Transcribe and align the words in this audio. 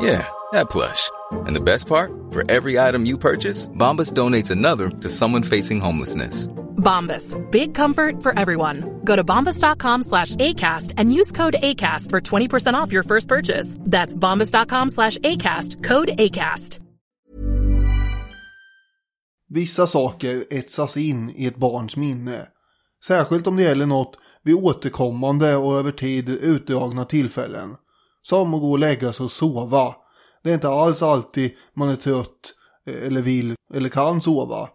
Yeah, 0.00 0.26
that 0.52 0.70
plush. 0.70 1.10
And 1.46 1.56
the 1.56 1.60
best 1.60 1.86
part? 1.86 2.10
For 2.30 2.48
every 2.50 2.78
item 2.78 3.04
you 3.06 3.18
purchase, 3.18 3.68
Bombas 3.68 4.12
donates 4.12 4.50
another 4.50 4.90
to 4.90 5.08
someone 5.08 5.42
facing 5.42 5.80
homelessness. 5.80 6.48
Bombas. 6.78 7.34
Big 7.50 7.74
comfort 7.74 8.22
for 8.22 8.38
everyone. 8.38 9.00
Go 9.04 9.16
to 9.16 9.24
bombas.com 9.24 10.02
slash 10.04 10.36
ACAST 10.36 10.94
and 10.96 11.12
use 11.12 11.32
code 11.32 11.56
ACAST 11.62 12.10
for 12.10 12.20
20% 12.20 12.74
off 12.74 12.92
your 12.92 13.02
first 13.02 13.28
purchase. 13.28 13.76
That's 13.80 14.16
bombas.com 14.16 14.90
slash 14.90 15.18
ACAST. 15.18 15.82
Code 15.82 16.08
ACAST. 16.08 16.78
Vissa 19.50 19.86
saker 19.86 20.44
etsas 20.50 20.96
in 20.96 21.30
i 21.30 21.46
ett 21.46 21.56
barns 21.56 21.96
minne. 21.96 22.48
Särskilt 23.04 23.46
om 23.46 23.56
det 23.56 23.62
gäller 23.62 23.86
något 23.86 24.16
vid 24.42 24.54
återkommande 24.54 25.56
och 25.56 25.74
över 25.78 25.90
tid 25.90 26.28
utdragna 26.28 27.04
tillfällen. 27.04 27.76
Som 28.28 28.54
att 28.54 28.60
gå 28.60 28.70
och 28.70 28.78
lägga 28.78 29.12
sig 29.12 29.24
och 29.24 29.32
sova. 29.32 29.94
Det 30.44 30.50
är 30.50 30.54
inte 30.54 30.68
alls 30.68 31.02
alltid 31.02 31.50
man 31.74 31.88
är 31.88 31.96
trött 31.96 32.54
eh, 32.86 33.06
eller 33.06 33.22
vill 33.22 33.54
eller 33.74 33.88
kan 33.88 34.22
sova. 34.22 34.68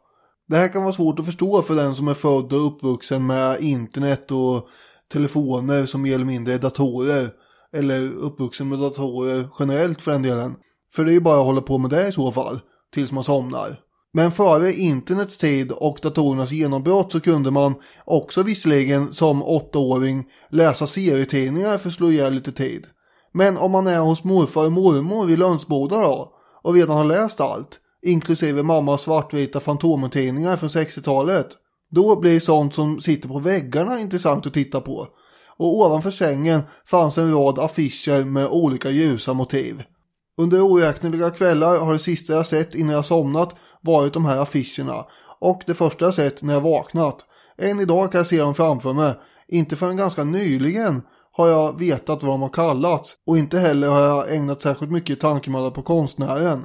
Det 0.48 0.58
här 0.58 0.68
kan 0.68 0.84
vara 0.84 0.94
svårt 0.94 1.20
att 1.20 1.26
förstå 1.26 1.62
för 1.62 1.76
den 1.76 1.96
som 1.96 2.08
är 2.08 2.14
född 2.14 2.54
och 2.54 2.68
uppvuxen 2.68 3.28
med 3.28 3.62
internet 3.62 4.32
och 4.32 4.68
telefoner 5.12 5.86
som 5.86 6.02
mer 6.02 6.16
eller 6.16 6.26
mindre 6.26 6.54
är 6.54 6.60
datorer. 6.60 7.30
Eller 7.76 8.12
uppvuxen 8.12 8.70
med 8.70 8.80
datorer 8.80 9.48
generellt 9.60 10.02
för 10.02 10.12
den 10.12 10.24
delen. 10.24 10.56
För 10.96 11.06
det 11.06 11.12
är 11.12 11.14
ju 11.14 11.20
bara 11.20 11.40
att 11.40 11.46
hålla 11.46 11.62
på 11.62 11.78
med 11.78 11.90
det 11.90 12.08
i 12.08 12.12
så 12.12 12.32
fall, 12.32 12.60
tills 12.94 13.12
man 13.12 13.24
somnar. 13.24 13.80
Men 14.14 14.32
före 14.32 14.74
internets 14.74 15.38
tid 15.38 15.72
och 15.72 16.00
datorernas 16.02 16.52
genombrott 16.52 17.12
så 17.12 17.20
kunde 17.20 17.52
man 17.52 17.76
också 18.06 18.44
visserligen 18.44 19.14
som 19.14 19.44
åttaåring 19.44 20.26
läsa 20.50 20.88
serietidningar 20.88 21.78
för 21.78 21.90
att 21.90 21.96
slå 21.96 22.12
ihjäl 22.12 22.34
lite 22.34 22.52
tid. 22.52 22.88
Men 23.34 23.58
om 23.58 23.72
man 23.72 23.88
är 23.88 24.00
hos 24.00 24.24
morfar 24.24 24.66
och 24.66 24.72
mormor 24.72 25.26
vid 25.26 25.40
Lönsboda 25.40 26.02
då 26.02 26.34
och 26.62 26.74
redan 26.74 26.98
har 26.98 27.04
läst 27.04 27.40
allt, 27.40 27.80
inklusive 28.06 28.64
mammas 28.64 29.02
svartvita 29.02 29.60
fantomentidningar 29.60 30.58
från 30.58 30.70
60-talet, 30.70 31.48
då 31.92 32.20
blir 32.20 32.40
sånt 32.40 32.76
som 32.76 33.02
sitter 33.02 33.28
på 33.28 33.40
väggarna 33.40 34.00
intressant 34.00 34.46
att 34.46 34.54
titta 34.54 34.82
på. 34.82 35.08
Och 35.58 35.80
ovanför 35.80 36.12
sängen 36.12 36.62
fanns 36.86 37.18
en 37.18 37.34
rad 37.34 37.60
affischer 37.60 38.26
med 38.26 38.48
olika 38.48 38.90
ljusa 38.90 39.34
motiv. 39.34 39.84
Under 40.38 40.62
oräkneliga 40.62 41.30
kvällar 41.30 41.78
har 41.78 41.94
det 41.94 42.00
sista 42.00 42.34
jag 42.34 42.46
sett 42.46 42.76
innan 42.76 42.96
jag 42.96 43.06
somnat 43.06 43.56
varit 43.82 44.14
de 44.14 44.26
här 44.26 44.38
affischerna 44.38 45.06
och 45.40 45.62
det 45.66 45.74
första 45.74 46.06
jag 46.06 46.14
sett 46.14 46.42
när 46.42 46.54
jag 46.54 46.62
vaknat. 46.62 47.18
Än 47.58 47.80
idag 47.80 48.12
kan 48.12 48.20
jag 48.20 48.28
se 48.28 48.40
dem 48.40 48.56
framför 48.56 48.94
mig. 48.94 49.14
Inte 49.48 49.76
förrän 49.76 49.98
ganska 49.98 50.24
nyligen 50.24 51.02
har 51.36 51.48
jag 51.48 51.80
vetat 51.80 52.24
vad 52.24 52.32
de 52.32 52.42
har 52.42 52.50
kallats 52.50 53.16
och 53.28 53.38
inte 53.38 53.60
heller 53.60 53.88
har 53.88 54.02
jag 54.02 54.36
ägnat 54.36 54.62
särskilt 54.62 54.92
mycket 54.92 55.20
tankemöda 55.20 55.72
på 55.72 55.82
konstnären. 55.82 56.64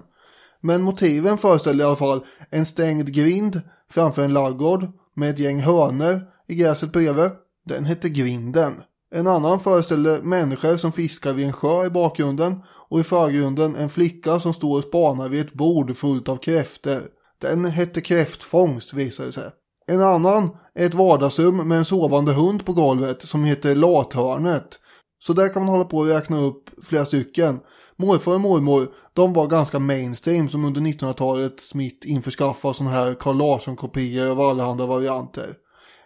Men 0.61 0.83
motiven 0.83 1.39
föreställer 1.39 1.85
i 1.85 1.87
alla 1.87 1.97
fall 1.97 2.25
en 2.51 2.67
stängd 2.67 3.13
grind 3.15 3.61
framför 3.91 4.25
en 4.25 4.33
laggård 4.33 4.87
med 5.17 5.31
ett 5.31 5.39
gäng 5.39 5.61
hönor 5.61 6.21
i 6.49 6.55
gräset 6.55 6.93
bredvid. 6.93 7.31
Den 7.67 7.85
hette 7.85 8.09
Grinden. 8.09 8.75
En 9.15 9.27
annan 9.27 9.61
föreställer 9.61 10.23
människor 10.23 10.77
som 10.77 10.93
fiskar 10.93 11.33
vid 11.33 11.47
en 11.47 11.53
sjö 11.53 11.87
i 11.87 11.91
bakgrunden 11.91 12.63
och 12.89 13.01
i 13.01 13.03
förgrunden 13.03 13.77
en 13.77 13.89
flicka 13.89 14.41
som 14.41 14.55
står 14.55 14.79
och 14.79 14.85
spanar 14.85 15.29
vid 15.29 15.41
ett 15.41 15.55
bord 15.55 15.97
fullt 15.97 16.29
av 16.29 16.37
kräfter. 16.37 17.03
Den 17.41 17.65
hette 17.65 18.01
kräftfångst 18.01 18.95
visade 18.95 19.29
det 19.29 19.33
sig. 19.33 19.51
En 19.91 20.01
annan 20.01 20.51
är 20.75 20.87
ett 20.87 20.95
vardagsrum 20.95 21.69
med 21.69 21.79
en 21.79 21.85
sovande 21.85 22.33
hund 22.33 22.65
på 22.65 22.73
golvet 22.73 23.23
som 23.23 23.45
heter 23.45 23.75
Lathörnet. 23.75 24.79
Så 25.23 25.33
där 25.33 25.53
kan 25.53 25.63
man 25.63 25.75
hålla 25.75 25.85
på 25.85 25.97
och 25.97 26.07
räkna 26.07 26.41
upp 26.41 26.71
flera 26.83 27.05
stycken. 27.05 27.61
Morfar 27.97 28.35
och 28.35 28.41
mormor, 28.41 28.89
de 29.13 29.33
var 29.33 29.47
ganska 29.47 29.79
mainstream 29.79 30.49
som 30.49 30.65
under 30.65 30.81
1900-talet 30.81 31.61
smitt 31.61 32.05
införskaffade 32.05 32.75
sådana 32.75 32.97
här 32.97 33.15
Carl 33.15 33.37
Larsson-kopior 33.37 34.31
av 34.31 34.41
allehanda 34.41 34.87
varianter. 34.87 35.47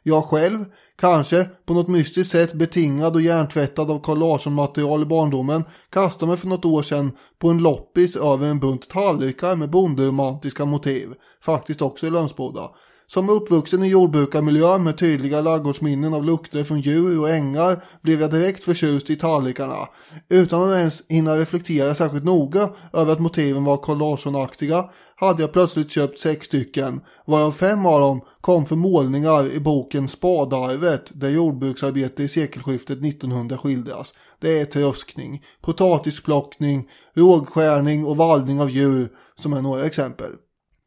Jag 0.03 0.25
själv, 0.25 0.65
kanske 1.01 1.45
på 1.67 1.75
något 1.75 1.89
mystiskt 1.89 2.33
sätt 2.33 2.53
betingad 2.53 3.15
och 3.15 3.23
hjärntvättad 3.23 3.91
av 3.91 4.01
Carl 4.01 4.19
Larsson-material 4.19 5.03
i 5.03 5.07
barndomen, 5.07 5.65
kastade 5.91 6.29
mig 6.29 6.37
för 6.37 6.49
något 6.49 6.65
år 6.65 6.83
sedan 6.83 7.13
på 7.39 7.49
en 7.49 7.59
loppis 7.59 8.17
över 8.17 8.47
en 8.47 8.61
bunt 8.61 8.89
tallrikar 8.89 9.57
med 9.57 9.71
bonderomantiska 9.71 10.65
motiv. 10.65 11.09
Faktiskt 11.45 11.83
också 11.83 12.07
i 12.07 12.11
Lönsboda. 12.11 12.71
Som 13.07 13.31
uppvuxen 13.31 13.83
i 13.83 13.89
jordbrukarmiljö 13.89 14.79
med 14.79 14.99
tydliga 14.99 15.41
laggårdsminnen 15.41 16.15
av 16.15 16.25
lukter 16.25 16.65
från 16.65 16.81
djur 16.81 17.21
och 17.21 17.31
ängar 17.31 17.85
blev 18.03 18.21
jag 18.21 18.31
direkt 18.31 18.65
förtjust 18.65 19.11
i 19.11 19.17
tallrikarna. 19.17 19.89
Utan 20.29 20.63
att 20.63 20.79
ens 20.79 21.03
hinna 21.09 21.37
reflektera 21.37 21.95
särskilt 21.95 22.25
noga 22.25 22.69
över 22.93 23.13
att 23.13 23.21
motiven 23.21 23.65
var 23.65 23.77
Carl 23.77 23.99
Larsson-aktiga 23.99 24.91
hade 25.17 25.43
jag 25.43 25.53
plötsligt 25.53 25.91
köpt 25.91 26.19
sex 26.19 26.47
stycken, 26.47 27.01
varav 27.27 27.53
fem 27.53 27.87
av 27.87 28.01
dem 28.01 28.21
kom 28.41 28.67
för 28.67 28.77
målningar 28.77 29.53
i 29.53 29.61
boken 29.61 30.09
Spadarvet 30.09 31.11
där 31.15 31.29
jordbruksarbete 31.29 32.23
i 32.23 32.29
sekelskiftet 32.29 32.99
1900 33.05 33.59
skildras. 33.59 34.15
Det 34.41 34.61
är 34.61 34.65
tröskning, 34.65 35.43
potatisplockning, 35.61 36.89
rågskärning 37.15 38.07
och 38.07 38.17
vallning 38.17 38.61
av 38.61 38.71
djur 38.71 39.09
som 39.41 39.53
är 39.53 39.63
några 39.63 39.85
exempel. 39.85 40.33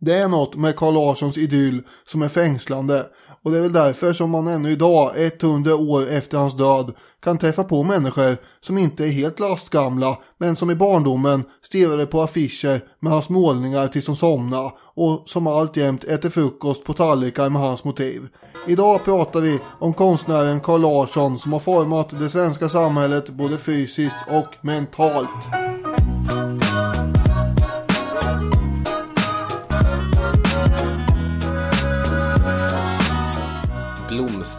Det 0.06 0.14
är 0.14 0.28
något 0.28 0.56
med 0.56 0.76
Carl 0.76 0.94
Larssons 0.94 1.38
idyll 1.38 1.84
som 2.08 2.22
är 2.22 2.30
fängslande 2.30 3.06
och 3.44 3.52
det 3.52 3.58
är 3.58 3.62
väl 3.62 3.74
därför 3.74 4.14
som 4.14 4.30
man 4.30 4.48
ännu 4.48 4.70
idag, 4.70 5.12
100 5.16 5.76
år 5.76 6.08
efter 6.08 6.38
hans 6.38 6.58
död, 6.58 6.94
kan 7.24 7.38
träffa 7.38 7.64
på 7.64 7.84
människor 7.84 8.38
som 8.62 8.78
inte 8.78 9.06
är 9.06 9.10
helt 9.10 9.40
lastgamla 9.40 10.18
men 10.38 10.56
som 10.56 10.72
i 10.72 10.76
barndomen 10.76 11.44
stirrade 11.62 12.06
på 12.06 12.22
affischer 12.22 12.82
med 13.00 13.14
hans 13.14 13.30
målningar 13.30 13.88
tills 13.88 14.06
de 14.06 14.16
somnade 14.16 14.72
och 14.96 15.24
som 15.26 15.48
alltjämt 15.48 16.04
äter 16.04 16.30
frukost 16.30 16.84
på 16.84 16.94
tallrikar 16.94 17.50
med 17.50 17.62
hans 17.62 17.84
motiv. 17.84 18.28
Idag 18.68 19.06
pratar 19.06 19.42
vi 19.42 19.60
om 19.80 19.94
konstnären 19.94 20.60
Carl 20.60 20.82
Larsson 20.82 21.40
som 21.40 21.54
har 21.54 21.60
format 21.60 22.20
det 22.20 22.30
svenska 22.30 22.70
samhället 22.70 23.30
både 23.30 23.58
fysiskt 23.58 24.26
och 24.30 24.66
mentalt. 24.66 25.46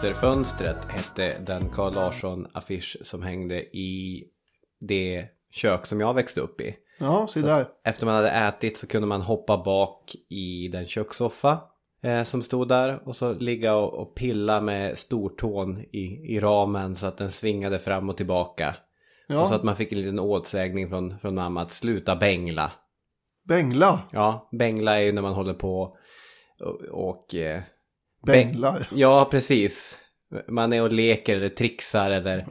Blomsterfönstret 0.01 0.85
hette 0.89 1.39
den 1.39 1.69
Carl 1.69 1.93
Larsson-affisch 1.93 2.97
som 3.01 3.23
hängde 3.23 3.77
i 3.77 4.23
det 4.79 5.25
kök 5.51 5.85
som 5.85 5.99
jag 5.99 6.13
växte 6.13 6.41
upp 6.41 6.61
i. 6.61 6.75
Ja, 6.99 7.27
se 7.29 7.41
där. 7.41 7.65
Efter 7.83 8.05
man 8.05 8.15
hade 8.15 8.31
ätit 8.31 8.77
så 8.77 8.87
kunde 8.87 9.07
man 9.07 9.21
hoppa 9.21 9.57
bak 9.57 10.15
i 10.29 10.67
den 10.67 10.87
kökssoffa 10.87 11.59
eh, 12.03 12.23
som 12.23 12.41
stod 12.41 12.67
där 12.67 13.07
och 13.07 13.15
så 13.15 13.33
ligga 13.33 13.75
och, 13.75 13.93
och 13.93 14.15
pilla 14.15 14.61
med 14.61 14.97
stortån 14.97 15.79
i, 15.79 16.35
i 16.35 16.39
ramen 16.39 16.95
så 16.95 17.07
att 17.07 17.17
den 17.17 17.31
svingade 17.31 17.79
fram 17.79 18.09
och 18.09 18.17
tillbaka. 18.17 18.75
Ja. 19.27 19.41
Och 19.41 19.47
så 19.47 19.55
att 19.55 19.63
man 19.63 19.75
fick 19.75 19.91
en 19.91 20.01
liten 20.01 20.19
åtsägning 20.19 20.89
från, 20.89 21.19
från 21.19 21.35
mamma 21.35 21.61
att 21.61 21.71
sluta 21.71 22.15
bängla. 22.15 22.71
Bängla. 23.47 23.99
Ja, 24.11 24.49
bängla 24.51 24.97
är 24.97 25.01
ju 25.01 25.11
när 25.11 25.21
man 25.21 25.33
håller 25.33 25.53
på 25.53 25.97
och... 26.59 26.81
och 26.91 27.35
eh, 27.35 27.61
Bänglar. 28.25 28.87
Ja, 28.91 29.27
precis. 29.31 29.97
Man 30.47 30.73
är 30.73 30.81
och 30.81 30.93
leker 30.93 31.35
eller 31.35 31.49
trixar 31.49 32.11
eller 32.11 32.47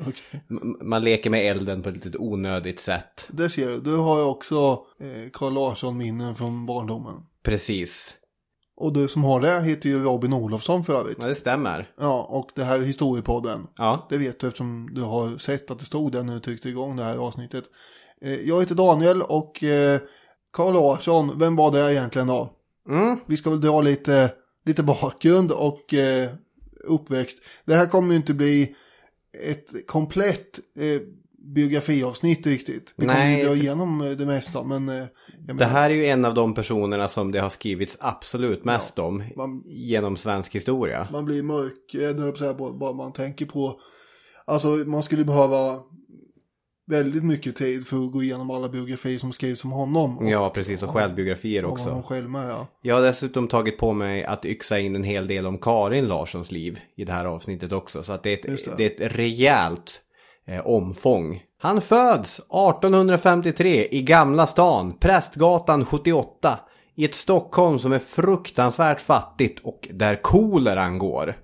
m- 0.51 0.77
man 0.83 1.05
leker 1.05 1.31
med 1.31 1.51
elden 1.51 1.83
på 1.83 1.89
ett 1.89 1.95
litet 1.95 2.17
onödigt 2.17 2.81
sätt. 2.81 3.29
Där 3.33 3.49
ser 3.49 3.67
du. 3.69 3.79
Du 3.81 3.97
har 3.97 4.19
ju 4.19 4.25
också 4.25 4.81
eh, 5.01 5.31
Carl 5.33 5.53
Larsson-minnen 5.53 6.35
från 6.35 6.67
barndomen. 6.67 7.15
Precis. 7.45 8.15
Och 8.77 8.93
du 8.93 9.09
som 9.09 9.25
har 9.25 9.41
det 9.41 9.61
heter 9.61 9.89
ju 9.89 10.03
Robin 10.05 10.33
Olofsson 10.33 10.85
för 10.85 11.01
övrigt. 11.01 11.17
Ja, 11.21 11.27
det 11.27 11.35
stämmer. 11.35 11.91
Ja, 12.01 12.23
och 12.31 12.51
det 12.55 12.65
här 12.65 12.79
är 12.79 12.83
historiepodden. 12.83 13.67
Ja, 13.77 14.07
Det 14.11 14.19
vet 14.19 14.41
du 14.41 14.47
eftersom 14.47 14.89
du 14.95 15.03
har 15.03 15.39
sett 15.39 15.71
att 15.71 15.79
det 15.79 15.85
stod 15.85 16.13
där 16.13 16.23
när 16.23 16.35
du 16.35 16.41
tryckte 16.41 16.69
igång 16.69 16.97
det 16.97 17.05
här 17.05 17.17
avsnittet. 17.17 17.65
Eh, 18.23 18.35
jag 18.35 18.61
heter 18.61 18.75
Daniel 18.75 19.23
och 19.23 19.63
eh, 19.65 20.01
Carl 20.53 20.73
Larsson, 20.75 21.39
vem 21.39 21.57
var 21.57 21.71
det 21.73 21.93
egentligen 21.93 22.27
då? 22.29 22.53
mm. 22.89 23.19
Vi 23.27 23.37
ska 23.37 23.51
väl 23.51 23.61
dra 23.61 23.81
lite, 23.81 24.31
lite 24.67 24.83
bakgrund 24.83 25.53
och 25.53 25.95
eh, 25.95 26.31
uppväxt. 26.85 27.39
Det 27.65 27.75
här 27.75 27.87
kommer 27.87 28.11
ju 28.11 28.17
inte 28.17 28.35
bli 28.35 28.75
ett 29.49 29.87
komplett 29.87 30.59
eh, 30.79 31.01
biografiavsnitt 31.39 32.47
riktigt. 32.47 32.95
Vi 32.97 33.07
kommer 33.07 33.19
Nej, 33.19 33.39
ju 33.39 33.45
dra 33.45 33.55
igenom 33.55 34.01
eh, 34.01 34.11
det 34.11 34.27
mesta 34.27 34.63
men... 34.63 34.89
Eh, 34.89 35.05
Det 35.59 35.65
här 35.65 35.91
är 35.91 35.95
ju 35.95 36.07
en 36.07 36.25
av 36.25 36.35
de 36.35 36.55
personerna 36.55 37.09
som 37.09 37.33
det 37.33 37.39
har 37.41 37.51
skrivits 37.51 37.97
absolut 38.01 38.65
mest 38.65 38.99
om 38.99 39.25
man- 39.37 39.63
genom 39.67 40.17
svensk 40.17 40.55
historia. 40.55 41.09
Man 41.13 41.25
blir 41.25 41.43
mörkrädd, 41.43 42.17
bara 42.79 42.93
man 42.93 43.13
tänker 43.13 43.47
på... 43.47 43.81
Alltså 44.45 44.69
man 44.69 45.03
skulle 45.03 45.25
behöva 45.25 45.81
väldigt 46.87 47.25
mycket 47.25 47.57
tid 47.57 47.87
för 47.87 48.05
att 48.05 48.13
gå 48.13 48.23
igenom 48.23 48.51
alla 48.51 48.69
biografier 48.69 49.19
som 49.19 49.33
skrivs 49.33 49.65
om 49.65 49.71
honom. 49.73 50.19
Och, 50.19 50.31
Ja, 50.31 50.51
precis. 50.51 50.83
Och 50.83 50.91
självbiografier 50.91 51.65
och 51.65 51.73
också. 51.73 52.03
själv 52.07 52.31
med, 52.31 52.51
ja. 52.51 52.67
Jag 52.83 52.95
har 52.95 53.03
dessutom 53.03 53.49
tagit 53.49 53.79
på 53.79 53.93
mig 53.93 54.25
att 54.25 54.45
yxa 54.45 54.79
in 54.79 54.97
en 54.97 55.05
hel 55.05 55.27
del 55.27 55.47
om 55.47 55.59
Karin 55.59 56.09
Larssons 56.09 56.51
liv 56.51 56.79
i 56.97 57.05
det 57.05 57.13
här 57.13 57.25
avsnittet 57.25 57.73
också. 57.73 58.03
Så 58.03 58.13
att 58.13 58.23
det 58.23 58.45
är 58.45 58.51
Just 58.51 58.65
det. 58.65 58.71
ett, 58.71 58.77
det. 58.99 59.05
är 59.05 59.07
ett 59.11 59.17
rejält 59.17 60.01
eh, 60.47 60.67
omfång. 60.67 61.43
Han 61.59 61.81
föds 61.81 62.39
1853 62.39 63.89
i 63.91 64.03
Gamla 64.03 64.47
stan, 64.47 64.99
Prästgatan 64.99 65.85
78. 65.85 66.59
I 66.95 67.05
ett 67.05 67.15
Stockholm 67.15 67.79
som 67.79 67.93
är 67.93 67.99
fruktansvärt 67.99 69.01
fattigt 69.01 69.61
och 69.65 69.89
där 69.93 70.23
koleran 70.23 70.99
går. 70.99 71.37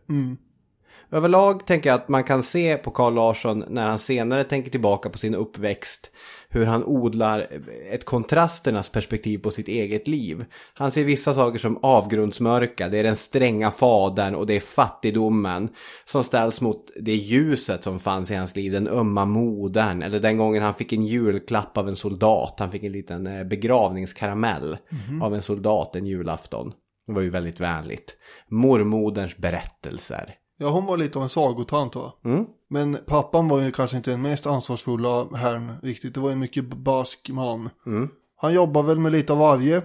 Överlag 1.15 1.67
tänker 1.67 1.91
jag 1.91 1.95
att 1.95 2.09
man 2.09 2.25
kan 2.25 2.43
se 2.43 2.77
på 2.77 2.91
Carl 2.91 3.15
Larsson 3.15 3.65
när 3.69 3.89
han 3.89 3.99
senare 3.99 4.45
tänker 4.45 4.71
tillbaka 4.71 5.11
på 5.11 5.19
sin 5.19 5.35
uppväxt 5.35 6.11
hur 6.49 6.65
han 6.65 6.85
odlar 6.85 7.47
ett 7.91 8.05
kontrasternas 8.05 8.89
perspektiv 8.89 9.39
på 9.39 9.51
sitt 9.51 9.69
eget 9.69 10.09
liv. 10.09 10.45
Han 10.75 10.91
ser 10.91 11.05
vissa 11.05 11.35
saker 11.35 11.59
som 11.59 11.79
avgrundsmörka, 11.83 12.89
det 12.89 12.99
är 12.99 13.03
den 13.03 13.17
stränga 13.17 13.71
fadern 13.71 14.35
och 14.35 14.47
det 14.47 14.57
är 14.57 14.61
fattigdomen 14.61 15.69
som 16.05 16.25
ställs 16.25 16.61
mot 16.61 16.91
det 17.01 17.15
ljuset 17.15 17.85
som 17.85 18.01
fanns 18.01 18.31
i 18.31 18.35
hans 18.35 18.57
liv, 18.57 18.73
den 18.73 18.89
ömma 18.89 19.25
modern 19.25 20.03
eller 20.03 20.21
den 20.21 20.39
gången 20.39 20.63
han 20.63 20.75
fick 20.75 20.93
en 20.93 21.07
julklapp 21.07 21.79
av 21.79 21.89
en 21.89 21.97
soldat, 21.97 22.55
han 22.59 22.71
fick 22.71 22.83
en 22.83 22.93
liten 22.93 23.27
eh, 23.27 23.45
begravningskaramell 23.45 24.77
av 25.23 25.35
en 25.35 25.43
soldat 25.43 25.97
en 25.97 26.07
julafton. 26.07 26.73
Det 27.07 27.13
var 27.13 27.23
ju 27.23 27.31
väldigt 27.31 27.61
vänligt. 27.61 28.17
Mormoderns 28.49 29.37
berättelser. 29.37 30.35
Ja, 30.63 30.71
hon 30.71 30.87
var 30.87 30.97
lite 30.97 31.19
av 31.19 31.23
en 31.23 31.29
sagotant 31.29 31.97
va? 31.97 32.13
Mm. 32.25 32.47
Men 32.71 32.99
pappan 33.07 33.49
var 33.49 33.61
ju 33.61 33.71
kanske 33.71 33.97
inte 33.97 34.11
den 34.11 34.23
mest 34.23 34.47
ansvarsfulla 34.47 35.27
herrn 35.37 35.73
riktigt. 35.83 36.15
Det 36.15 36.21
var 36.21 36.31
en 36.31 36.39
mycket 36.39 36.65
barsk 36.65 37.31
man. 37.31 37.71
Mm. 37.87 38.09
Han 38.37 38.55
jobbar 38.55 38.83
väl 38.83 38.99
med 38.99 39.13
lite 39.13 39.33
av 39.33 39.39
varje. 39.39 39.83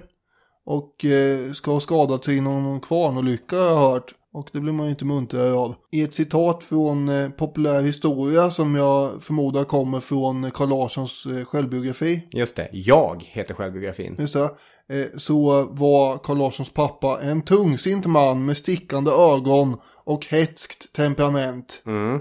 Och 0.65 1.05
eh, 1.05 1.51
ska 1.51 1.71
ha 1.71 1.79
skadat 1.79 2.25
sig 2.25 2.37
i 2.37 2.41
någon 2.41 2.79
kvarnolycka 2.79 3.55
har 3.57 3.65
jag 3.65 3.79
hört. 3.79 4.13
Och 4.33 4.49
det 4.53 4.59
blir 4.59 4.73
man 4.73 4.85
ju 4.85 4.89
inte 4.89 5.05
muntrare 5.05 5.53
av. 5.53 5.75
I 5.91 6.03
ett 6.03 6.15
citat 6.15 6.63
från 6.63 7.09
eh, 7.09 7.29
populär 7.29 7.81
historia 7.81 8.49
som 8.49 8.75
jag 8.75 9.23
förmodar 9.23 9.63
kommer 9.63 9.99
från 9.99 10.51
Carl 10.51 10.69
Larssons 10.69 11.25
eh, 11.25 11.45
självbiografi. 11.45 12.27
Just 12.31 12.55
det, 12.55 12.69
jag 12.71 13.23
heter 13.25 13.53
självbiografin. 13.53 14.15
Just 14.19 14.33
det. 14.33 14.49
Eh, 14.89 15.05
så 15.17 15.63
var 15.63 16.17
Carl 16.17 16.37
Larssons 16.37 16.73
pappa 16.73 17.19
en 17.21 17.41
tungsint 17.41 18.05
man 18.05 18.45
med 18.45 18.57
stickande 18.57 19.11
ögon 19.11 19.77
och 20.07 20.25
hetskt 20.25 20.93
temperament. 20.93 21.81
Mm. 21.85 22.19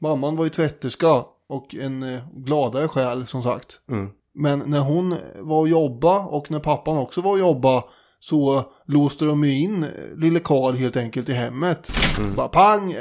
Mamman 0.00 0.36
var 0.36 0.44
ju 0.44 0.50
tvätterska 0.50 1.24
och 1.48 1.74
en 1.74 2.02
eh, 2.02 2.20
gladare 2.34 2.88
själ 2.88 3.26
som 3.26 3.42
sagt. 3.42 3.80
Mm. 3.90 4.10
Men 4.34 4.62
när 4.66 4.80
hon 4.80 5.16
var 5.40 5.60
och 5.60 5.68
jobba 5.68 6.26
och 6.26 6.50
när 6.50 6.60
pappan 6.60 6.98
också 6.98 7.20
var 7.20 7.32
och 7.32 7.38
jobba 7.38 7.84
så 8.18 8.64
låste 8.86 9.24
de 9.24 9.44
ju 9.44 9.58
in 9.58 9.84
eh, 9.84 9.90
lille 10.16 10.40
Karl 10.40 10.74
helt 10.74 10.96
enkelt 10.96 11.28
i 11.28 11.32
hemmet. 11.32 11.90
Bara 12.36 12.48
pang, 12.48 12.96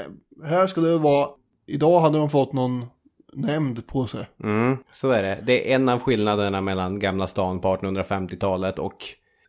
här 0.45 0.68
ska 0.68 0.81
det 0.81 0.98
vara. 0.98 1.28
Idag 1.68 2.00
hade 2.00 2.18
de 2.18 2.30
fått 2.30 2.54
någon 2.54 2.86
nämnd 3.34 3.88
på 3.88 4.07
sig. 4.07 4.28
Mm, 4.44 4.78
så 4.92 5.10
är 5.10 5.24
det. 5.24 5.39
Det 5.45 5.72
är 5.72 5.75
en 5.75 5.89
av 5.89 6.00
skillnaderna 6.00 6.62
mellan 6.62 7.00
Gamla 7.00 7.28
stan 7.28 7.60
på 7.60 7.75
1850-talet 7.75 8.80
och 8.80 8.98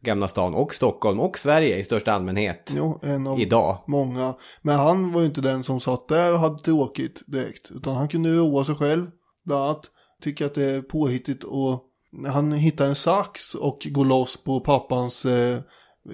Gamla 0.00 0.28
stan 0.28 0.54
och 0.54 0.74
Stockholm 0.74 1.20
och 1.20 1.38
Sverige 1.38 1.76
i 1.78 1.84
största 1.84 2.12
allmänhet. 2.12 2.72
Jo, 2.76 3.00
en 3.02 3.26
av 3.26 3.40
Idag. 3.40 3.78
många. 3.86 4.34
Men 4.62 4.76
han 4.78 5.12
var 5.12 5.20
ju 5.20 5.26
inte 5.26 5.40
den 5.40 5.64
som 5.64 5.80
satt 5.80 6.08
där 6.08 6.32
och 6.32 6.38
hade 6.38 6.58
tråkigt 6.58 7.22
direkt. 7.26 7.70
Utan 7.70 7.96
han 7.96 8.08
kunde 8.08 8.30
roa 8.36 8.64
sig 8.64 8.74
själv. 8.74 9.06
Bland 9.44 9.62
annat 9.64 9.84
tycker 10.22 10.46
att 10.46 10.54
det 10.54 10.64
är 10.64 10.82
påhittigt 10.82 11.44
och 11.44 11.84
han 12.26 12.52
hittar 12.52 12.86
en 12.86 12.94
sax 12.94 13.54
och 13.54 13.86
går 13.90 14.04
loss 14.04 14.44
på 14.44 14.60
pappans 14.60 15.24
eh, 15.24 15.58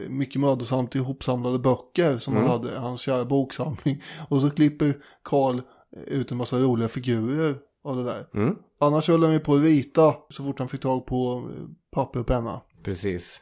mycket 0.09 0.41
mödosamt 0.41 0.95
ihopsamlade 0.95 1.59
böcker 1.59 2.19
som 2.19 2.37
han 2.37 2.47
hade, 2.47 2.79
hans 2.79 3.01
kära 3.01 3.25
boksamling. 3.25 4.03
Och 4.29 4.41
så 4.41 4.51
klipper 4.51 4.95
Karl 5.23 5.61
ut 6.07 6.31
en 6.31 6.37
massa 6.37 6.59
roliga 6.59 6.89
figurer 6.89 7.55
av 7.85 7.97
det 7.97 8.05
där. 8.05 8.27
Mm, 8.35 8.57
Annars 8.81 9.09
höll 9.09 9.23
han 9.23 9.33
ju 9.33 9.41
på 9.41 9.55
att 9.55 9.63
rita 9.63 10.15
så 10.31 10.45
fort 10.45 10.59
han 10.59 10.69
fick 10.69 10.81
tag 10.81 11.07
på 11.07 11.51
eh, 11.57 11.65
papper 11.95 12.21
och 12.21 12.27
penna. 12.27 12.61
precis. 12.85 13.41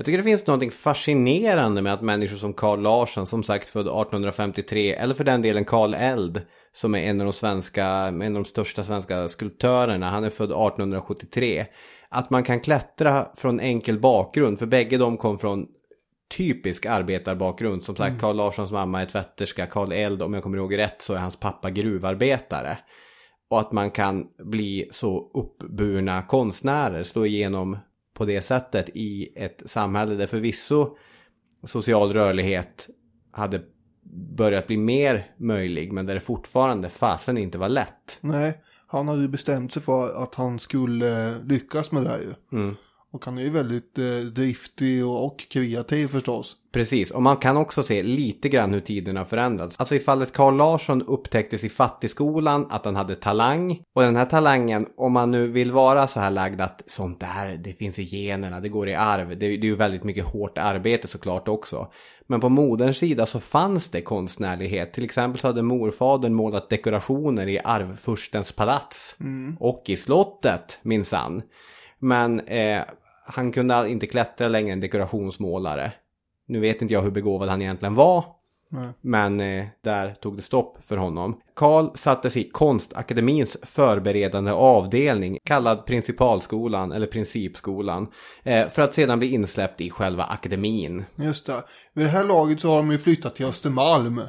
Jag 0.00 0.04
tycker 0.06 0.18
det 0.18 0.24
finns 0.24 0.46
något 0.46 0.74
fascinerande 0.74 1.82
med 1.82 1.92
att 1.92 2.02
människor 2.02 2.36
som 2.36 2.54
Carl 2.54 2.80
Larsson, 2.80 3.26
som 3.26 3.42
sagt 3.42 3.68
född 3.68 3.86
1853, 3.86 4.94
eller 4.94 5.14
för 5.14 5.24
den 5.24 5.42
delen 5.42 5.64
Carl 5.64 5.94
Eld, 5.94 6.40
som 6.72 6.94
är 6.94 6.98
en 6.98 7.20
av 7.20 7.26
de 7.26 7.32
svenska, 7.32 7.86
en 7.86 8.22
av 8.22 8.42
de 8.42 8.44
största 8.44 8.84
svenska 8.84 9.28
skulptörerna, 9.28 10.10
han 10.10 10.24
är 10.24 10.30
född 10.30 10.50
1873. 10.50 11.66
Att 12.08 12.30
man 12.30 12.42
kan 12.42 12.60
klättra 12.60 13.28
från 13.36 13.60
enkel 13.60 13.98
bakgrund, 13.98 14.58
för 14.58 14.66
bägge 14.66 14.96
de 14.96 15.16
kom 15.16 15.38
från 15.38 15.66
typisk 16.36 16.86
arbetarbakgrund. 16.86 17.84
Som 17.84 17.96
sagt, 17.96 18.20
Carl 18.20 18.36
Larssons 18.36 18.70
mamma 18.70 19.02
är 19.02 19.06
tvätterska, 19.06 19.66
Carl 19.66 19.92
Eld, 19.92 20.22
om 20.22 20.34
jag 20.34 20.42
kommer 20.42 20.58
ihåg 20.58 20.78
rätt, 20.78 21.02
så 21.02 21.14
är 21.14 21.18
hans 21.18 21.36
pappa 21.36 21.70
gruvarbetare. 21.70 22.78
Och 23.50 23.60
att 23.60 23.72
man 23.72 23.90
kan 23.90 24.26
bli 24.44 24.88
så 24.90 25.30
uppburna 25.34 26.22
konstnärer, 26.22 27.02
slå 27.02 27.26
igenom 27.26 27.78
på 28.20 28.26
det 28.26 28.42
sättet 28.42 28.88
i 28.94 29.32
ett 29.36 29.62
samhälle 29.66 30.14
där 30.14 30.26
förvisso 30.26 30.96
social 31.64 32.12
rörlighet 32.12 32.88
hade 33.30 33.62
börjat 34.36 34.66
bli 34.66 34.76
mer 34.76 35.26
möjlig, 35.36 35.92
men 35.92 36.06
där 36.06 36.14
det 36.14 36.20
fortfarande 36.20 36.88
fasen 36.88 37.38
inte 37.38 37.58
var 37.58 37.68
lätt. 37.68 38.18
Nej, 38.20 38.62
han 38.86 39.08
hade 39.08 39.22
ju 39.22 39.28
bestämt 39.28 39.72
sig 39.72 39.82
för 39.82 40.22
att 40.22 40.34
han 40.34 40.58
skulle 40.58 41.28
eh, 41.28 41.44
lyckas 41.44 41.92
med 41.92 42.02
det 42.02 42.08
här 42.08 42.18
ju. 42.18 42.58
Mm. 42.58 42.76
Och 43.12 43.24
han 43.24 43.38
är 43.38 43.42
ju 43.42 43.50
väldigt 43.50 43.98
eh, 43.98 44.04
driftig 44.04 45.06
och, 45.06 45.24
och 45.24 45.38
kreativ 45.50 46.06
förstås. 46.06 46.56
Precis, 46.72 47.10
och 47.10 47.22
man 47.22 47.36
kan 47.36 47.56
också 47.56 47.82
se 47.82 48.02
lite 48.02 48.48
grann 48.48 48.72
hur 48.72 48.80
tiderna 48.80 49.20
har 49.20 49.24
förändrats. 49.24 49.80
Alltså 49.80 49.94
i 49.94 50.00
fallet 50.00 50.32
Carl 50.32 50.56
Larsson 50.56 51.02
upptäcktes 51.02 51.64
i 51.64 51.68
fattigskolan 51.68 52.66
att 52.70 52.84
han 52.84 52.96
hade 52.96 53.14
talang. 53.14 53.82
Och 53.94 54.02
den 54.02 54.16
här 54.16 54.24
talangen, 54.24 54.86
om 54.96 55.12
man 55.12 55.30
nu 55.30 55.46
vill 55.46 55.72
vara 55.72 56.06
så 56.06 56.20
här 56.20 56.30
lagd 56.30 56.60
att 56.60 56.82
sånt 56.86 57.20
där, 57.20 57.56
det 57.56 57.72
finns 57.72 57.98
i 57.98 58.02
generna, 58.02 58.60
det 58.60 58.68
går 58.68 58.88
i 58.88 58.94
arv. 58.94 59.28
Det, 59.28 59.34
det 59.34 59.46
är 59.46 59.64
ju 59.64 59.76
väldigt 59.76 60.04
mycket 60.04 60.24
hårt 60.24 60.58
arbete 60.58 61.08
såklart 61.08 61.48
också. 61.48 61.92
Men 62.26 62.40
på 62.40 62.48
moderns 62.48 62.98
sida 62.98 63.26
så 63.26 63.40
fanns 63.40 63.88
det 63.88 64.02
konstnärlighet. 64.02 64.92
Till 64.92 65.04
exempel 65.04 65.40
så 65.40 65.46
hade 65.46 65.62
morfadern 65.62 66.34
målat 66.34 66.70
dekorationer 66.70 67.48
i 67.48 67.60
arvfurstens 67.64 68.52
palats. 68.52 69.16
Och 69.58 69.82
i 69.86 69.96
slottet, 69.96 70.78
minsann. 70.82 71.42
Men 71.98 72.40
eh, 72.40 72.82
han 73.34 73.52
kunde 73.52 73.88
inte 73.88 74.06
klättra 74.06 74.48
längre 74.48 74.72
än 74.72 74.80
dekorationsmålare. 74.80 75.92
Nu 76.48 76.60
vet 76.60 76.82
inte 76.82 76.94
jag 76.94 77.02
hur 77.02 77.10
begåvad 77.10 77.48
han 77.48 77.62
egentligen 77.62 77.94
var. 77.94 78.24
Nej. 78.72 78.88
Men 79.00 79.40
eh, 79.40 79.66
där 79.84 80.14
tog 80.14 80.36
det 80.36 80.42
stopp 80.42 80.78
för 80.86 80.96
honom. 80.96 81.40
Karl 81.56 81.88
sattes 81.94 82.36
i 82.36 82.50
Konstakademins 82.50 83.56
förberedande 83.62 84.50
avdelning 84.50 85.38
kallad 85.44 85.86
Principalskolan 85.86 86.92
eller 86.92 87.06
Principskolan. 87.06 88.06
Eh, 88.42 88.68
för 88.68 88.82
att 88.82 88.94
sedan 88.94 89.18
bli 89.18 89.32
insläppt 89.34 89.80
i 89.80 89.90
själva 89.90 90.24
akademin. 90.24 91.04
Just 91.16 91.46
det. 91.46 91.62
Vid 91.94 92.06
det 92.06 92.10
här 92.10 92.24
laget 92.24 92.60
så 92.60 92.68
har 92.68 92.76
de 92.76 92.90
ju 92.90 92.98
flyttat 92.98 93.34
till 93.34 93.46
Östermalm. 93.46 94.20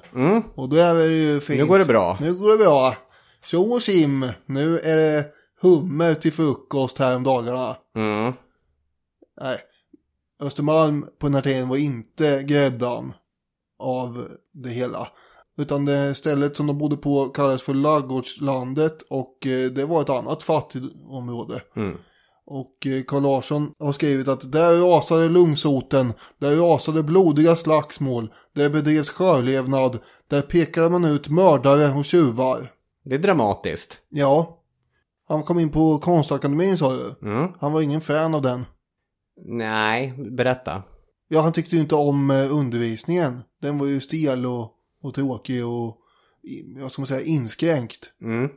Och 0.55 0.70
då 0.70 0.75
är 0.75 0.93
det 0.93 1.15
ju 1.15 1.39
fint. 1.39 1.60
Nu 1.60 1.65
går 1.65 1.79
det 1.79 1.86
bra. 1.86 2.17
Nu 2.22 2.34
går 2.34 2.58
det 2.58 2.63
bra. 2.63 2.96
Så 3.43 3.79
Sim, 3.79 4.25
nu 4.46 4.79
är 4.79 4.96
det 4.96 5.25
hummer 5.62 6.13
till 6.13 6.34
frukost 6.34 6.98
här 6.98 7.15
om 7.15 7.24
dagarna. 7.24 7.75
Mm. 7.96 8.34
Nej, 9.41 9.57
Östermalm 10.41 11.05
på 11.19 11.27
den 11.27 11.36
här 11.36 11.41
tiden 11.41 11.69
var 11.69 11.77
inte 11.77 12.43
gräddan 12.43 13.13
av 13.79 14.27
det 14.53 14.69
hela. 14.69 15.07
Utan 15.57 15.86
det 15.86 16.15
stället 16.15 16.55
som 16.55 16.67
de 16.67 16.77
bodde 16.77 16.98
på 16.98 17.29
kallades 17.29 17.62
för 17.62 17.74
Laggårdslandet 17.74 19.01
och 19.01 19.48
eh, 19.48 19.71
det 19.71 19.86
var 19.86 20.01
ett 20.01 20.10
annat 20.10 20.43
fattigt 20.43 20.86
område. 21.07 21.62
Mm. 21.75 21.98
Och 22.45 22.88
eh, 22.88 23.03
Carl 23.03 23.24
Larsson 23.24 23.71
har 23.79 23.91
skrivit 23.91 24.27
att 24.27 24.51
där 24.51 24.91
rasade 24.91 25.29
lungsoten, 25.29 26.13
där 26.38 26.55
rasade 26.55 27.03
blodiga 27.03 27.55
slagsmål, 27.55 28.33
där 28.53 28.69
bedrevs 28.69 29.10
sjölevnad, 29.10 30.00
där 30.27 30.41
pekade 30.41 30.89
man 30.89 31.05
ut 31.05 31.29
mördare 31.29 32.00
och 32.00 32.05
tjuvar. 32.05 32.71
Det 33.05 33.15
är 33.15 33.19
dramatiskt. 33.19 34.01
Ja, 34.10 34.57
han 35.27 35.43
kom 35.43 35.60
in 35.60 35.69
på 35.69 35.98
konstakademin 35.98 36.77
sa 36.77 36.93
du. 36.93 37.29
Mm. 37.29 37.51
Han 37.60 37.71
var 37.74 37.81
ingen 37.81 38.01
fan 38.01 38.36
av 38.36 38.41
den. 38.41 38.65
Nej, 39.45 40.13
berätta. 40.17 40.83
Ja, 41.27 41.41
han 41.41 41.53
tyckte 41.53 41.75
ju 41.75 41.81
inte 41.81 41.95
om 41.95 42.31
eh, 42.31 42.51
undervisningen. 42.55 43.39
Den 43.62 43.77
var 43.77 43.86
ju 43.88 44.00
stel 44.00 44.45
och, 44.45 44.71
och 45.03 45.13
tråkig 45.13 45.65
och, 45.65 45.98
vad 46.81 46.91
ska 46.91 47.01
man 47.01 47.07
säga, 47.07 47.21
inskränkt. 47.21 48.12
Mm. 48.21 48.50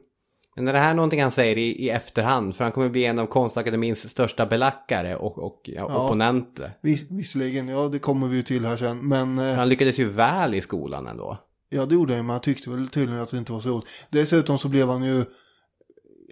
Men 0.57 0.69
är 0.69 0.73
det 0.73 0.79
här 0.79 0.95
någonting 0.95 1.23
han 1.23 1.31
säger 1.31 1.59
i, 1.59 1.85
i 1.85 1.91
efterhand? 1.91 2.57
För 2.57 2.65
han 2.65 2.73
kommer 2.73 2.89
bli 2.89 3.05
en 3.05 3.19
av 3.19 3.27
Konstakademins 3.27 4.09
största 4.09 4.47
belackare 4.47 5.17
och, 5.17 5.39
och 5.39 5.61
ja, 5.65 5.87
Ja. 5.89 6.05
opponenter. 6.05 6.71
Vis, 6.83 7.11
visserligen, 7.11 7.69
ja 7.69 7.89
det 7.89 7.99
kommer 7.99 8.27
vi 8.29 8.37
ju 8.37 8.43
till 8.43 8.65
här 8.65 8.77
sen. 8.77 8.99
Men 9.09 9.39
eh, 9.39 9.55
Han 9.55 9.69
lyckades 9.69 9.99
ju 9.99 10.09
väl 10.09 10.55
i 10.55 10.61
skolan 10.61 11.07
ändå. 11.07 11.39
ja, 11.69 11.87
det 11.87 11.95
gjorde 11.95 12.15
han 12.17 12.27
men 12.27 12.31
han 12.35 12.41
tyckte 12.41 12.71
väl 12.71 12.89
tydligen 12.89 13.23
att 13.23 13.31
det 13.31 13.37
inte 13.39 13.53
var 13.53 13.61
så 13.61 13.69
roligt. 13.69 13.87
Dessutom 14.11 14.59
så 14.59 14.69
blev 14.69 14.89
han 14.89 15.03
ju, 15.05 15.25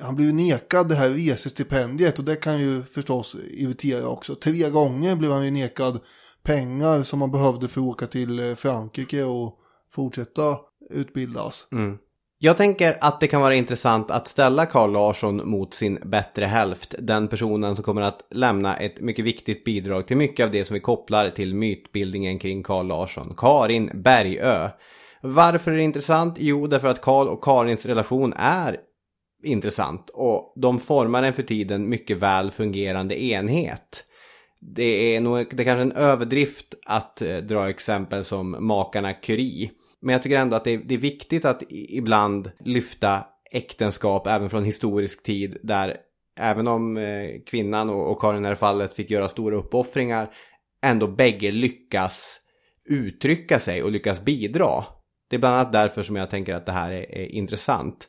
han 0.03 0.17
blev 0.17 0.29
ju 0.29 0.35
nekad 0.35 0.89
det 0.89 0.95
här 0.95 1.09
resestipendiet 1.09 2.19
och 2.19 2.25
det 2.25 2.37
kan 2.37 2.61
ju 2.61 2.83
förstås 2.83 3.37
irritera 3.51 4.09
också. 4.09 4.35
Tre 4.35 4.71
gånger 4.71 5.17
blev 5.17 5.31
han 5.31 5.45
ju 5.45 5.51
nekad 5.51 6.01
pengar 6.43 7.03
som 7.03 7.21
han 7.21 7.31
behövde 7.31 7.69
för 7.69 7.81
att 7.81 7.87
åka 7.87 8.07
till 8.07 8.39
eh, 8.39 8.55
Frankrike 8.55 9.25
och 9.25 9.59
fortsätta 9.93 10.57
utbildas. 10.91 11.67
Mm. 11.73 11.99
Jag 12.39 12.57
tänker 12.57 12.97
att 13.01 13.21
det 13.21 13.27
kan 13.27 13.41
vara 13.41 13.55
intressant 13.55 14.11
att 14.11 14.29
ställa 14.29 14.67
Carl 14.67 14.93
Larsson 14.93 15.51
mot 15.51 15.75
sin 15.75 15.99
bättre 16.05 16.45
hälft. 16.45 16.95
Den 16.99 17.29
personen 17.29 17.77
som 17.77 17.85
kommer 17.85 18.03
att 18.03 18.21
lämna 18.31 18.77
ett 18.77 19.01
mycket 19.01 19.25
viktigt 19.25 19.65
bidrag 19.65 20.07
till 20.07 20.17
mycket 20.17 20.45
av 20.45 20.51
det 20.51 20.65
som 20.65 20.75
vi 20.75 20.81
kopplar 20.81 21.31
till 21.31 21.55
mytbildningen 21.55 22.39
kring 22.39 22.63
Carl 22.63 22.87
Larsson. 22.87 23.35
Karin 23.37 23.91
Bergö. 23.95 24.69
Varför 25.21 25.73
är 25.73 25.77
det 25.77 25.83
intressant? 25.83 26.37
Jo, 26.39 26.67
därför 26.67 26.89
att 26.89 27.01
Carl 27.01 27.29
och 27.29 27.45
Karins 27.45 27.87
relation 27.87 28.35
är 28.37 28.77
intressant 29.43 30.11
och 30.15 30.53
de 30.57 30.81
formar 30.81 31.23
en 31.23 31.33
för 31.33 31.43
tiden 31.43 31.89
mycket 31.89 32.17
väl 32.17 32.51
fungerande 32.51 33.23
enhet. 33.23 34.05
Det 34.61 35.17
är 35.17 35.21
nog 35.21 35.47
det 35.51 35.63
är 35.63 35.65
kanske 35.65 35.83
en 35.83 35.93
överdrift 35.93 36.75
att 36.87 37.23
eh, 37.23 37.37
dra 37.37 37.71
exempel 37.71 38.25
som 38.25 38.67
makarna 38.67 39.13
Curie. 39.13 39.71
Men 40.01 40.13
jag 40.13 40.23
tycker 40.23 40.39
ändå 40.39 40.57
att 40.57 40.65
det 40.65 40.71
är, 40.71 40.79
det 40.79 40.95
är 40.95 40.99
viktigt 40.99 41.45
att 41.45 41.63
ibland 41.71 42.51
lyfta 42.65 43.25
äktenskap 43.51 44.27
även 44.27 44.51
från 44.51 44.65
historisk 44.65 45.23
tid 45.23 45.59
där 45.63 45.97
även 46.39 46.69
om 46.69 46.97
eh, 46.97 47.29
kvinnan 47.47 47.91
och, 47.91 48.11
och 48.11 48.21
Karin 48.21 48.39
i 48.39 48.43
det 48.43 48.49
här 48.49 48.55
fallet 48.55 48.95
fick 48.95 49.11
göra 49.11 49.29
stora 49.29 49.57
uppoffringar 49.57 50.31
ändå 50.83 51.09
bägge 51.09 51.51
lyckas 51.51 52.41
uttrycka 52.89 53.59
sig 53.59 53.83
och 53.83 53.91
lyckas 53.91 54.21
bidra. 54.21 54.85
Det 55.31 55.37
är 55.37 55.41
bland 55.41 55.55
annat 55.55 55.73
därför 55.73 56.03
som 56.03 56.17
jag 56.17 56.31
tänker 56.31 56.55
att 56.55 56.67
det 56.67 56.73
här 56.73 56.91
är, 56.91 57.15
är 57.15 57.27
intressant. 57.27 58.09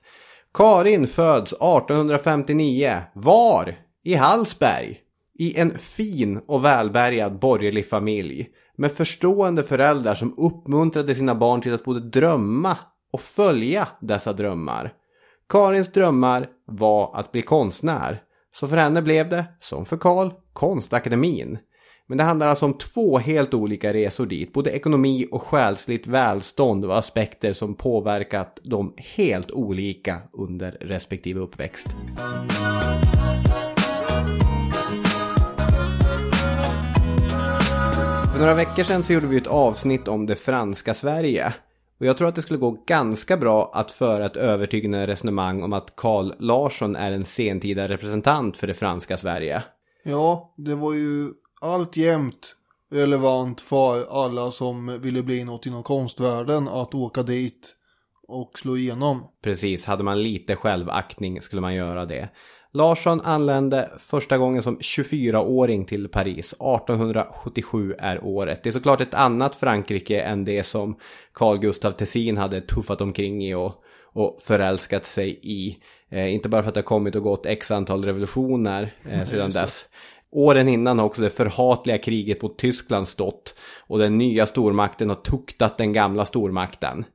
Karin 0.54 1.08
föds 1.08 1.54
1859. 1.54 3.02
Var? 3.14 3.76
I 4.04 4.16
Hallsberg. 4.16 5.00
I 5.40 5.60
en 5.60 5.78
fin 5.78 6.42
och 6.48 6.66
välbärgad 6.66 7.40
borgerlig 7.40 7.90
familj. 7.90 8.48
Med 8.78 8.92
förstående 8.92 9.64
föräldrar 9.64 10.16
som 10.16 10.34
uppmuntrade 10.38 11.16
sina 11.16 11.36
barn 11.36 11.62
till 11.62 11.74
att 11.74 11.84
både 11.84 12.00
drömma 12.00 12.78
och 13.14 13.20
följa 13.20 13.88
dessa 14.02 14.34
drömmar. 14.34 14.94
Karins 15.50 15.92
drömmar 15.92 16.48
var 16.68 17.16
att 17.16 17.32
bli 17.32 17.42
konstnär. 17.42 18.22
Så 18.56 18.68
för 18.68 18.78
henne 18.78 19.02
blev 19.02 19.30
det, 19.30 19.46
som 19.60 19.86
för 19.86 19.98
Karl, 19.98 20.32
Konstakademin. 20.54 21.58
Men 22.08 22.18
det 22.18 22.24
handlar 22.24 22.48
alltså 22.48 22.66
om 22.66 22.78
två 22.78 23.18
helt 23.18 23.54
olika 23.54 23.94
resor 23.94 24.26
dit. 24.26 24.54
Både 24.54 24.72
ekonomi 24.72 25.28
och 25.32 25.42
själsligt 25.42 26.08
välstånd 26.08 26.86
var 26.86 26.96
aspekter 26.96 27.54
som 27.54 27.76
påverkat 27.76 28.60
dem 28.64 28.94
helt 28.98 29.52
olika 29.52 30.22
under 30.34 30.72
respektive 30.72 31.40
uppväxt. 31.40 31.88
För 38.34 38.40
några 38.40 38.56
veckor 38.56 38.84
sedan 38.84 39.04
så 39.04 39.14
gjorde 39.14 39.28
vi 39.28 39.38
ett 39.38 39.48
avsnitt 39.48 40.08
om 40.08 40.26
det 40.26 40.36
franska 40.36 40.94
Sverige. 40.94 41.54
Och 42.00 42.06
jag 42.06 42.18
tror 42.18 42.28
att 42.28 42.36
det 42.36 42.42
skulle 42.42 42.60
gå 42.60 42.84
ganska 42.88 43.38
bra 43.38 43.72
att 43.74 43.92
föra 43.92 44.26
ett 44.26 44.36
övertygande 44.36 45.08
resonemang 45.08 45.64
om 45.64 45.74
att 45.74 45.96
Carl 45.96 46.34
Larsson 46.40 46.96
är 46.96 47.12
en 47.12 47.24
sentida 47.24 47.88
representant 47.88 48.58
för 48.58 48.68
det 48.68 48.74
franska 48.74 49.18
Sverige. 49.18 49.64
Ja, 50.04 50.54
det 50.58 50.76
var 50.76 50.94
ju 50.94 51.28
alltjämt 51.64 52.56
relevant 52.92 53.62
för 53.62 54.24
alla 54.24 54.52
som 54.52 55.02
ville 55.02 55.24
bli 55.24 55.44
något 55.44 55.66
inom 55.66 55.84
konstvärlden 55.84 56.68
att 56.68 56.94
åka 56.94 57.24
dit 57.24 57.76
och 58.28 58.60
slå 58.60 58.78
igenom. 58.78 59.24
Precis, 59.44 59.86
hade 59.86 60.04
man 60.04 60.24
lite 60.24 60.56
självaktning 60.56 61.42
skulle 61.42 61.62
man 61.62 61.76
göra 61.76 62.06
det. 62.06 62.30
Larsson 62.76 63.22
anlände 63.22 63.90
första 64.00 64.38
gången 64.38 64.64
som 64.64 64.78
24-åring 64.78 65.86
till 65.86 66.08
Paris. 66.08 66.54
1877 66.54 67.96
är 68.00 68.24
året. 68.24 68.64
Det 68.64 68.70
är 68.70 68.74
såklart 68.74 69.02
ett 69.02 69.14
annat 69.14 69.56
Frankrike 69.56 70.22
än 70.22 70.46
det 70.46 70.64
som 70.64 70.98
Carl 71.34 71.58
Gustaf 71.58 71.96
Tessin 71.96 72.38
hade 72.38 72.62
tuffat 72.62 73.02
omkring 73.02 73.46
i 73.46 73.54
och, 73.54 73.74
och 74.14 74.38
förälskat 74.42 75.06
sig 75.06 75.40
i. 75.44 75.78
Eh, 76.10 76.34
inte 76.34 76.50
bara 76.50 76.62
för 76.62 76.70
att 76.70 76.76
det 76.76 76.80
har 76.80 76.86
kommit 76.86 77.16
och 77.16 77.24
gått 77.24 77.46
x 77.46 77.72
antal 77.72 78.06
revolutioner 78.06 78.94
eh, 79.10 79.26
sedan 79.26 79.52
dess. 79.52 79.86
Åren 80.36 80.68
innan 80.68 81.00
har 81.00 81.06
också 81.06 81.22
det 81.22 81.30
förhatliga 81.30 81.98
kriget 81.98 82.42
mot 82.42 82.58
Tyskland 82.58 83.08
stått 83.08 83.56
och 83.88 84.00
den 84.00 84.18
nya 84.18 84.46
stormakten 84.46 85.10
har 85.10 85.16
tuktat 85.16 85.78
den 85.78 85.94
gamla 85.94 86.26
stormakten. 86.26 87.06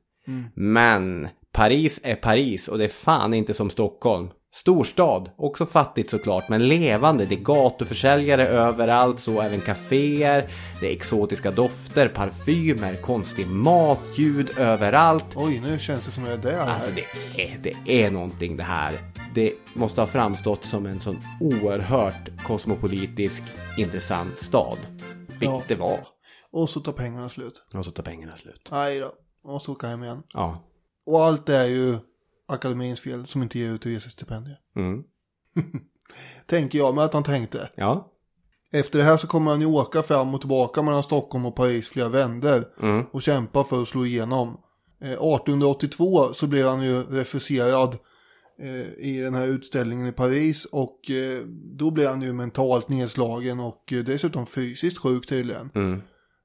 Men 0.55 1.29
Paris 1.53 2.01
är 2.05 2.15
Paris 2.15 2.69
och 2.69 2.79
det 2.79 2.85
är 2.85 2.89
fan 2.89 3.35
inte 3.35 3.55
som 3.55 3.71
Stockholm. 3.71 4.29
Storstad, 4.55 5.31
också 5.37 5.67
fattigt 5.67 6.11
såklart, 6.11 6.49
men 6.49 6.69
levande. 6.69 7.25
Det 7.25 7.35
är 7.35 7.41
gatuförsäljare 7.41 8.47
överallt, 8.47 9.21
så 9.21 9.41
även 9.41 9.61
kaféer. 9.61 10.45
Det 10.81 10.87
är 10.87 10.93
exotiska 10.93 11.51
dofter, 11.51 12.09
parfymer, 12.09 12.97
konstig 12.97 13.47
mat, 13.47 14.01
ljud 14.17 14.59
överallt. 14.59 15.27
Oj, 15.35 15.61
nu 15.65 15.79
känns 15.79 16.07
det 16.07 16.13
som 16.13 16.25
jag 16.25 16.33
är 16.33 16.39
där. 16.39 16.61
Alltså 16.61 16.91
det 16.95 17.43
är, 17.43 17.59
det 17.63 18.05
är 18.05 18.11
någonting 18.11 18.57
det 18.57 18.63
här. 18.63 18.93
Det 19.39 19.53
måste 19.75 20.01
ha 20.01 20.07
framstått 20.07 20.65
som 20.65 20.87
en 20.87 21.01
sån 21.01 21.17
oerhört 21.41 22.43
kosmopolitisk, 22.47 23.43
intressant 23.77 24.39
stad. 24.39 24.79
Vilket 25.27 25.49
Ja. 25.49 25.63
det 25.69 25.75
var. 25.75 26.07
Och 26.51 26.71
så 26.71 26.81
tar 26.81 26.93
pengarna 26.93 27.29
slut. 27.29 27.63
Och 27.75 27.85
så 27.85 27.91
tar 27.91 28.03
pengarna 28.03 28.37
slut. 28.37 28.69
Nej 28.71 28.99
då, 29.01 29.13
jag 29.43 29.53
måste 29.53 29.71
åka 29.71 29.87
hem 29.87 30.03
igen. 30.03 30.23
Ja. 30.35 30.65
Och 31.07 31.25
allt 31.25 31.47
det 31.47 31.57
är 31.57 31.67
ju 31.67 31.99
akademins 32.49 33.01
fel 33.01 33.27
som 33.27 33.43
inte 33.43 33.59
ger 33.59 33.71
ut 33.71 33.87
resestipendier. 33.87 34.59
Mm. 34.77 35.03
Tänker 36.47 36.79
jag 36.79 36.95
med 36.95 37.05
att 37.05 37.15
han 37.15 37.23
tänkte. 37.25 37.69
Ja. 37.77 38.13
Efter 38.73 38.99
det 38.99 39.05
här 39.05 39.17
så 39.17 39.27
kommer 39.27 39.51
han 39.51 39.61
ju 39.61 39.67
åka 39.67 40.03
fram 40.03 40.35
och 40.35 40.41
tillbaka 40.41 40.83
mellan 40.83 41.03
Stockholm 41.03 41.47
och 41.47 41.57
Paris 41.57 41.89
flera 41.89 42.09
vänder. 42.09 42.65
Mm. 42.83 43.05
Och 43.13 43.23
kämpa 43.23 43.65
för 43.65 43.83
att 43.83 43.89
slå 43.89 44.07
igenom. 44.07 44.61
Eh, 45.01 45.11
1882 45.11 46.33
så 46.35 46.47
blev 46.47 46.67
han 46.67 46.83
ju 46.83 47.03
refuserad 47.03 47.89
eh, 47.95 47.99
i 48.99 49.21
den 49.21 49.35
här 49.35 49.47
utställningen 49.47 50.07
i 50.07 50.13
Paris. 50.13 50.65
Och 50.65 51.11
eh, 51.11 51.45
då 51.79 51.91
blev 51.91 52.09
han 52.09 52.23
ju 52.23 52.33
mentalt 52.33 52.89
nedslagen 52.89 53.61
och 53.61 53.93
eh, 53.93 54.05
dessutom 54.05 54.47
fysiskt 54.47 54.99
sjuk 54.99 55.27
tydligen. 55.27 55.71
Mm. 55.75 56.01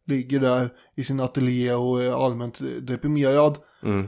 Ligger 0.07 0.39
där 0.39 0.69
i 0.95 1.03
sin 1.03 1.19
ateljé 1.19 1.73
och 1.73 2.03
är 2.03 2.25
allmänt 2.25 2.61
eh, 2.61 2.67
deprimerad. 2.67 3.57
Mm. 3.83 4.07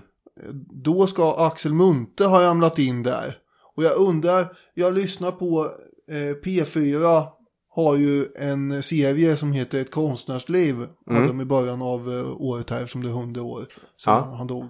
Då 0.83 1.07
ska 1.07 1.47
Axel 1.47 1.73
Munthe 1.73 2.25
ha 2.25 2.41
ramlat 2.43 2.79
in 2.79 3.03
där. 3.03 3.37
Och 3.75 3.83
jag 3.83 3.97
undrar, 3.97 4.45
jag 4.73 4.93
lyssnar 4.93 5.31
på 5.31 5.67
eh, 6.11 6.35
P4 6.43 7.25
har 7.69 7.95
ju 7.95 8.25
en 8.35 8.83
serie 8.83 9.37
som 9.37 9.51
heter 9.51 9.81
Ett 9.81 9.91
konstnärsliv. 9.91 10.75
Hade 11.05 11.27
de 11.27 11.41
i 11.41 11.45
början 11.45 11.81
av 11.81 12.13
eh, 12.13 12.41
året 12.41 12.69
här 12.69 12.85
som 12.87 13.03
det 13.03 13.09
är 13.09 13.13
100 13.13 13.41
år 13.43 13.59
sedan 13.61 13.67
Ja. 14.05 14.35
han 14.37 14.47
dog. 14.47 14.65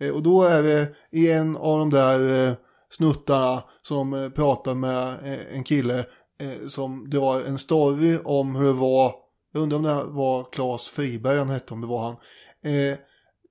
Eh, 0.00 0.10
och 0.10 0.22
då 0.22 0.42
är 0.42 0.62
det 0.62 0.88
i 1.12 1.30
en 1.30 1.56
av 1.56 1.78
de 1.78 1.90
där 1.90 2.48
eh, 2.48 2.54
snuttarna 2.90 3.62
som 3.82 4.14
eh, 4.14 4.28
pratar 4.30 4.74
med 4.74 5.08
eh, 5.08 5.56
en 5.56 5.64
kille 5.64 5.98
eh, 6.40 6.66
som 6.68 7.10
drar 7.10 7.48
en 7.48 7.58
story 7.58 8.18
om 8.24 8.56
hur 8.56 8.66
det 8.66 8.72
var. 8.72 9.14
Jag 9.52 9.62
undrar 9.62 9.76
om 9.78 9.82
det 9.84 10.04
var 10.04 10.52
Claes 10.52 10.88
Friberg 10.88 11.38
han 11.38 11.48
hette, 11.48 11.74
om 11.74 11.80
det 11.80 11.86
var 11.86 12.02
han. 12.02 12.16
Eh, 12.72 12.98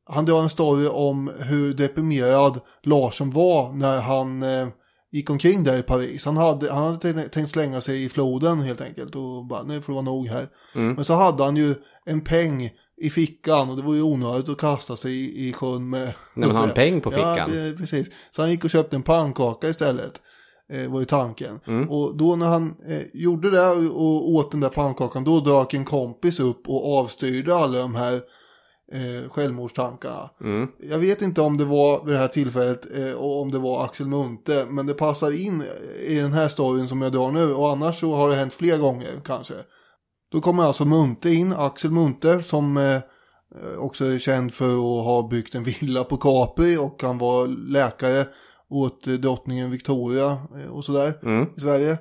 han 0.09 0.25
drar 0.25 0.41
en 0.41 0.49
story 0.49 0.87
om 0.87 1.31
hur 1.39 1.73
deprimerad 1.73 2.59
Larsson 2.83 3.31
var 3.31 3.73
när 3.73 4.01
han 4.01 4.43
eh, 4.43 4.67
gick 5.11 5.29
omkring 5.29 5.63
där 5.63 5.77
i 5.79 5.83
Paris. 5.83 6.25
Han 6.25 6.37
hade, 6.37 6.73
han 6.73 6.83
hade 6.93 7.29
tänkt- 7.29 7.51
slänga 7.51 7.81
sig 7.81 8.03
i 8.03 8.09
floden 8.09 8.59
helt 8.61 8.81
enkelt 8.81 9.15
och 9.15 9.45
bara 9.45 9.63
nu 9.63 9.81
får 9.81 9.93
det 9.93 9.95
vara 9.95 10.05
nog 10.05 10.27
här. 10.27 10.47
Men 10.95 11.05
så 11.05 11.13
hade 11.13 11.43
han 11.43 11.55
ju 11.57 11.75
en 12.05 12.21
peng 12.21 12.69
i 13.01 13.09
fickan 13.09 13.69
och 13.69 13.75
det 13.75 13.81
var 13.81 13.93
ju 13.93 14.01
onödigt 14.01 14.49
att 14.49 14.57
kasta 14.57 14.95
sig 14.95 15.11
i, 15.11 15.49
i 15.49 15.53
sjön 15.53 15.89
med... 15.89 16.13
men 16.33 16.51
har 16.51 16.59
han 16.59 16.73
peng 16.73 17.01
på 17.01 17.11
fickan? 17.11 17.35
Ja, 17.35 17.67
eh, 17.67 17.73
precis. 17.77 18.07
Så 18.31 18.41
han 18.41 18.51
gick 18.51 18.63
och 18.63 18.69
köpte 18.69 18.95
en 18.95 19.03
pannkaka 19.03 19.69
istället. 19.69 20.21
Eh, 20.69 20.91
var 20.91 20.99
ju 20.99 21.05
tanken. 21.05 21.59
Mm. 21.67 21.89
Och 21.89 22.17
då 22.17 22.35
när 22.35 22.47
han 22.47 22.75
eh, 22.87 23.01
gjorde 23.13 23.49
det 23.49 23.69
och, 23.89 24.29
åt 24.29 24.51
den 24.51 24.59
där 24.59 24.69
pannkakan 24.69 25.23
då 25.23 25.39
dök 25.39 25.73
en 25.73 25.85
kompis 25.85 26.39
upp 26.39 26.69
och 26.69 26.97
avstyrde 26.97 27.55
alla 27.55 27.79
de 27.79 27.95
här 27.95 28.21
eh, 28.91 29.29
självmordstankarna. 29.29 30.29
Mm. 30.41 30.67
Jag 30.89 30.99
vet 30.99 31.21
inte 31.21 31.41
om 31.41 31.57
det 31.57 31.65
var 31.65 32.05
vid 32.05 32.13
det 32.13 32.19
här 32.19 32.27
tillfället 32.27 32.97
eh, 32.97 33.11
och 33.11 33.41
om 33.41 33.51
det 33.51 33.59
var 33.59 33.85
Axel 33.85 34.07
Munthe. 34.07 34.65
Men 34.65 34.87
det 34.87 34.93
passar 34.93 35.45
in 35.45 35.63
i 36.07 36.15
den 36.15 36.33
här 36.33 36.47
storyn 36.47 36.87
som 36.87 37.01
jag 37.01 37.11
drar 37.11 37.31
nu. 37.31 37.53
Och 37.53 37.71
annars 37.71 37.99
så 37.99 38.15
har 38.15 38.29
det 38.29 38.35
hänt 38.35 38.53
fler 38.53 38.77
gånger 38.77 39.21
kanske. 39.25 39.53
Då 40.31 40.41
kommer 40.41 40.63
alltså 40.63 40.85
Munthe 40.85 41.29
in, 41.33 41.53
Axel 41.53 41.91
Munthe 41.91 42.43
som 42.43 42.77
eh, 42.77 43.01
också 43.79 44.05
är 44.05 44.19
känd 44.19 44.53
för 44.53 44.73
att 44.73 45.05
ha 45.05 45.27
byggt 45.27 45.55
en 45.55 45.63
villa 45.63 46.03
på 46.03 46.17
Capri. 46.17 46.77
Och 46.77 47.03
han 47.03 47.17
var 47.17 47.47
läkare 47.47 48.25
åt 48.69 49.07
eh, 49.07 49.13
drottningen 49.13 49.71
Victoria 49.71 50.37
eh, 50.61 50.71
och 50.71 50.85
sådär 50.85 51.13
Mm. 51.23 51.47
i 51.57 51.61
Sverige. 51.61 51.97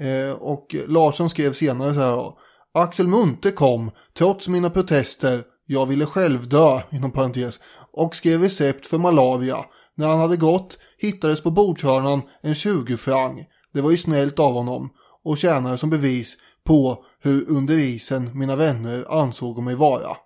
Eh, 0.00 0.32
och 0.32 0.74
Larsson 0.86 1.30
skrev 1.30 1.52
senare 1.52 1.94
så 1.94 2.00
här. 2.00 2.32
Axel 2.74 3.06
Munthe 3.06 3.50
kom, 3.50 3.90
trots 4.18 4.48
mina 4.48 4.70
protester, 4.70 5.42
jag 5.66 5.86
ville 5.86 6.06
själv 6.06 6.48
dö, 6.48 6.80
inom 6.90 7.10
parentes, 7.10 7.60
och 7.92 8.16
skrev 8.16 8.40
recept 8.40 8.86
för 8.86 8.98
malaria. 8.98 9.64
När 9.94 10.08
han 10.08 10.18
hade 10.18 10.36
gått 10.36 10.78
hittades 10.98 11.42
på 11.42 11.50
bordshörnan 11.50 12.22
en 12.42 12.54
20 12.54 12.96
frang. 12.96 13.44
Det 13.74 13.80
var 13.80 13.90
ju 13.90 13.96
snällt 13.96 14.38
av 14.38 14.52
honom 14.52 14.90
och 15.24 15.38
tjänade 15.38 15.78
som 15.78 15.90
bevis 15.90 16.36
på 16.64 17.04
hur 17.22 17.50
under 17.50 17.78
isen 17.78 18.38
mina 18.38 18.56
vänner 18.56 19.04
ansåg 19.08 19.62
mig 19.62 19.74
vara. 19.74 20.16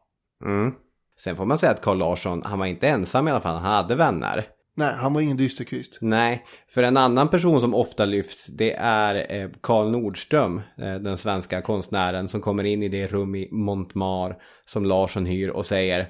Mm. 0.45 0.73
Sen 1.21 1.37
får 1.37 1.45
man 1.47 1.59
säga 1.59 1.73
att 1.73 1.83
Carl 1.83 1.99
Larsson, 1.99 2.43
han 2.45 2.59
var 2.59 2.67
inte 2.67 2.89
ensam 2.89 3.29
i 3.29 3.31
alla 3.31 3.41
fall, 3.41 3.55
han 3.57 3.73
hade 3.73 3.95
vänner. 3.95 4.47
Nej, 4.77 4.95
han 4.95 5.13
var 5.15 5.21
ingen 5.21 5.37
dysterkvist. 5.37 5.99
Nej, 6.01 6.45
för 6.69 6.83
en 6.83 6.97
annan 6.97 7.29
person 7.29 7.61
som 7.61 7.75
ofta 7.75 8.05
lyfts 8.05 8.47
det 8.47 8.73
är 8.79 9.43
eh, 9.43 9.51
Carl 9.63 9.91
Nordström, 9.91 10.59
eh, 10.79 10.95
den 10.95 11.19
svenska 11.19 11.63
konstnären 11.63 12.29
som 12.29 12.41
kommer 12.41 12.65
in 12.65 12.83
i 12.83 12.89
det 12.89 13.07
rum 13.07 13.35
i 13.35 13.49
Montmar 13.53 14.37
som 14.67 14.85
Larsson 14.85 15.27
hyr 15.27 15.49
och 15.49 15.67
säger 15.67 16.09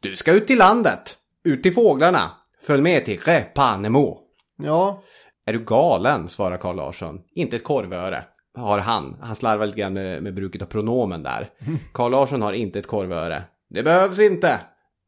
Du 0.00 0.16
ska 0.16 0.32
ut 0.32 0.46
till 0.46 0.58
landet, 0.58 1.18
ut 1.44 1.62
till 1.62 1.74
fåglarna, 1.74 2.30
följ 2.62 2.82
med 2.82 3.04
till 3.04 3.20
Repanemo. 3.20 4.18
Ja, 4.62 5.02
Är 5.46 5.52
du 5.52 5.64
galen? 5.64 6.28
svarar 6.28 6.56
Carl 6.56 6.76
Larsson. 6.76 7.18
Inte 7.34 7.56
ett 7.56 7.64
korvöre. 7.64 8.24
Har 8.54 8.78
han. 8.78 9.16
Han 9.20 9.34
slarvar 9.34 9.66
lite 9.66 9.78
grann 9.78 9.92
med, 9.94 10.22
med 10.22 10.34
bruket 10.34 10.62
av 10.62 10.66
pronomen 10.66 11.22
där. 11.22 11.50
Carl 11.92 12.10
Larsson 12.10 12.42
har 12.42 12.52
inte 12.52 12.78
ett 12.78 12.86
korvöre. 12.86 13.42
Det 13.70 13.82
behövs 13.82 14.18
inte. 14.18 14.60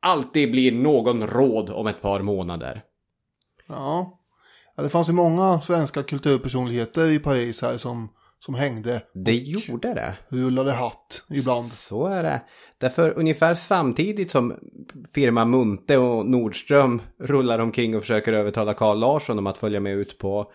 Alltid 0.07 0.51
blir 0.51 0.73
någon 0.73 1.27
råd 1.27 1.71
om 1.71 1.87
ett 1.87 2.03
par 2.03 2.21
månader. 2.21 2.83
ja. 3.69 4.19
ja 4.77 4.83
det 4.83 4.89
fanns 4.89 5.09
ju 5.09 5.13
många 5.13 5.61
svenska 5.61 6.03
kulturpersonligheter 6.03 7.11
i 7.13 7.19
Paris 7.19 7.63
här 7.63 7.77
som, 7.77 8.09
som 8.39 8.55
hängde, 8.55 9.03
Det 9.15 9.35
gjorde 9.35 9.95
det. 9.95 10.15
rullade 10.29 10.73
hatt 10.73 11.23
ibland. 11.31 11.65
Så 11.65 12.07
är 12.07 12.23
det. 12.23 12.43
Därför 12.79 13.19
ungefär 13.19 13.55
samtidigt 13.55 14.31
som 14.31 14.55
firma 15.15 15.45
Munte 15.45 15.99
och 15.99 16.27
Nordström 16.27 17.03
rullar 17.21 17.59
omkring 17.59 17.97
och 17.97 18.03
försöker 18.03 18.33
övertala 18.33 18.75
Carl 18.75 18.99
Larsson 18.99 19.39
om 19.39 19.47
att 19.47 19.59
följa 19.59 19.81
med 19.81 19.93
ut 19.93 20.19
på 20.19 20.53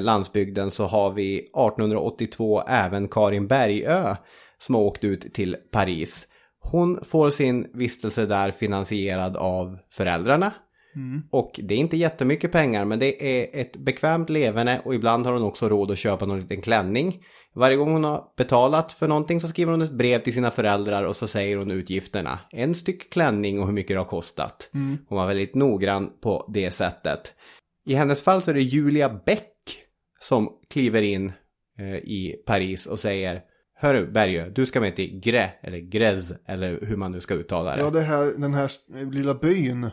landsbygden 0.00 0.70
så 0.70 0.84
har 0.84 1.12
vi 1.12 1.38
1882 1.38 2.62
även 2.68 3.08
Karin 3.08 3.46
Bergö 3.46 4.16
som 4.58 4.74
har 4.74 4.82
åkt 4.82 5.04
ut 5.04 5.34
till 5.34 5.56
Paris. 5.70 6.26
Hon 6.60 7.04
får 7.04 7.30
sin 7.30 7.66
vistelse 7.74 8.26
där 8.26 8.50
finansierad 8.50 9.36
av 9.36 9.78
föräldrarna. 9.90 10.52
Och 11.30 11.60
det 11.62 11.74
är 11.74 11.78
inte 11.78 11.96
jättemycket 11.96 12.52
pengar 12.52 12.84
men 12.84 12.98
det 12.98 13.40
är 13.40 13.60
ett 13.60 13.76
bekvämt 13.76 14.30
leverne 14.30 14.80
och 14.84 14.94
ibland 14.94 15.26
har 15.26 15.32
hon 15.32 15.42
också 15.42 15.68
råd 15.68 15.90
att 15.90 15.98
köpa 15.98 16.26
någon 16.26 16.40
liten 16.40 16.60
klänning. 16.60 17.22
Varje 17.54 17.76
gång 17.76 17.92
hon 17.92 18.04
har 18.04 18.24
betalat 18.36 18.92
för 18.92 19.08
någonting 19.08 19.40
så 19.40 19.48
skriver 19.48 19.72
hon 19.72 19.82
ett 19.82 19.92
brev 19.92 20.22
till 20.22 20.34
sina 20.34 20.50
föräldrar 20.50 21.04
och 21.04 21.16
så 21.16 21.26
säger 21.26 21.56
hon 21.56 21.70
utgifterna. 21.70 22.38
En 22.50 22.74
styck 22.74 23.12
klänning 23.12 23.60
och 23.60 23.66
hur 23.66 23.72
mycket 23.72 23.94
det 23.94 24.00
har 24.00 24.04
kostat. 24.04 24.70
Hon 25.08 25.18
var 25.18 25.26
väldigt 25.26 25.54
noggrann 25.54 26.10
på 26.22 26.50
det 26.54 26.70
sättet. 26.70 27.34
I 27.86 27.94
hennes 27.94 28.22
fall 28.22 28.42
så 28.42 28.50
är 28.50 28.54
det 28.54 28.62
Julia 28.62 29.08
Bäck 29.26 29.55
som 30.28 30.48
kliver 30.70 31.02
in 31.02 31.32
eh, 31.78 31.96
i 31.96 32.42
Paris 32.46 32.86
och 32.86 33.00
säger 33.00 33.42
Hörru 33.74 34.12
Bergö, 34.12 34.48
du 34.48 34.66
ska 34.66 34.80
med 34.80 34.96
till 34.96 35.20
Grä, 35.20 35.50
eller 35.62 35.78
Grez, 35.78 36.32
eller 36.46 36.78
hur 36.82 36.96
man 36.96 37.12
nu 37.12 37.20
ska 37.20 37.34
uttala 37.34 37.76
det. 37.76 37.82
Ja, 37.82 37.90
det 37.90 38.00
här, 38.00 38.32
den 38.38 38.54
här 38.54 38.70
lilla 39.10 39.34
byn. 39.34 39.90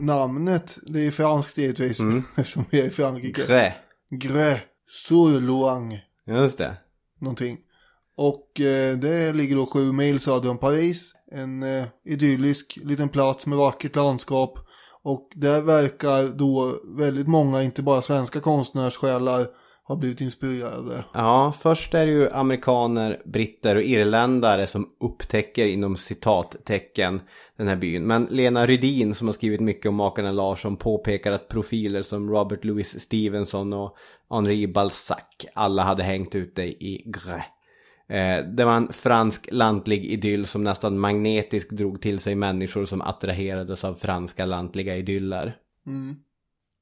Namnet, 0.00 0.78
det 0.86 1.06
är 1.06 1.10
franskt 1.10 1.58
givetvis. 1.58 2.00
Eftersom 2.36 2.64
vi 2.70 2.80
är 2.80 2.84
i 2.84 2.90
Frankrike. 2.90 3.46
Grä, 3.46 3.74
Gré, 4.10 4.60
Sourloang, 4.88 6.00
just 6.26 6.58
det. 6.58 6.76
någonting. 7.20 7.58
Och 8.16 8.60
eh, 8.60 8.96
det 8.96 9.32
ligger 9.32 9.56
då 9.56 9.66
sju 9.66 9.92
mil 9.92 10.20
söder 10.20 10.50
om 10.50 10.58
Paris. 10.58 11.12
En 11.32 11.62
eh, 11.62 11.84
idyllisk 12.04 12.78
liten 12.82 13.08
plats 13.08 13.46
med 13.46 13.58
vackert 13.58 13.96
landskap. 13.96 14.58
Och 15.08 15.30
där 15.34 15.62
verkar 15.62 16.38
då 16.38 16.80
väldigt 16.84 17.28
många, 17.28 17.62
inte 17.62 17.82
bara 17.82 18.02
svenska 18.02 18.40
konstnärssjälar, 18.40 19.46
ha 19.84 19.96
blivit 19.96 20.20
inspirerade. 20.20 21.04
Ja, 21.14 21.52
först 21.58 21.94
är 21.94 22.06
det 22.06 22.12
ju 22.12 22.30
amerikaner, 22.30 23.22
britter 23.24 23.76
och 23.76 23.82
irländare 23.82 24.66
som 24.66 24.88
upptäcker 25.00 25.66
inom 25.66 25.96
citattecken 25.96 27.20
den 27.56 27.68
här 27.68 27.76
byn. 27.76 28.06
Men 28.06 28.24
Lena 28.30 28.66
Rydin 28.66 29.14
som 29.14 29.28
har 29.28 29.32
skrivit 29.32 29.60
mycket 29.60 29.88
om 29.88 29.94
makarna 29.94 30.32
Larsson 30.32 30.76
påpekar 30.76 31.32
att 31.32 31.48
profiler 31.48 32.02
som 32.02 32.30
Robert 32.30 32.64
Louis 32.64 33.00
Stevenson 33.00 33.72
och 33.72 33.96
Henri 34.30 34.68
Balzac 34.68 35.46
alla 35.54 35.82
hade 35.82 36.02
hängt 36.02 36.34
ute 36.34 36.62
i 36.62 37.02
Grès. 37.06 37.42
Eh, 38.08 38.44
det 38.44 38.64
var 38.64 38.76
en 38.76 38.92
fransk 38.92 39.48
lantlig 39.52 40.04
idyll 40.04 40.46
som 40.46 40.64
nästan 40.64 40.98
magnetiskt 40.98 41.70
drog 41.70 42.02
till 42.02 42.18
sig 42.18 42.34
människor 42.34 42.86
som 42.86 43.00
attraherades 43.00 43.84
av 43.84 43.94
franska 43.94 44.46
lantliga 44.46 44.96
idyller. 44.96 45.56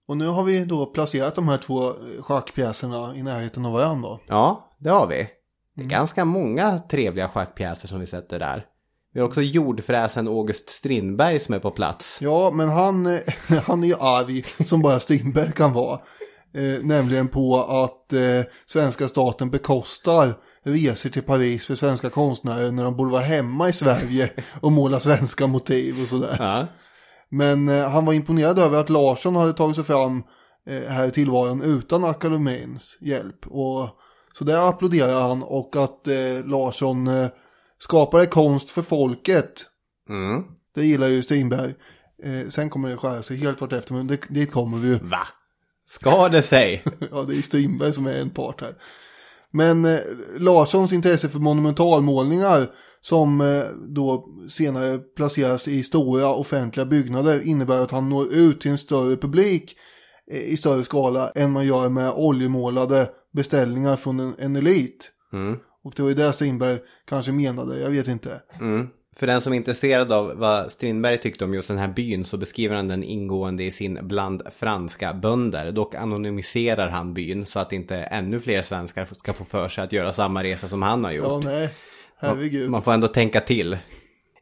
Och 0.08 0.16
nu 0.16 0.26
har 0.26 0.44
vi 0.44 0.64
då 0.64 0.86
placerat 0.86 1.34
de 1.34 1.48
här 1.48 1.58
två 1.58 1.92
schackpjäserna 2.20 3.16
i 3.16 3.22
närheten 3.22 3.66
av 3.66 3.72
varandra. 3.72 4.18
Ja, 4.26 4.76
det 4.78 4.90
har 4.90 5.06
vi. 5.06 5.28
Det 5.74 5.82
är 5.82 5.88
ganska 5.88 6.24
många 6.24 6.78
trevliga 6.78 7.28
schackpjäser 7.28 7.88
som 7.88 8.00
vi 8.00 8.06
sätter 8.06 8.38
där. 8.38 8.64
Vi 9.12 9.20
har 9.20 9.26
också 9.26 9.42
jordfräsen 9.42 10.28
August 10.28 10.70
Strindberg 10.70 11.40
som 11.40 11.54
är 11.54 11.58
på 11.58 11.70
plats. 11.70 12.18
Ja, 12.22 12.50
men 12.54 12.68
han, 12.68 13.06
han 13.66 13.82
är 13.82 13.86
ju 13.86 13.94
arg 14.00 14.44
som 14.66 14.82
bara 14.82 15.00
Strindberg 15.00 15.52
kan 15.52 15.72
vara. 15.72 16.00
Eh, 16.54 16.82
nämligen 16.82 17.28
på 17.28 17.56
att 17.62 18.12
eh, 18.12 18.42
svenska 18.66 19.08
staten 19.08 19.50
bekostar 19.50 20.34
resor 20.66 21.10
till 21.10 21.22
Paris 21.22 21.66
för 21.66 21.74
svenska 21.74 22.10
konstnärer 22.10 22.70
när 22.70 22.84
de 22.84 22.96
borde 22.96 23.10
vara 23.10 23.22
hemma 23.22 23.68
i 23.68 23.72
Sverige 23.72 24.30
och 24.60 24.72
måla 24.72 25.00
svenska 25.00 25.46
motiv 25.46 26.02
och 26.02 26.08
sådär. 26.08 26.36
Ja. 26.38 26.66
Men 27.28 27.68
eh, 27.68 27.88
han 27.88 28.04
var 28.04 28.12
imponerad 28.12 28.58
över 28.58 28.80
att 28.80 28.90
Larsson 28.90 29.36
hade 29.36 29.52
tagit 29.52 29.76
sig 29.76 29.84
fram 29.84 30.22
eh, 30.66 30.90
här 30.90 31.06
i 31.06 31.10
tillvaron 31.10 31.62
utan 31.62 32.04
akademins 32.04 32.98
hjälp. 33.00 33.46
Och, 33.46 33.88
så 34.38 34.44
där 34.44 34.68
applåderar 34.68 35.20
han 35.28 35.42
och 35.42 35.76
att 35.76 36.08
eh, 36.08 36.44
Larsson 36.44 37.06
eh, 37.06 37.28
skapade 37.78 38.26
konst 38.26 38.70
för 38.70 38.82
folket. 38.82 39.64
Mm. 40.08 40.44
Det 40.74 40.86
gillar 40.86 41.06
ju 41.06 41.22
Strindberg. 41.22 41.74
Eh, 42.22 42.48
sen 42.48 42.70
kommer 42.70 42.88
det 42.88 42.96
skära 42.96 43.22
sig 43.22 43.36
helt 43.36 43.60
vart 43.60 43.72
efter, 43.72 43.94
men 43.94 44.06
det, 44.06 44.20
dit 44.28 44.52
kommer 44.52 44.78
vi 44.78 44.88
ju. 44.88 44.98
Va? 44.98 45.26
Ska 45.86 46.28
det 46.28 46.42
sig? 46.42 46.82
Ja, 47.10 47.22
det 47.22 47.36
är 47.36 47.42
Strindberg 47.42 47.92
som 47.92 48.06
är 48.06 48.20
en 48.20 48.30
part 48.30 48.60
här. 48.60 48.74
Men 49.52 49.84
eh, 49.84 50.00
Larssons 50.38 50.92
intresse 50.92 51.28
för 51.28 51.38
monumentalmålningar 51.38 52.70
som 53.00 53.40
eh, 53.40 53.64
då 53.88 54.24
senare 54.50 54.98
placeras 54.98 55.68
i 55.68 55.82
stora 55.82 56.34
offentliga 56.34 56.86
byggnader 56.86 57.46
innebär 57.46 57.78
att 57.78 57.90
han 57.90 58.08
når 58.08 58.34
ut 58.34 58.60
till 58.60 58.70
en 58.70 58.78
större 58.78 59.16
publik 59.16 59.76
eh, 60.30 60.40
i 60.40 60.56
större 60.56 60.84
skala 60.84 61.30
än 61.30 61.52
man 61.52 61.66
gör 61.66 61.88
med 61.88 62.12
oljemålade 62.12 63.08
beställningar 63.32 63.96
från 63.96 64.20
en, 64.20 64.34
en 64.38 64.56
elit. 64.56 65.12
Mm. 65.32 65.56
Och 65.84 65.92
det 65.96 66.02
var 66.02 66.08
ju 66.08 66.14
det 66.14 66.32
Strindberg 66.32 66.78
kanske 67.08 67.32
menade, 67.32 67.80
jag 67.80 67.90
vet 67.90 68.08
inte. 68.08 68.42
Mm. 68.60 68.88
För 69.18 69.26
den 69.26 69.40
som 69.40 69.52
är 69.52 69.56
intresserad 69.56 70.12
av 70.12 70.32
vad 70.36 70.72
Strindberg 70.72 71.18
tyckte 71.18 71.44
om 71.44 71.54
just 71.54 71.68
den 71.68 71.78
här 71.78 71.88
byn 71.88 72.24
så 72.24 72.36
beskriver 72.36 72.76
han 72.76 72.88
den 72.88 73.04
ingående 73.04 73.64
i 73.64 73.70
sin 73.70 73.98
Bland 74.02 74.42
franska 74.56 75.14
bönder. 75.14 75.70
Dock 75.70 75.94
anonymiserar 75.94 76.88
han 76.88 77.14
byn 77.14 77.46
så 77.46 77.58
att 77.58 77.72
inte 77.72 77.96
ännu 77.96 78.40
fler 78.40 78.62
svenskar 78.62 79.08
ska 79.18 79.32
få 79.32 79.44
för 79.44 79.68
sig 79.68 79.84
att 79.84 79.92
göra 79.92 80.12
samma 80.12 80.42
resa 80.42 80.68
som 80.68 80.82
han 80.82 81.04
har 81.04 81.12
gjort. 81.12 81.44
Ja, 81.44 81.50
nej, 81.50 81.68
herregud. 82.16 82.70
Man 82.70 82.82
får 82.82 82.92
ändå 82.92 83.08
tänka 83.08 83.40
till. 83.40 83.76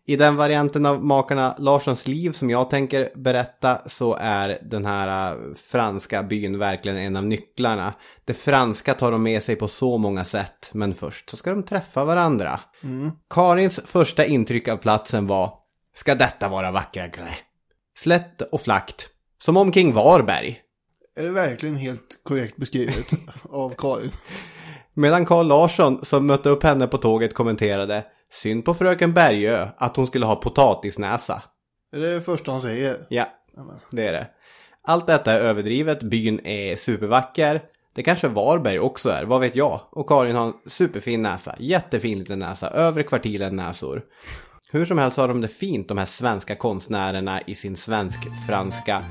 I 0.06 0.16
den 0.16 0.36
varianten 0.36 0.86
av 0.86 1.04
makarna 1.04 1.54
Larssons 1.58 2.06
liv 2.06 2.32
som 2.32 2.50
jag 2.50 2.70
tänker 2.70 3.10
berätta 3.14 3.88
så 3.88 4.16
är 4.20 4.58
den 4.62 4.84
här 4.86 5.32
äh, 5.32 5.54
franska 5.54 6.22
byn 6.22 6.58
verkligen 6.58 6.98
en 6.98 7.16
av 7.16 7.24
nycklarna. 7.24 7.94
Det 8.24 8.34
franska 8.34 8.94
tar 8.94 9.12
de 9.12 9.22
med 9.22 9.42
sig 9.42 9.56
på 9.56 9.68
så 9.68 9.98
många 9.98 10.24
sätt, 10.24 10.70
men 10.72 10.94
först 10.94 11.30
så 11.30 11.36
ska 11.36 11.50
de 11.50 11.62
träffa 11.62 12.04
varandra. 12.04 12.60
Karins 13.30 13.80
första 13.86 14.24
intryck 14.24 14.68
av 14.68 14.76
platsen 14.76 15.26
var 15.26 15.52
Ska 15.94 16.14
detta 16.14 16.48
vara 16.48 16.70
vackra 16.70 17.08
grä? 17.08 17.34
Slätt 17.96 18.42
och 18.52 18.60
flackt, 18.60 19.08
som 19.38 19.56
omkring 19.56 19.92
Varberg. 19.92 20.60
Är 21.16 21.22
det 21.22 21.30
verkligen 21.30 21.76
helt 21.76 22.20
korrekt 22.22 22.56
beskrivet 22.56 23.06
av 23.42 23.74
Karin? 23.78 24.10
Medan 24.94 25.26
Carl 25.26 25.46
Larsson 25.46 26.04
som 26.04 26.26
mötte 26.26 26.48
upp 26.48 26.62
henne 26.62 26.86
på 26.86 26.98
tåget 26.98 27.34
kommenterade 27.34 28.04
Synd 28.30 28.64
på 28.64 28.74
fröken 28.74 29.12
Bergö 29.12 29.68
att 29.76 29.96
hon 29.96 30.06
skulle 30.06 30.26
ha 30.26 30.36
potatisnäsa. 30.36 31.42
Är 31.96 32.00
det 32.00 32.20
första 32.20 32.52
han 32.52 32.60
säger? 32.60 33.06
Ja, 33.08 33.28
det 33.90 34.08
är 34.08 34.12
det. 34.12 34.26
Allt 34.86 35.06
detta 35.06 35.32
är 35.32 35.40
överdrivet, 35.40 36.02
byn 36.02 36.40
är 36.46 36.76
supervacker. 36.76 37.62
Det 37.94 38.02
kanske 38.02 38.28
Varberg 38.28 38.78
också 38.78 39.10
är, 39.10 39.24
vad 39.24 39.40
vet 39.40 39.56
jag? 39.56 39.80
Och 39.90 40.08
Karin 40.08 40.36
har 40.36 40.46
en 40.46 40.52
superfin 40.66 41.22
näsa, 41.22 41.54
jättefin 41.58 42.18
liten 42.18 42.38
näsa, 42.38 42.70
över 42.70 43.02
kvartilen 43.02 43.56
näsor. 43.56 44.02
Hur 44.70 44.86
som 44.86 44.98
helst 44.98 45.18
har 45.18 45.28
de 45.28 45.40
det 45.40 45.48
fint 45.48 45.88
de 45.88 45.98
här 45.98 46.06
svenska 46.06 46.54
konstnärerna 46.54 47.40
i 47.40 47.54
sin 47.54 47.76
svensk-franska 47.76 49.02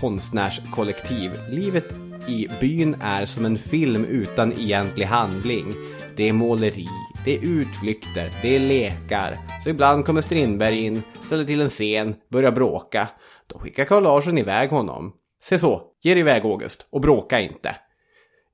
konstnärskollektiv. 0.00 1.30
Livet 1.50 1.94
i 2.28 2.48
byn 2.60 2.96
är 3.00 3.26
som 3.26 3.44
en 3.44 3.58
film 3.58 4.04
utan 4.04 4.52
egentlig 4.52 5.06
handling. 5.06 5.74
Det 6.16 6.28
är 6.28 6.32
måleri, 6.32 6.88
det 7.24 7.36
är 7.36 7.48
utflykter, 7.48 8.30
det 8.42 8.56
är 8.56 8.60
lekar. 8.60 9.38
Så 9.64 9.70
ibland 9.70 10.06
kommer 10.06 10.22
Strindberg 10.22 10.78
in, 10.78 11.02
ställer 11.20 11.44
till 11.44 11.60
en 11.60 11.68
scen, 11.68 12.14
börjar 12.28 12.52
bråka. 12.52 13.08
Då 13.46 13.58
skickar 13.58 13.84
Carl 13.84 14.02
Larsson 14.02 14.38
iväg 14.38 14.70
honom. 14.70 15.12
Se 15.42 15.58
så, 15.58 15.82
ge 16.02 16.14
dig 16.14 16.20
iväg 16.20 16.44
August 16.44 16.86
och 16.90 17.00
bråka 17.00 17.40
inte. 17.40 17.76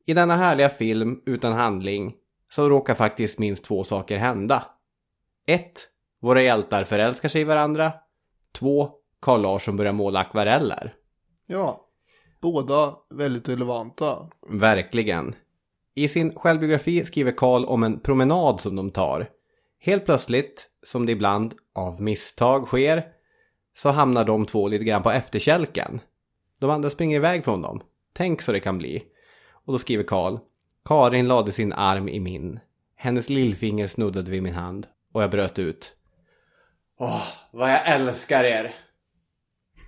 I 0.06 0.14
denna 0.14 0.36
härliga 0.36 0.68
film 0.68 1.20
utan 1.26 1.52
handling 1.52 2.14
så 2.50 2.68
råkar 2.68 2.94
faktiskt 2.94 3.38
minst 3.38 3.64
två 3.64 3.84
saker 3.84 4.18
hända. 4.18 4.64
1. 5.46 5.62
Våra 6.22 6.42
hjältar 6.42 6.84
förälskar 6.84 7.28
sig 7.28 7.40
i 7.40 7.44
varandra. 7.44 7.92
2. 8.58 8.90
Carl 9.20 9.40
Larsson 9.40 9.76
börjar 9.76 9.92
måla 9.92 10.20
akvareller. 10.20 10.94
Ja, 11.46 11.86
båda 12.40 12.94
väldigt 13.14 13.48
relevanta. 13.48 14.28
Verkligen. 14.48 15.34
I 15.94 16.08
sin 16.08 16.34
självbiografi 16.34 17.04
skriver 17.04 17.32
Karl 17.32 17.64
om 17.64 17.82
en 17.82 18.00
promenad 18.00 18.60
som 18.60 18.76
de 18.76 18.90
tar. 18.90 19.28
Helt 19.80 20.04
plötsligt, 20.04 20.68
som 20.82 21.06
det 21.06 21.12
ibland 21.12 21.54
av 21.74 22.02
misstag 22.02 22.66
sker, 22.66 23.04
så 23.76 23.90
hamnar 23.90 24.24
de 24.24 24.46
två 24.46 24.68
lite 24.68 24.84
grann 24.84 25.02
på 25.02 25.10
efterkälken. 25.10 26.00
De 26.58 26.70
andra 26.70 26.90
springer 26.90 27.16
iväg 27.16 27.44
från 27.44 27.62
dem. 27.62 27.82
Tänk 28.12 28.42
så 28.42 28.52
det 28.52 28.60
kan 28.60 28.78
bli. 28.78 29.02
Och 29.64 29.72
då 29.72 29.78
skriver 29.78 30.04
Karl. 30.04 30.38
Karin 30.84 31.28
lade 31.28 31.52
sin 31.52 31.72
arm 31.72 32.08
i 32.08 32.20
min. 32.20 32.60
Hennes 32.96 33.28
lillfinger 33.28 33.86
snuddade 33.86 34.30
vid 34.30 34.42
min 34.42 34.54
hand. 34.54 34.86
Och 35.12 35.22
jag 35.22 35.30
bröt 35.30 35.58
ut. 35.58 35.96
Åh, 36.98 37.26
vad 37.50 37.72
jag 37.72 37.88
älskar 37.88 38.44
er! 38.44 38.74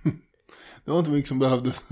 Det 0.85 0.91
var 0.91 0.99
inte 0.99 1.11
mycket 1.11 1.29
som 1.29 1.39
behövdes. 1.39 1.85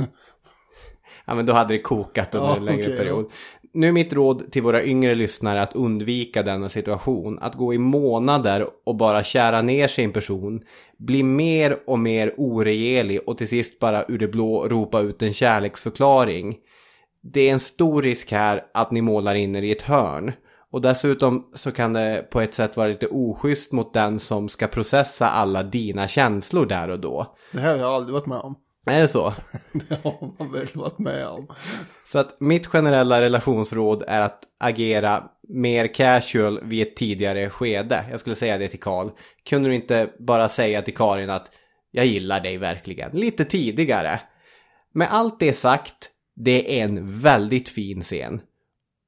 Ja, 1.26 1.36
men 1.36 1.46
då 1.46 1.54
hade 1.54 1.74
det 1.74 1.82
kokat 1.82 2.36
under 2.36 2.50
Ja, 2.50 2.58
en 2.58 2.66
längre 2.66 2.84
okej, 2.84 2.98
period. 2.98 3.32
Nu 3.74 3.88
är 3.88 3.92
mitt 3.92 4.14
råd 4.14 4.52
till 4.52 4.64
våra 4.64 4.84
yngre 4.84 5.16
lyssnare 5.16 5.62
att 5.62 5.76
undvika 5.76 6.44
denna 6.44 6.70
situation. 6.70 7.40
Att 7.42 7.56
gå 7.56 7.74
i 7.74 7.78
månader 7.78 8.68
och 8.86 8.96
bara 8.96 9.24
kära 9.24 9.62
ner 9.62 9.88
sin 9.88 10.12
person. 10.12 10.62
Bli 10.98 11.24
mer 11.24 11.78
och 11.88 12.00
mer 12.00 12.34
oregerlig 12.38 13.20
och 13.28 13.38
till 13.38 13.48
sist 13.48 13.80
bara 13.80 14.06
ur 14.08 14.18
det 14.18 14.28
blå 14.28 14.68
ropa 14.68 15.00
ut 15.00 15.22
en 15.22 15.34
kärleksförklaring. 15.34 16.58
Det 17.24 17.50
är 17.50 17.54
en 17.54 17.60
stor 17.60 18.02
risk 18.02 18.32
här 18.32 18.64
att 18.74 18.92
ni 18.92 19.02
målar 19.02 19.36
in 19.36 19.56
er 19.56 19.62
i 19.62 19.72
ett 19.72 19.82
hörn. 19.82 20.32
Och 20.72 20.82
dessutom 20.82 21.50
så 21.56 21.72
kan 21.72 21.94
det 21.94 22.28
på 22.32 22.42
ett 22.42 22.54
sätt 22.54 22.78
vara 22.78 22.88
lite 22.88 23.08
oschysst 23.08 23.72
mot 23.72 23.94
den 23.94 24.20
som 24.20 24.50
ska 24.50 24.68
processa 24.68 25.30
alla 25.30 25.64
dina 25.64 26.08
känslor 26.08 26.66
där 26.66 26.90
och 26.90 27.00
då. 27.00 27.36
Det 27.52 27.60
här 27.60 27.72
har 27.72 27.78
jag 27.78 27.94
aldrig 27.94 28.14
varit 28.14 28.26
med 28.26 28.38
om. 28.38 28.56
Är 28.86 29.02
det 29.02 29.08
så? 29.08 29.34
Det 29.74 30.04
har 30.04 30.34
man 30.40 30.52
väl 30.52 30.68
varit 30.74 31.00
med 31.00 31.28
om. 31.28 31.48
Så 32.06 32.20
att 32.20 32.40
mitt 32.40 32.68
generella 32.68 33.22
relationsråd 33.22 34.04
är 34.08 34.22
att 34.22 34.44
agera 34.60 35.24
mer 35.48 35.94
casual 35.94 36.60
vid 36.64 36.88
ett 36.88 36.96
tidigare 36.96 37.50
skede. 37.50 38.06
Jag 38.12 38.20
skulle 38.20 38.36
säga 38.36 38.58
det 38.58 38.68
till 38.68 38.80
Karl. 38.80 39.10
Kunde 39.46 39.70
du 39.70 39.76
inte 39.76 40.10
bara 40.20 40.50
säga 40.50 40.82
till 40.82 40.96
Karin 40.96 41.30
att 41.30 41.52
jag 41.92 42.06
gillar 42.06 42.40
dig 42.40 42.58
verkligen 42.58 43.12
lite 43.12 43.46
tidigare? 43.46 44.20
Med 44.94 45.08
allt 45.12 45.40
det 45.40 45.54
sagt, 45.54 46.10
det 46.36 46.80
är 46.80 46.84
en 46.84 47.20
väldigt 47.20 47.70
fin 47.70 48.02
scen. 48.02 48.42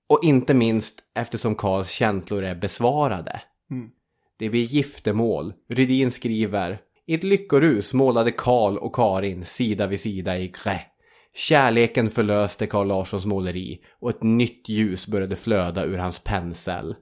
Och 0.10 0.20
inte 0.24 0.54
minst 0.54 1.00
eftersom 1.16 1.56
Karls 1.56 1.90
känslor 1.90 2.44
är 2.44 2.56
besvarade. 2.56 3.42
Det 4.40 4.50
blir 4.50 4.64
giftermål. 4.64 5.54
Rydin 5.70 6.12
skriver 6.12 6.80
i 7.08 7.14
ett 7.14 7.24
lyckorus 7.24 7.94
målade 7.94 8.32
Karl 8.32 8.78
och 8.78 8.96
Karin 8.96 9.46
sida 9.46 9.88
vid 9.88 10.00
sida 10.00 10.38
i 10.38 10.48
grä. 10.48 10.80
Kärleken 11.36 12.10
förlöste 12.10 12.68
Carl 12.68 12.88
Larssons 12.88 13.26
måleri 13.26 13.80
och 14.00 14.10
ett 14.10 14.24
nytt 14.24 14.70
ljus 14.70 15.08
började 15.08 15.36
flöda 15.36 15.86
ur 15.86 15.98
hans 15.98 16.20
pensel. 16.20 16.96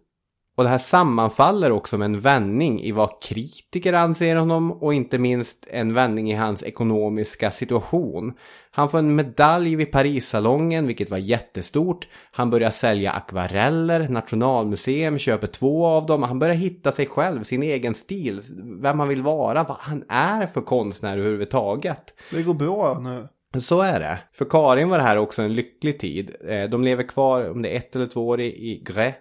Och 0.61 0.65
det 0.65 0.71
här 0.71 0.77
sammanfaller 0.77 1.71
också 1.71 1.97
med 1.97 2.05
en 2.05 2.19
vändning 2.19 2.81
i 2.81 2.91
vad 2.91 3.21
kritiker 3.21 3.93
anser 3.93 4.35
honom 4.35 4.71
och 4.71 4.93
inte 4.93 5.19
minst 5.19 5.67
en 5.71 5.93
vändning 5.93 6.31
i 6.31 6.35
hans 6.35 6.63
ekonomiska 6.63 7.51
situation. 7.51 8.33
Han 8.71 8.89
får 8.89 8.97
en 8.97 9.15
medalj 9.15 9.75
vid 9.75 9.91
Parissalongen, 9.91 10.87
vilket 10.87 11.09
var 11.09 11.17
jättestort. 11.17 12.07
Han 12.31 12.49
börjar 12.49 12.71
sälja 12.71 13.11
akvareller, 13.11 14.07
Nationalmuseum 14.09 15.17
köper 15.17 15.47
två 15.47 15.85
av 15.85 16.05
dem. 16.05 16.23
Han 16.23 16.39
börjar 16.39 16.55
hitta 16.55 16.91
sig 16.91 17.05
själv, 17.05 17.43
sin 17.43 17.63
egen 17.63 17.93
stil, 17.93 18.41
vem 18.81 18.99
han 18.99 19.07
vill 19.07 19.21
vara, 19.21 19.63
vad 19.63 19.77
han 19.79 20.03
är 20.09 20.47
för 20.47 20.61
konstnär 20.61 21.17
överhuvudtaget. 21.17 22.13
Det 22.31 22.43
går 22.43 22.53
bra 22.53 22.99
nu. 23.03 23.59
Så 23.61 23.81
är 23.81 23.99
det. 23.99 24.19
För 24.33 24.45
Karin 24.45 24.89
var 24.89 24.97
det 24.97 25.03
här 25.03 25.17
också 25.17 25.41
en 25.41 25.53
lycklig 25.53 25.99
tid. 25.99 26.35
Eh, 26.47 26.69
De 26.69 26.83
lever 26.83 27.03
kvar, 27.03 27.49
om 27.49 27.61
det 27.61 27.69
är 27.69 27.77
ett 27.77 27.95
eller 27.95 28.05
två 28.05 28.27
år 28.27 28.41
i, 28.41 28.45
i 28.45 28.83
Grès. 28.85 29.13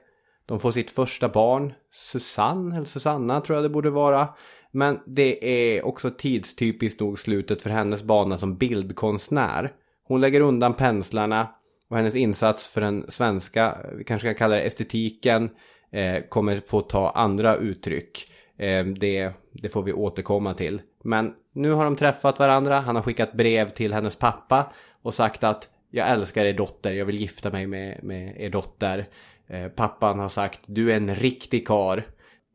De 0.51 0.61
får 0.61 0.73
sitt 0.73 0.91
första 0.91 1.29
barn, 1.29 1.73
Susanne, 1.91 2.77
eller 2.77 2.87
Susanna 2.87 3.41
tror 3.41 3.57
jag 3.57 3.65
det 3.65 3.69
borde 3.69 3.91
vara. 3.91 4.29
Men 4.73 5.01
det 5.07 5.45
är 5.77 5.87
också 5.87 6.11
tidstypiskt 6.11 7.01
nog 7.01 7.19
slutet 7.19 7.63
för 7.63 7.71
hennes 7.71 8.03
bana 8.03 8.37
som 8.37 8.57
bildkonstnär. 8.57 9.73
Hon 10.05 10.21
lägger 10.21 10.41
undan 10.41 10.75
penslarna 10.75 11.49
och 11.91 11.97
hennes 11.97 12.15
insats 12.15 12.69
för 12.69 12.81
den 12.81 13.05
svenska, 13.09 13.77
vi 13.99 14.05
kanske 14.05 14.29
kan 14.29 14.35
kalla 14.35 14.55
det 14.55 14.63
estetiken, 14.63 15.51
eh, 15.93 16.23
kommer 16.29 16.63
få 16.67 16.81
ta 16.81 17.11
andra 17.11 17.57
uttryck. 17.57 18.33
Eh, 18.59 18.85
det, 18.87 19.33
det 19.53 19.69
får 19.69 19.83
vi 19.83 19.93
återkomma 19.93 20.55
till. 20.55 20.81
Men 21.05 21.33
nu 21.55 21.71
har 21.71 21.85
de 21.85 21.97
träffat 21.97 22.39
varandra, 22.39 22.81
han 22.81 22.97
har 22.97 23.03
skickat 23.03 23.33
brev 23.33 23.71
till 23.71 23.93
hennes 23.93 24.17
pappa 24.17 24.73
och 25.03 25.15
sagt 25.15 25.45
att 25.45 25.69
jag 25.91 26.09
älskar 26.09 26.45
er 26.45 26.53
dotter, 26.53 26.95
jag 26.95 27.07
vill 27.07 27.21
gifta 27.21 27.51
mig 27.51 27.67
med, 27.67 28.01
med 28.03 28.41
er 28.41 28.51
dotter. 28.51 29.07
Eh, 29.51 29.69
pappan 29.69 30.19
har 30.19 30.29
sagt 30.29 30.61
du 30.67 30.93
är 30.93 30.97
en 30.97 31.15
riktig 31.15 31.67
kar. 31.67 32.07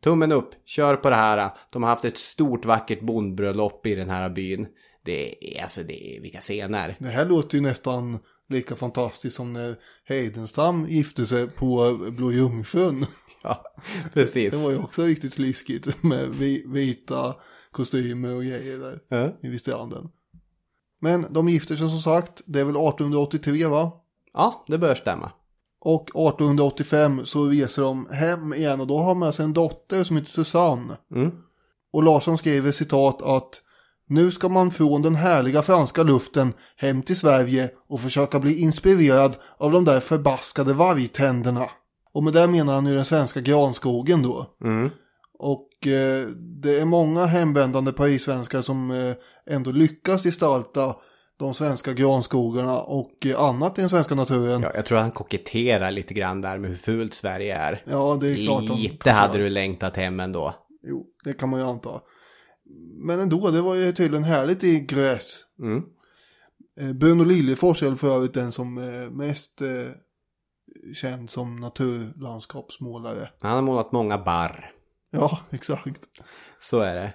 Tummen 0.03 0.31
upp, 0.31 0.49
kör 0.65 0.95
på 0.95 1.09
det 1.09 1.15
här. 1.15 1.49
De 1.69 1.83
har 1.83 1.89
haft 1.89 2.05
ett 2.05 2.17
stort 2.17 2.65
vackert 2.65 3.01
bondbröllop 3.01 3.87
i 3.87 3.95
den 3.95 4.09
här 4.09 4.29
byn. 4.29 4.67
Det 5.05 5.57
är, 5.57 5.63
alltså 5.63 5.83
det 5.83 6.17
är, 6.17 6.21
vilka 6.21 6.39
scener. 6.39 6.95
Det 6.99 7.07
här 7.09 7.25
låter 7.25 7.55
ju 7.57 7.61
nästan 7.61 8.19
lika 8.49 8.75
fantastiskt 8.75 9.35
som 9.35 9.53
när 9.53 9.75
Heidenstam 10.05 10.85
gifte 10.89 11.25
sig 11.25 11.47
på 11.47 11.97
Blå 12.11 12.31
Jungfrun. 12.31 13.05
Ja, 13.47 13.63
precis. 14.13 14.51
Det 14.53 14.57
var 14.63 14.71
ju 14.71 14.77
också 14.77 15.03
riktigt 15.03 15.33
sliskigt 15.33 16.03
med 16.03 16.27
vi- 16.31 16.63
vita 16.67 17.35
kostymer 17.71 18.35
och 18.35 18.41
grejer 18.43 18.77
där 18.77 18.99
Ja. 19.09 19.37
vid 19.41 19.59
stranden. 19.59 20.09
Men 21.01 21.33
de 21.33 21.49
gifter 21.49 21.75
sig 21.75 21.89
som 21.89 21.99
sagt, 22.01 22.41
det 22.45 22.59
är 22.59 22.63
väl 22.63 22.75
1883 22.75 23.65
va? 23.67 23.91
Ja, 24.33 24.65
det 24.67 24.77
bör 24.77 24.95
stämma. 24.95 25.31
Och 25.85 26.01
1885 26.03 27.25
så 27.25 27.45
reser 27.45 27.81
de 27.81 28.07
hem 28.11 28.53
igen 28.53 28.81
och 28.81 28.87
då 28.87 28.97
har 28.97 29.07
de 29.07 29.19
med 29.19 29.33
sig 29.33 29.45
en 29.45 29.53
dotter 29.53 30.03
som 30.03 30.17
heter 30.17 30.29
Susanne. 30.29 30.97
Mm. 31.15 31.31
Och 31.93 32.03
Larsson 32.03 32.37
skriver 32.37 32.71
citat 32.71 33.21
att 33.21 33.61
nu 34.07 34.31
ska 34.31 34.49
man 34.49 34.71
från 34.71 35.01
den 35.01 35.15
härliga 35.15 35.61
franska 35.61 36.03
luften 36.03 36.53
hem 36.77 37.01
till 37.01 37.19
Sverige 37.19 37.69
och 37.89 38.01
försöka 38.01 38.39
bli 38.39 38.59
inspirerad 38.61 39.35
av 39.57 39.71
de 39.71 39.85
där 39.85 39.99
förbaskade 39.99 40.73
vargtänderna. 40.73 41.69
Och 42.13 42.23
med 42.23 42.33
det 42.33 42.47
menar 42.47 42.73
han 42.73 42.85
ju 42.85 42.95
den 42.95 43.05
svenska 43.05 43.41
granskogen 43.41 44.21
då. 44.21 44.55
Mm. 44.63 44.89
Och 45.39 45.87
eh, 45.87 46.27
det 46.61 46.79
är 46.79 46.85
många 46.85 47.25
hemvändande 47.25 47.91
Paris-svenskar 47.91 48.61
som 48.61 48.91
eh, 48.91 49.13
ändå 49.49 49.71
lyckas 49.71 50.23
gestalta 50.23 50.95
de 51.37 51.53
svenska 51.53 51.93
granskogarna 51.93 52.81
och 52.81 53.25
eh, 53.25 53.39
annat 53.39 53.77
i 53.77 53.81
den 53.81 53.89
svenska 53.89 54.15
naturen. 54.15 54.61
Ja, 54.61 54.71
jag 54.75 54.85
tror 54.85 54.97
han 54.97 55.11
koketterar 55.11 55.91
lite 55.91 56.13
grann 56.13 56.41
där 56.41 56.57
med 56.57 56.69
hur 56.69 56.77
fult 56.77 57.13
Sverige 57.13 57.57
är. 57.57 57.83
Ja, 57.85 58.17
det 58.21 58.27
är 58.27 58.45
klart. 58.45 58.79
Lite 58.79 59.11
hade 59.11 59.37
du 59.37 59.49
längtat 59.49 59.97
hem 59.97 60.19
ändå. 60.19 60.55
Jo, 60.83 61.05
det 61.23 61.33
kan 61.33 61.49
man 61.49 61.59
ju 61.59 61.65
anta. 61.65 62.01
Men 62.97 63.19
ändå, 63.19 63.51
det 63.51 63.61
var 63.61 63.75
ju 63.75 63.91
tydligen 63.91 64.23
härligt 64.23 64.63
i 64.63 64.79
gräs. 64.79 65.39
Mm. 65.59 65.83
Eh, 66.79 66.93
Bruno 66.93 67.23
Liljefors 67.23 67.83
är 67.83 67.95
för 67.95 68.15
övrigt 68.15 68.33
den 68.33 68.51
som 68.51 68.77
är 68.77 69.09
mest 69.09 69.61
eh, 69.61 69.67
känd 70.93 71.29
som 71.29 71.55
naturlandskapsmålare. 71.55 73.29
Han 73.41 73.51
har 73.51 73.61
målat 73.61 73.91
många 73.91 74.17
barr. 74.17 74.71
Ja, 75.11 75.39
exakt. 75.49 76.01
Så 76.59 76.79
är 76.79 76.95
det. 76.95 77.13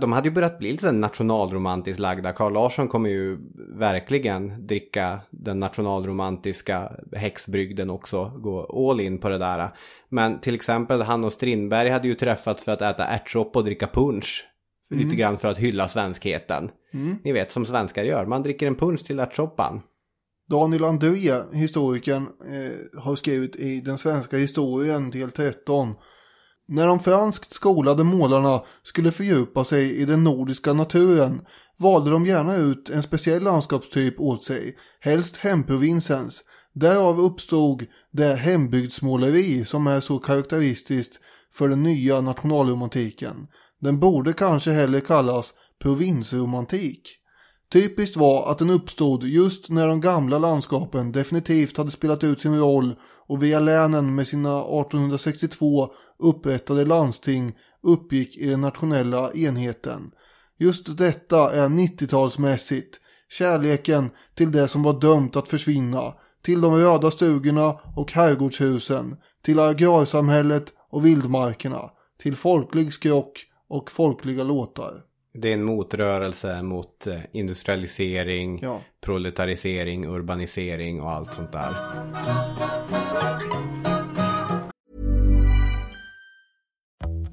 De 0.00 0.12
hade 0.12 0.28
ju 0.28 0.34
börjat 0.34 0.58
bli 0.58 0.72
lite 0.72 0.92
nationalromantiskt 0.92 2.00
lagda. 2.00 2.32
Carl 2.32 2.52
Larsson 2.52 2.88
kommer 2.88 3.10
ju 3.10 3.38
verkligen 3.78 4.66
dricka 4.66 5.20
den 5.30 5.60
nationalromantiska 5.60 6.92
häxbrygden 7.12 7.90
också. 7.90 8.32
Gå 8.36 8.88
all 8.90 9.00
in 9.00 9.18
på 9.18 9.28
det 9.28 9.38
där. 9.38 9.68
Men 10.08 10.40
till 10.40 10.54
exempel 10.54 11.02
han 11.02 11.24
och 11.24 11.32
Strindberg 11.32 11.90
hade 11.90 12.08
ju 12.08 12.14
träffats 12.14 12.64
för 12.64 12.72
att 12.72 12.82
äta 12.82 13.04
ärtsoppa 13.04 13.58
och 13.58 13.64
dricka 13.64 13.86
punch. 13.86 14.44
Lite 14.90 15.16
grann 15.16 15.36
för 15.36 15.48
att 15.48 15.58
hylla 15.58 15.88
svenskheten. 15.88 16.70
Ni 17.24 17.32
vet 17.32 17.52
som 17.52 17.66
svenskar 17.66 18.04
gör. 18.04 18.26
Man 18.26 18.42
dricker 18.42 18.66
en 18.66 18.74
punch 18.74 19.04
till 19.04 19.20
ärtsoppan. 19.20 19.80
Daniel 20.50 20.84
André, 20.84 21.42
historikern, 21.52 22.22
eh, 22.22 23.00
har 23.02 23.16
skrivit 23.16 23.56
i 23.56 23.80
Den 23.80 23.98
svenska 23.98 24.36
historien 24.36 25.10
del 25.10 25.30
13. 25.30 25.94
När 26.70 26.86
de 26.86 27.00
franskt 27.00 27.54
skolade 27.54 28.04
målarna 28.04 28.62
skulle 28.82 29.12
fördjupa 29.12 29.64
sig 29.64 29.96
i 29.96 30.04
den 30.04 30.24
nordiska 30.24 30.72
naturen 30.72 31.40
valde 31.76 32.10
de 32.10 32.26
gärna 32.26 32.56
ut 32.56 32.90
en 32.90 33.02
speciell 33.02 33.42
landskapstyp 33.42 34.20
åt 34.20 34.44
sig, 34.44 34.76
helst 35.00 35.36
hemprovinsens. 35.36 36.42
Därav 36.74 37.20
uppstod 37.20 37.86
det 38.12 38.34
hembygdsmåleri 38.34 39.64
som 39.64 39.86
är 39.86 40.00
så 40.00 40.18
karaktäristiskt 40.18 41.20
för 41.54 41.68
den 41.68 41.82
nya 41.82 42.20
nationalromantiken. 42.20 43.46
Den 43.80 44.00
borde 44.00 44.32
kanske 44.32 44.70
hellre 44.70 45.00
kallas 45.00 45.54
provinsromantik. 45.82 47.02
Typiskt 47.72 48.16
var 48.16 48.50
att 48.50 48.58
den 48.58 48.70
uppstod 48.70 49.24
just 49.24 49.70
när 49.70 49.88
de 49.88 50.00
gamla 50.00 50.38
landskapen 50.38 51.12
definitivt 51.12 51.76
hade 51.76 51.90
spelat 51.90 52.24
ut 52.24 52.40
sin 52.40 52.58
roll 52.58 52.94
och 53.26 53.42
via 53.42 53.60
länen 53.60 54.14
med 54.14 54.28
sina 54.28 54.58
1862 54.58 55.88
upprättade 56.18 56.84
landsting 56.84 57.52
uppgick 57.82 58.36
i 58.36 58.46
den 58.46 58.60
nationella 58.60 59.32
enheten. 59.32 60.10
Just 60.58 60.96
detta 60.98 61.52
är 61.54 61.68
90-talsmässigt. 61.68 62.92
Kärleken 63.30 64.10
till 64.34 64.52
det 64.52 64.68
som 64.68 64.82
var 64.82 65.00
dömt 65.00 65.36
att 65.36 65.48
försvinna. 65.48 66.14
Till 66.42 66.60
de 66.60 66.74
röda 66.74 67.10
stugorna 67.10 67.80
och 67.96 68.12
herrgårdshusen. 68.12 69.16
Till 69.44 69.60
agrarsamhället 69.60 70.64
och 70.90 71.06
vildmarkerna. 71.06 71.90
Till 72.22 72.36
folklig 72.36 72.92
skrock 72.92 73.44
och 73.68 73.90
folkliga 73.90 74.42
låtar. 74.44 74.92
Det 75.34 75.48
är 75.48 75.52
en 75.54 75.64
motrörelse 75.64 76.62
mot 76.62 77.06
eh, 77.06 77.18
industrialisering, 77.32 78.58
Ja. 78.62 78.80
proletarisering, 79.00 80.06
urbanisering 80.06 81.00
och 81.02 81.10
allt 81.10 81.34
sånt 81.34 81.52
där. 81.52 81.74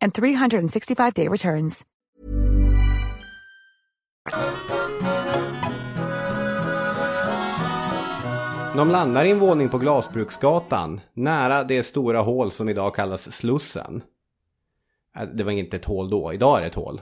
and 0.00 0.12
365-day 0.12 1.28
returns. 1.28 1.84
De 8.76 8.90
landar 8.90 9.24
i 9.24 9.30
en 9.30 9.38
våning 9.38 9.68
på 9.68 9.78
Glasbruksgatan, 9.78 11.00
nära 11.14 11.64
det 11.64 11.82
stora 11.82 12.20
hål 12.20 12.50
som 12.50 12.68
idag 12.68 12.94
kallas 12.94 13.32
Slussen. 13.36 14.02
Äh, 15.16 15.22
Det 15.34 15.44
var 15.44 15.52
inte 15.52 15.76
ett 15.76 15.84
hål 15.84 16.10
då, 16.10 16.32
idag 16.32 16.56
är 16.56 16.60
det 16.60 16.66
ett 16.66 16.74
hål. 16.74 17.00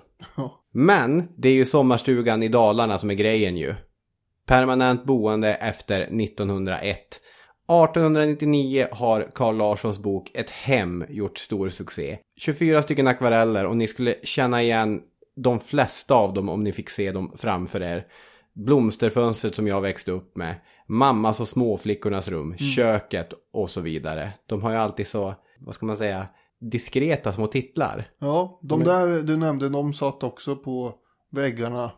Men 0.73 1.29
det 1.37 1.49
är 1.49 1.53
ju 1.53 1.65
sommarstugan 1.65 2.43
i 2.43 2.49
Dalarna 2.49 2.99
som 2.99 3.11
är 3.11 3.15
grejen 3.15 3.57
ju. 3.57 3.75
Permanent 4.47 5.05
boende 5.05 5.55
efter 5.55 6.01
1901. 6.01 6.99
1899 7.69 8.87
har 8.93 9.31
Carl 9.35 9.57
Larssons 9.57 9.99
bok 9.99 10.31
Ett 10.35 10.51
hem 10.51 11.05
gjort 11.09 11.39
stor 11.39 11.69
succé. 11.69 12.19
24 12.37 12.83
stycken 12.83 13.07
akvareller 13.07 13.67
och 13.67 13.77
ni 13.77 13.87
skulle 13.87 14.15
känna 14.23 14.63
igen 14.63 15.03
de 15.37 15.61
flesta 15.61 16.15
av 16.15 16.35
dem 16.35 16.49
om 16.49 16.65
ni 16.65 16.73
fick 16.73 16.91
se 16.91 17.13
dem 17.13 17.33
framför 17.37 17.83
er. 17.83 18.07
Blomsterfönstret 18.53 19.55
som 19.55 19.67
jag 19.67 19.81
växte 19.81 20.11
upp 20.11 20.37
med. 20.37 20.55
Mammas 20.87 21.41
och 21.41 21.49
småflickornas 21.49 22.29
rum. 22.29 22.57
Köket 22.57 23.35
och 23.53 23.71
så 23.71 23.81
vidare. 23.81 24.33
De 24.47 24.63
har 24.63 24.71
ju 24.71 24.77
alltid 24.77 25.07
så, 25.07 25.35
vad 25.61 25.75
ska 25.75 25.87
man 25.87 25.97
säga, 25.97 26.27
diskreta 26.61 27.33
små 27.33 27.47
titlar. 27.47 28.09
Ja, 28.19 28.59
de 28.63 28.85
där 28.85 29.23
du 29.23 29.37
nämnde, 29.37 29.69
de 29.69 29.93
satt 29.93 30.23
också 30.23 30.57
på 30.57 30.95
väggarna 31.31 31.91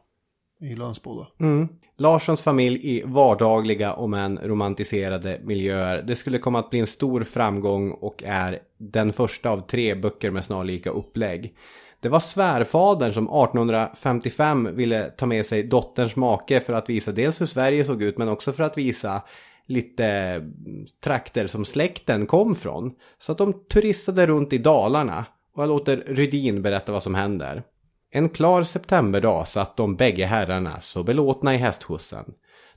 i 0.61 0.75
Lönsboda. 0.75 1.27
Mm. 1.41 1.69
Larssons 1.99 2.43
familj 2.43 2.81
i 2.83 3.03
vardagliga 3.07 3.93
om 3.93 4.15
än 4.15 4.39
romantiserade 4.43 5.41
miljöer. 5.45 6.03
Det 6.03 6.17
skulle 6.17 6.39
komma 6.39 6.59
att 6.59 6.71
bli 6.71 6.81
en 6.81 6.87
stor 6.87 7.25
framgång 7.25 7.91
och 7.91 8.23
är 8.27 8.59
den 8.79 9.13
första 9.13 9.51
av 9.51 9.61
tre 9.61 9.95
böcker 9.95 10.31
med 10.31 10.45
snarlika 10.45 10.91
upplägg. 10.91 11.55
Det 12.01 12.09
var 12.09 12.21
svärfadern 12.21 13.13
som 13.13 13.25
1855 13.25 14.77
ville 14.77 15.05
ta 15.05 15.27
med 15.27 15.47
sig 15.47 15.63
dotterns 15.63 16.17
make 16.17 16.61
för 16.61 16.73
att 16.73 16.91
visa 16.91 17.13
dels 17.13 17.41
hur 17.41 17.47
Sverige 17.47 17.85
såg 17.85 18.03
ut 18.03 18.19
men 18.19 18.29
också 18.29 18.53
för 18.53 18.63
att 18.63 18.79
visa 18.79 19.23
lite 19.67 20.41
trakter 21.05 21.47
som 21.47 21.65
släkten 21.65 22.27
kom 22.27 22.57
från. 22.57 22.93
Så 23.19 23.33
att 23.33 23.39
de 23.39 23.53
turistade 23.53 24.27
runt 24.27 24.53
i 24.53 24.59
Dalarna 24.59 25.27
och 25.55 25.63
jag 25.63 25.69
låter 25.69 26.05
Rydin 26.07 26.63
berätta 26.63 26.93
vad 26.93 27.03
som 27.03 27.15
händer. 27.15 27.63
En 28.17 28.29
klar 28.29 28.63
septemberdag 28.63 29.49
satt 29.49 29.77
de 29.77 29.97
bägge 29.97 30.27
herrarna 30.27 30.81
så 30.81 31.03
belåtna 31.03 31.55
i 31.55 31.57
hästskjutsen. 31.57 32.25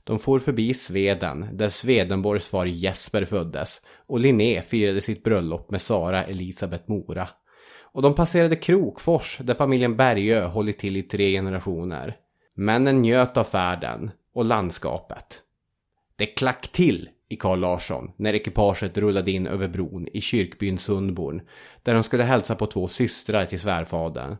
De 0.04 0.18
for 0.18 0.38
förbi 0.38 0.74
Sveden, 0.74 1.46
där 1.52 1.68
Swedenborgs 1.68 2.48
far 2.48 2.66
Jesper 2.66 3.24
föddes, 3.24 3.80
och 4.06 4.20
Linné 4.20 4.62
firade 4.62 5.00
sitt 5.00 5.24
bröllop 5.24 5.70
med 5.70 5.82
Sara 5.82 6.24
Elisabeth 6.24 6.90
Mora. 6.90 7.28
Och 7.82 8.02
de 8.02 8.14
passerade 8.14 8.56
Krokfors, 8.56 9.38
där 9.42 9.54
familjen 9.54 9.96
Bergö 9.96 10.46
hållit 10.46 10.78
till 10.78 10.96
i 10.96 11.02
tre 11.02 11.30
generationer. 11.30 12.16
Männen 12.56 13.02
njöt 13.02 13.36
av 13.36 13.44
färden 13.44 14.10
och 14.34 14.44
landskapet. 14.44 15.38
Det 16.16 16.26
klack 16.26 16.72
till 16.72 17.08
i 17.28 17.36
Carl 17.36 17.58
Larsson 17.58 18.10
när 18.16 18.34
ekipaget 18.34 18.98
rullade 18.98 19.30
in 19.30 19.46
över 19.46 19.68
bron 19.68 20.06
i 20.12 20.20
kyrkbyn 20.20 20.78
Sundborn 20.78 21.42
där 21.82 21.94
de 21.94 22.02
skulle 22.02 22.22
hälsa 22.24 22.54
på 22.54 22.66
två 22.66 22.88
systrar 22.88 23.46
till 23.46 23.60
svärfadern. 23.60 24.36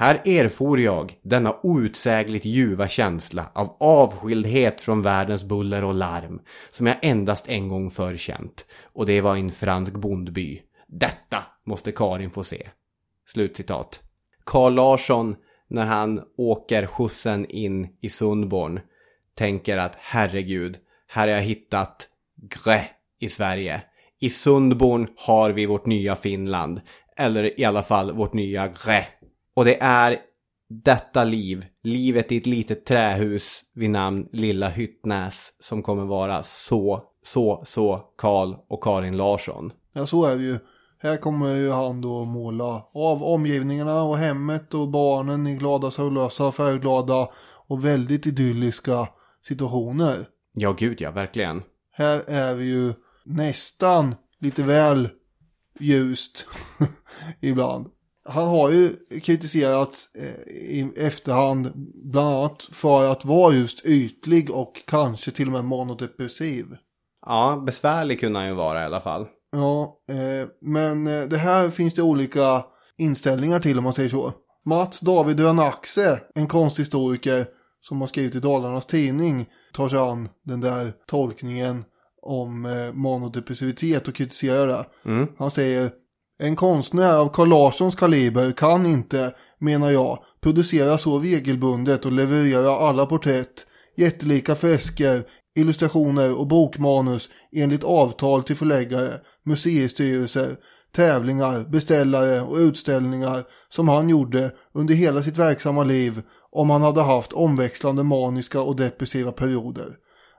Här 0.00 0.22
erfor 0.24 0.80
jag 0.80 1.14
denna 1.22 1.56
outsägligt 1.62 2.44
ljuva 2.44 2.88
känsla 2.88 3.50
av 3.54 3.76
avskildhet 3.80 4.80
från 4.80 5.02
världens 5.02 5.44
buller 5.44 5.84
och 5.84 5.94
larm 5.94 6.40
som 6.70 6.86
jag 6.86 6.96
endast 7.02 7.48
en 7.48 7.68
gång 7.68 7.90
förr 7.90 8.16
känt 8.16 8.66
och 8.92 9.06
det 9.06 9.20
var 9.20 9.36
i 9.36 9.40
en 9.40 9.50
fransk 9.50 9.92
bondby. 9.92 10.62
Detta 10.86 11.38
måste 11.66 11.92
Karin 11.92 12.30
få 12.30 12.44
se. 12.44 12.68
Slutcitat. 13.26 14.00
Carl 14.44 14.74
Larsson, 14.74 15.36
när 15.68 15.86
han 15.86 16.22
åker 16.36 16.86
skjutsen 16.86 17.46
in 17.46 17.88
i 18.00 18.08
Sundborn, 18.08 18.80
tänker 19.34 19.78
att 19.78 19.96
herregud, 19.98 20.76
här 21.08 21.28
har 21.28 21.34
jag 21.34 21.42
hittat 21.42 22.08
grä 22.36 22.84
i 23.20 23.28
Sverige. 23.28 23.82
I 24.20 24.30
Sundborn 24.30 25.08
har 25.16 25.50
vi 25.50 25.66
vårt 25.66 25.86
nya 25.86 26.16
Finland. 26.16 26.80
Eller 27.16 27.60
i 27.60 27.64
alla 27.64 27.82
fall 27.82 28.12
vårt 28.12 28.32
nya 28.32 28.68
grä. 28.68 29.04
Och 29.58 29.64
det 29.64 29.82
är 29.82 30.16
detta 30.68 31.24
liv, 31.24 31.66
livet 31.82 32.32
i 32.32 32.36
ett 32.36 32.46
litet 32.46 32.86
trähus 32.86 33.62
vid 33.74 33.90
namn 33.90 34.28
Lilla 34.32 34.68
Hyttnäs 34.68 35.52
som 35.58 35.82
kommer 35.82 36.04
vara 36.04 36.42
så, 36.42 37.02
så, 37.22 37.62
så 37.64 38.02
Karl 38.18 38.54
och 38.68 38.82
Karin 38.82 39.16
Larsson. 39.16 39.72
Ja, 39.92 40.06
så 40.06 40.26
är 40.26 40.36
det 40.36 40.42
ju. 40.42 40.58
Här 40.98 41.16
kommer 41.16 41.56
ju 41.56 41.70
han 41.70 42.00
då 42.00 42.24
måla 42.24 42.84
av 42.94 43.22
omgivningarna 43.22 44.02
och 44.02 44.18
hemmet 44.18 44.74
och 44.74 44.88
barnen 44.88 45.46
i 45.46 45.56
glada, 45.56 45.90
sorglösa, 45.90 46.52
färgglada 46.52 47.28
och 47.66 47.84
väldigt 47.84 48.26
idylliska 48.26 49.08
situationer. 49.42 50.26
Ja, 50.52 50.72
gud 50.72 51.00
ja, 51.00 51.10
verkligen. 51.10 51.62
Här 51.92 52.22
är 52.26 52.54
vi 52.54 52.64
ju 52.64 52.92
nästan 53.24 54.14
lite 54.40 54.62
väl 54.62 55.08
ljust 55.80 56.46
ibland. 57.40 57.86
Han 58.28 58.48
har 58.48 58.70
ju 58.70 58.92
kritiserat 59.22 60.08
eh, 60.18 60.52
i 60.52 60.92
efterhand 60.96 61.72
bland 62.04 62.28
annat 62.28 62.62
för 62.72 63.12
att 63.12 63.24
vara 63.24 63.54
just 63.54 63.86
ytlig 63.86 64.50
och 64.50 64.82
kanske 64.86 65.30
till 65.30 65.46
och 65.46 65.52
med 65.52 65.64
manodepressiv. 65.64 66.66
Ja, 67.26 67.62
besvärlig 67.66 68.20
kunde 68.20 68.38
han 68.38 68.48
ju 68.48 68.54
vara 68.54 68.82
i 68.82 68.84
alla 68.84 69.00
fall. 69.00 69.26
Ja, 69.52 69.98
eh, 70.10 70.48
men 70.60 71.06
eh, 71.06 71.28
det 71.28 71.38
här 71.38 71.70
finns 71.70 71.94
det 71.94 72.02
olika 72.02 72.64
inställningar 72.98 73.60
till 73.60 73.78
om 73.78 73.84
man 73.84 73.92
säger 73.92 74.08
så. 74.08 74.32
Mats 74.64 75.00
David 75.00 75.40
Ranaxe, 75.40 76.20
en 76.34 76.46
konsthistoriker 76.46 77.46
som 77.80 78.00
har 78.00 78.08
skrivit 78.08 78.34
i 78.34 78.40
Dalarnas 78.40 78.86
Tidning, 78.86 79.46
tar 79.72 79.88
sig 79.88 79.98
an 79.98 80.28
den 80.44 80.60
där 80.60 80.92
tolkningen 81.06 81.84
om 82.22 82.66
eh, 82.66 82.92
manodepressivitet 82.92 84.08
och 84.08 84.14
kritiserar 84.14 84.66
det. 84.66 84.86
Mm. 85.04 85.28
Han 85.38 85.50
säger 85.50 85.90
en 86.38 86.56
konstnär 86.56 87.14
av 87.14 87.28
Carl 87.28 87.48
Larssons 87.48 87.94
kaliber 87.94 88.50
kan 88.50 88.86
inte, 88.86 89.34
menar 89.58 89.90
jag, 89.90 90.18
producera 90.40 90.98
så 90.98 91.18
regelbundet 91.18 92.04
och 92.04 92.12
leverera 92.12 92.88
alla 92.88 93.06
porträtt, 93.06 93.66
jättelika 93.96 94.54
fresker, 94.54 95.24
illustrationer 95.56 96.38
och 96.38 96.46
bokmanus 96.46 97.28
enligt 97.52 97.84
avtal 97.84 98.42
till 98.42 98.56
förläggare, 98.56 99.20
museistyrelser, 99.44 100.56
tävlingar, 100.96 101.64
beställare 101.64 102.40
och 102.40 102.56
utställningar 102.56 103.44
som 103.68 103.88
han 103.88 104.08
gjorde 104.08 104.50
under 104.74 104.94
hela 104.94 105.22
sitt 105.22 105.38
verksamma 105.38 105.84
liv 105.84 106.22
om 106.50 106.70
han 106.70 106.82
hade 106.82 107.02
haft 107.02 107.32
omväxlande 107.32 108.02
maniska 108.02 108.60
och 108.60 108.76
depressiva 108.76 109.32
perioder. 109.32 109.96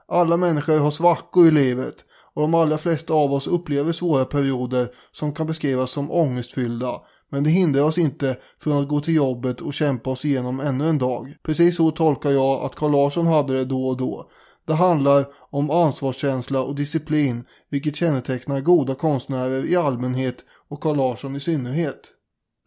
Alla 0.08 0.36
människor 0.36 0.78
har 0.78 0.90
svackor 0.90 1.46
i 1.46 1.50
livet 1.50 1.94
och 2.34 2.42
de 2.42 2.54
allra 2.54 2.78
flesta 2.78 3.14
av 3.14 3.32
oss 3.32 3.46
upplever 3.46 3.92
svåra 3.92 4.24
perioder 4.24 4.88
som 5.12 5.32
kan 5.34 5.46
beskrivas 5.46 5.90
som 5.90 6.10
ångestfyllda. 6.10 7.00
Men 7.30 7.44
det 7.44 7.50
hindrar 7.50 7.82
oss 7.82 7.98
inte 7.98 8.36
från 8.58 8.82
att 8.82 8.88
gå 8.88 9.00
till 9.00 9.14
jobbet 9.14 9.60
och 9.60 9.74
kämpa 9.74 10.10
oss 10.10 10.24
igenom 10.24 10.60
ännu 10.60 10.88
en 10.88 10.98
dag. 10.98 11.36
Precis 11.42 11.76
så 11.76 11.90
tolkar 11.90 12.30
jag 12.30 12.64
att 12.64 12.74
Carl 12.74 12.90
Larsson 12.90 13.26
hade 13.26 13.52
det 13.52 13.64
då 13.64 13.86
och 13.86 13.96
då. 13.96 14.30
Det 14.66 14.74
handlar 14.74 15.26
om 15.50 15.70
ansvarskänsla 15.70 16.62
och 16.62 16.74
disciplin, 16.74 17.44
vilket 17.70 17.96
kännetecknar 17.96 18.60
goda 18.60 18.94
konstnärer 18.94 19.64
i 19.64 19.76
allmänhet 19.76 20.36
och 20.68 20.80
Carl 20.80 20.96
Larsson 20.96 21.36
i 21.36 21.40
synnerhet. 21.40 22.00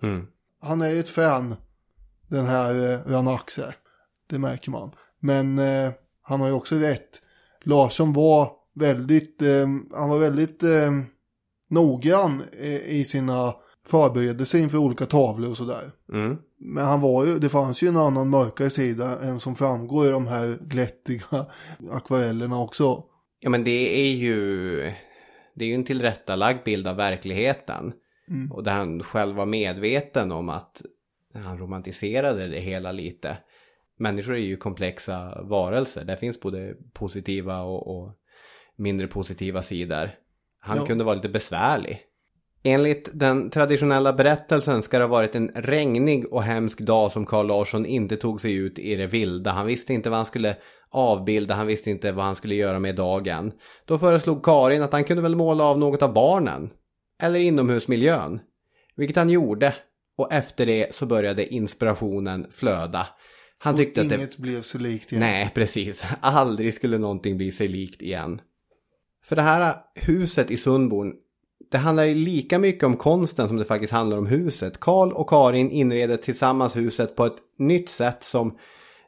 Mm. 0.01 0.27
Han 0.61 0.81
är 0.81 0.95
ett 0.95 1.09
fan, 1.09 1.55
den 2.27 2.45
här 2.45 2.91
eh, 2.91 3.11
Ranaxe. 3.11 3.73
Det 4.29 4.39
märker 4.39 4.71
man. 4.71 4.91
Men 5.19 5.59
eh, 5.59 5.91
han 6.21 6.41
har 6.41 6.47
ju 6.47 6.53
också 6.53 6.75
rätt. 6.75 7.21
Larsson 7.63 8.13
var 8.13 8.51
väldigt, 8.75 9.41
eh, 9.41 9.67
han 9.93 10.09
var 10.09 10.19
väldigt 10.19 10.63
eh, 10.63 10.91
noggrann 11.69 12.43
i 12.85 13.05
sina 13.05 13.53
förberedelser 13.85 14.59
inför 14.59 14.77
olika 14.77 15.05
tavlor 15.05 15.49
och 15.49 15.57
sådär. 15.57 15.91
Mm. 16.13 16.37
Men 16.57 16.85
han 16.85 17.01
var 17.01 17.25
ju, 17.25 17.39
det 17.39 17.49
fanns 17.49 17.83
ju 17.83 17.87
en 17.87 17.97
annan 17.97 18.29
mörkare 18.29 18.69
sida 18.69 19.19
än 19.19 19.39
som 19.39 19.55
framgår 19.55 20.07
i 20.07 20.09
de 20.09 20.27
här 20.27 20.57
glättiga 20.61 21.23
akvarellerna 21.91 22.59
också. 22.59 23.03
Ja, 23.39 23.49
men 23.49 23.63
det 23.63 23.99
är 23.99 24.13
ju... 24.13 24.75
Det 25.55 25.65
är 25.65 25.69
ju 25.69 25.75
en 25.75 25.83
tillrättalagd 25.83 26.63
bild 26.65 26.87
av 26.87 26.95
verkligheten. 26.95 27.93
Mm. 28.29 28.51
Och 28.51 28.63
där 28.63 28.71
han 28.71 29.03
själv 29.03 29.35
var 29.35 29.45
medveten 29.45 30.31
om 30.31 30.49
att 30.49 30.81
han 31.33 31.57
romantiserade 31.57 32.47
det 32.47 32.59
hela 32.59 32.91
lite. 32.91 33.37
Människor 33.97 34.33
är 34.33 34.39
ju 34.39 34.57
komplexa 34.57 35.41
varelser. 35.43 36.05
Där 36.05 36.15
finns 36.15 36.39
både 36.39 36.75
positiva 36.93 37.61
och, 37.61 37.97
och 37.97 38.11
mindre 38.77 39.07
positiva 39.07 39.61
sidor. 39.61 40.09
Han 40.59 40.77
Ja. 40.77 40.85
kunde 40.85 41.03
vara 41.03 41.15
lite 41.15 41.29
besvärlig. 41.29 41.99
Enligt 42.65 43.09
den 43.13 43.49
traditionella 43.49 44.13
berättelsen 44.13 44.81
ska 44.81 44.97
det 44.97 45.03
ha 45.03 45.09
varit 45.11 45.35
en 45.35 45.51
regnig 45.55 46.33
och 46.33 46.43
hemsk 46.43 46.79
dag 46.79 47.11
som 47.11 47.25
Carl 47.25 47.47
Larsson 47.47 47.85
inte 47.85 48.15
tog 48.15 48.41
sig 48.41 48.53
ut 48.53 48.79
i 48.79 48.95
det 48.95 49.07
vilda. 49.07 49.51
Han 49.51 49.65
visste 49.67 49.93
inte 49.93 50.09
vad 50.09 50.17
han 50.19 50.25
skulle 50.25 50.55
avbilda, 50.89 51.53
han 51.55 51.67
visste 51.67 51.89
inte 51.89 52.11
vad 52.11 52.25
han 52.25 52.35
skulle 52.35 52.55
göra 52.55 52.79
med 52.79 52.95
dagen. 52.95 53.51
Då 53.85 53.97
föreslog 53.99 54.43
Karin 54.45 54.81
att 54.81 54.91
han 54.93 55.03
kunde 55.03 55.23
väl 55.23 55.35
måla 55.35 55.63
av 55.63 55.79
något 55.79 56.01
av 56.01 56.13
barnen. 56.13 56.69
Eller 57.23 57.39
inomhusmiljön. 57.39 58.39
Vilket 58.95 59.15
han 59.17 59.29
gjorde. 59.29 59.75
Och 60.17 60.33
efter 60.33 60.65
det 60.65 60.93
så 60.95 61.05
började 61.05 61.53
inspirationen 61.53 62.47
flöda. 62.51 63.07
Han 63.57 63.73
Och 63.73 63.79
tyckte 63.79 64.01
att 64.01 64.09
det... 64.09 64.15
inget 64.15 64.37
blev 64.37 64.61
så 64.61 64.77
likt 64.77 65.11
igen. 65.11 65.19
Nej, 65.19 65.51
precis. 65.55 66.03
Aldrig 66.21 66.73
skulle 66.73 66.97
någonting 66.97 67.37
bli 67.37 67.51
sig 67.51 67.67
likt 67.67 68.01
igen. 68.01 68.41
För 69.25 69.35
det 69.35 69.41
här 69.41 69.75
huset 69.95 70.51
i 70.51 70.57
Sundborn, 70.57 71.13
det 71.71 71.77
handlar 71.77 72.03
ju 72.03 72.15
lika 72.15 72.59
mycket 72.59 72.83
om 72.83 72.97
konsten 72.97 73.47
som 73.47 73.57
det 73.57 73.65
faktiskt 73.65 73.93
handlar 73.93 74.17
om 74.17 74.27
huset. 74.27 74.79
Karl 74.79 75.11
och 75.11 75.29
Karin 75.29 75.71
inreder 75.71 76.17
tillsammans 76.17 76.75
huset 76.75 77.15
på 77.15 77.25
ett 77.25 77.37
nytt 77.59 77.89
sätt 77.89 78.23
som 78.23 78.57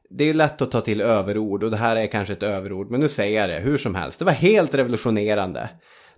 det 0.10 0.30
är 0.30 0.34
lätt 0.34 0.62
att 0.62 0.72
ta 0.72 0.82
till 0.82 1.02
överord 1.02 1.64
och 1.64 1.72
det 1.72 1.78
här 1.78 1.96
är 1.96 2.08
kanske 2.08 2.34
ett 2.34 2.44
överord, 2.44 2.92
men 2.92 3.00
nu 3.00 3.10
säger 3.10 3.40
jag 3.40 3.50
det 3.50 3.60
hur 3.60 3.78
som 3.78 3.96
helst. 3.96 4.20
Det 4.20 4.26
var 4.26 4.32
helt 4.32 4.76
revolutionerande. 4.76 5.70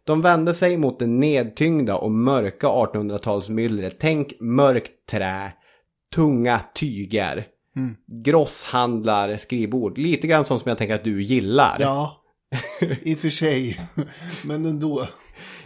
De 0.03 0.21
vände 0.21 0.53
sig 0.53 0.77
mot 0.77 0.99
det 0.99 1.07
nedtyngda 1.07 1.95
och 1.95 2.11
mörka 2.11 2.67
1800-talsmyllret. 2.67 3.95
Tänk 3.99 4.39
mörkt 4.39 4.91
trä, 5.09 5.51
tunga 6.15 6.59
tyger, 6.75 7.45
grosshandlar, 8.23 9.35
skrivbord. 9.35 9.97
Lite 9.97 10.27
grann 10.27 10.45
som 10.45 10.59
jag 10.65 10.77
tänker 10.77 10.95
att 10.95 11.03
du 11.03 11.23
gillar. 11.23 11.77
Ja, 11.79 12.23
i 13.01 13.15
och 13.15 13.19
för 13.19 13.29
sig. 13.29 13.79
Men 14.43 14.65
ändå. 14.65 15.07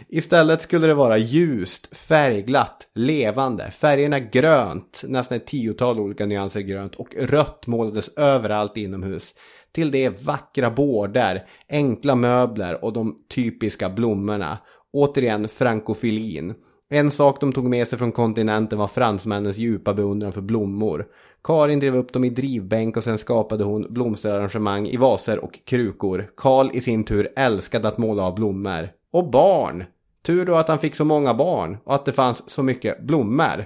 Istället 0.08 0.62
skulle 0.62 0.86
det 0.86 0.94
vara 0.94 1.18
ljust, 1.18 1.96
färgglatt, 1.96 2.88
levande. 2.94 3.70
Färgerna 3.70 4.18
grönt, 4.18 5.02
nästan 5.08 5.36
ett 5.36 5.46
tiotal 5.46 6.00
olika 6.00 6.26
nyanser 6.26 6.60
grönt 6.60 6.94
och 6.94 7.14
rött 7.18 7.66
målades 7.66 8.08
överallt 8.08 8.76
inomhus. 8.76 9.34
Till 9.72 9.90
det 9.90 10.24
vackra 10.24 10.70
bårdar, 10.70 11.42
enkla 11.68 12.14
möbler 12.14 12.84
och 12.84 12.92
de 12.92 13.18
typiska 13.34 13.90
blommorna. 13.90 14.58
Återigen 14.92 15.48
frankofilin. 15.48 16.54
En 16.90 17.10
sak 17.10 17.40
de 17.40 17.52
tog 17.52 17.68
med 17.68 17.88
sig 17.88 17.98
från 17.98 18.12
kontinenten 18.12 18.78
var 18.78 18.88
fransmännens 18.88 19.58
djupa 19.58 19.94
beundran 19.94 20.32
för 20.32 20.40
blommor. 20.40 21.06
Karin 21.44 21.80
drev 21.80 21.96
upp 21.96 22.12
dem 22.12 22.24
i 22.24 22.30
drivbänk 22.30 22.96
och 22.96 23.04
sen 23.04 23.18
skapade 23.18 23.64
hon 23.64 23.86
blomsterarrangemang 23.90 24.86
i 24.86 24.96
vaser 24.96 25.44
och 25.44 25.60
krukor. 25.64 26.30
Karl 26.36 26.70
i 26.72 26.80
sin 26.80 27.04
tur 27.04 27.28
älskade 27.36 27.88
att 27.88 27.98
måla 27.98 28.22
av 28.22 28.34
blommor. 28.34 28.88
Och 29.12 29.30
barn! 29.30 29.84
Tur 30.22 30.46
då 30.46 30.54
att 30.54 30.68
han 30.68 30.78
fick 30.78 30.94
så 30.94 31.04
många 31.04 31.34
barn 31.34 31.78
och 31.84 31.94
att 31.94 32.04
det 32.04 32.12
fanns 32.12 32.50
så 32.50 32.62
mycket 32.62 33.02
blommor. 33.02 33.64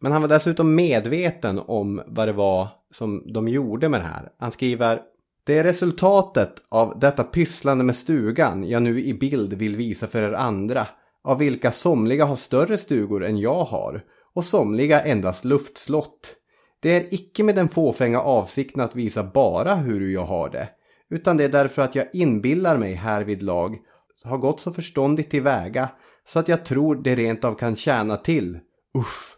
Men 0.00 0.12
han 0.12 0.22
var 0.22 0.28
dessutom 0.28 0.74
medveten 0.74 1.60
om 1.66 2.02
vad 2.06 2.28
det 2.28 2.32
var 2.32 2.68
som 2.90 3.32
de 3.32 3.48
gjorde 3.48 3.88
med 3.88 4.00
det 4.00 4.04
här. 4.04 4.28
Han 4.38 4.50
skriver 4.50 5.00
Det 5.44 5.58
är 5.58 5.64
resultatet 5.64 6.52
av 6.68 6.98
detta 6.98 7.24
pysslande 7.24 7.84
med 7.84 7.96
stugan 7.96 8.68
jag 8.68 8.82
nu 8.82 9.04
i 9.04 9.14
bild 9.14 9.52
vill 9.52 9.76
visa 9.76 10.06
för 10.06 10.22
er 10.22 10.32
andra. 10.32 10.86
Av 11.24 11.38
vilka 11.38 11.72
somliga 11.72 12.24
har 12.24 12.36
större 12.36 12.78
stugor 12.78 13.24
än 13.24 13.38
jag 13.38 13.64
har 13.64 14.04
och 14.34 14.44
somliga 14.44 15.00
endast 15.00 15.44
luftslott. 15.44 16.35
Det 16.80 16.90
är 16.90 17.14
icke 17.14 17.42
med 17.42 17.54
den 17.54 17.68
fåfänga 17.68 18.20
avsikten 18.20 18.80
att 18.82 18.96
visa 18.96 19.24
bara 19.24 19.74
hur 19.74 20.08
jag 20.08 20.24
har 20.24 20.50
det. 20.50 20.68
Utan 21.10 21.36
det 21.36 21.44
är 21.44 21.48
därför 21.48 21.82
att 21.82 21.94
jag 21.94 22.06
inbillar 22.12 22.76
mig 22.76 22.94
härvidlag 22.94 23.78
har 24.24 24.38
gått 24.38 24.60
så 24.60 24.72
förståndigt 24.72 25.30
tillväga 25.30 25.88
så 26.26 26.38
att 26.38 26.48
jag 26.48 26.64
tror 26.64 26.96
det 26.96 27.14
rent 27.14 27.44
av 27.44 27.54
kan 27.54 27.76
tjäna 27.76 28.16
till. 28.16 28.58
Uff. 28.94 29.36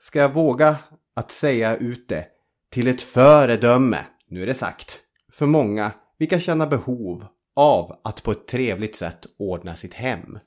Ska 0.00 0.18
jag 0.18 0.34
våga 0.34 0.76
att 1.14 1.30
säga 1.30 1.76
ut 1.76 2.08
det 2.08 2.26
till 2.70 2.88
ett 2.88 3.02
föredöme, 3.02 3.98
nu 4.28 4.42
är 4.42 4.46
det 4.46 4.54
sagt, 4.54 5.00
för 5.32 5.46
många 5.46 5.92
vilka 6.18 6.40
känner 6.40 6.66
behov 6.66 7.26
av 7.56 8.00
att 8.04 8.22
på 8.22 8.32
ett 8.32 8.46
trevligt 8.46 8.96
sätt 8.96 9.26
ordna 9.38 9.76
sitt 9.76 9.94
hem. 9.94 10.38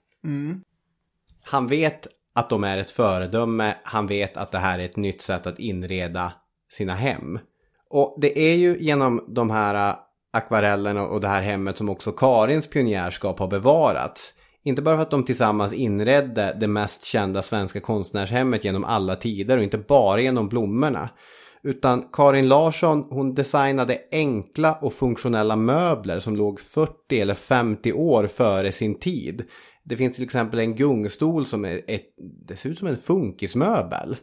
Han 1.43 1.67
vet 1.67 2.07
att 2.35 2.49
de 2.49 2.63
är 2.63 2.77
ett 2.77 2.91
föredöme, 2.91 3.75
han 3.83 4.07
vet 4.07 4.37
att 4.37 4.51
det 4.51 4.57
här 4.57 4.79
är 4.79 4.85
ett 4.85 4.97
nytt 4.97 5.21
sätt 5.21 5.47
att 5.47 5.59
inreda 5.59 6.33
sina 6.71 6.93
hem. 6.95 7.39
Och 7.89 8.17
det 8.21 8.39
är 8.39 8.55
ju 8.55 8.77
genom 8.79 9.25
de 9.27 9.49
här 9.49 9.89
äh, 9.89 9.95
akvarellerna 10.33 11.07
och 11.07 11.21
det 11.21 11.27
här 11.27 11.41
hemmet 11.41 11.77
som 11.77 11.89
också 11.89 12.11
Karins 12.11 12.67
pionjärskap 12.67 13.39
har 13.39 13.47
bevarats. 13.47 14.33
Inte 14.63 14.81
bara 14.81 14.95
för 14.95 15.01
att 15.01 15.11
de 15.11 15.23
tillsammans 15.23 15.73
inredde 15.73 16.57
det 16.59 16.67
mest 16.67 17.03
kända 17.03 17.41
svenska 17.41 17.79
konstnärshemmet 17.79 18.65
genom 18.65 18.85
alla 18.85 19.15
tider 19.15 19.57
och 19.57 19.63
inte 19.63 19.77
bara 19.77 20.21
genom 20.21 20.49
blommorna. 20.49 21.09
Utan 21.63 22.03
Karin 22.13 22.47
Larsson 22.47 23.05
hon 23.09 23.35
designade 23.35 23.97
enkla 24.11 24.73
och 24.73 24.93
funktionella 24.93 25.55
möbler 25.55 26.19
som 26.19 26.35
låg 26.35 26.59
40 26.59 27.21
eller 27.21 27.33
50 27.33 27.93
år 27.93 28.27
före 28.27 28.71
sin 28.71 28.99
tid. 28.99 29.43
Det 29.83 29.97
finns 29.97 30.15
till 30.15 30.23
exempel 30.23 30.59
en 30.59 30.75
gungstol 30.75 31.45
som 31.45 31.65
är 31.65 31.81
ett, 31.87 32.05
det 32.47 32.55
ser 32.55 32.69
ut 32.69 32.77
som 32.77 32.87
en 32.87 32.97
funkismöbel. 32.97 34.15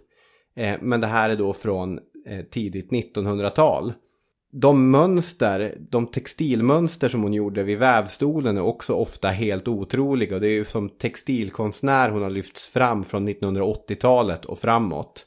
Eh, 0.57 0.77
men 0.81 1.01
det 1.01 1.07
här 1.07 1.31
är 1.31 1.37
då 1.37 1.53
från 1.53 1.99
eh, 2.27 2.45
tidigt 2.51 2.91
1900-tal. 2.91 3.93
De 4.53 4.91
mönster, 4.91 5.75
de 5.91 6.07
textilmönster 6.07 7.09
som 7.09 7.23
hon 7.23 7.33
gjorde 7.33 7.63
vid 7.63 7.79
vävstolen 7.79 8.57
är 8.57 8.63
också 8.63 8.95
ofta 8.95 9.29
helt 9.29 9.69
otroliga. 9.69 10.35
Och 10.35 10.41
det 10.41 10.49
är 10.49 10.53
ju 10.53 10.65
som 10.65 10.89
textilkonstnär 10.89 12.11
hon 12.11 12.23
har 12.23 12.31
lyfts 12.31 12.67
fram 12.67 13.05
från 13.05 13.29
1980-talet 13.29 14.45
och 14.45 14.59
framåt. 14.59 15.27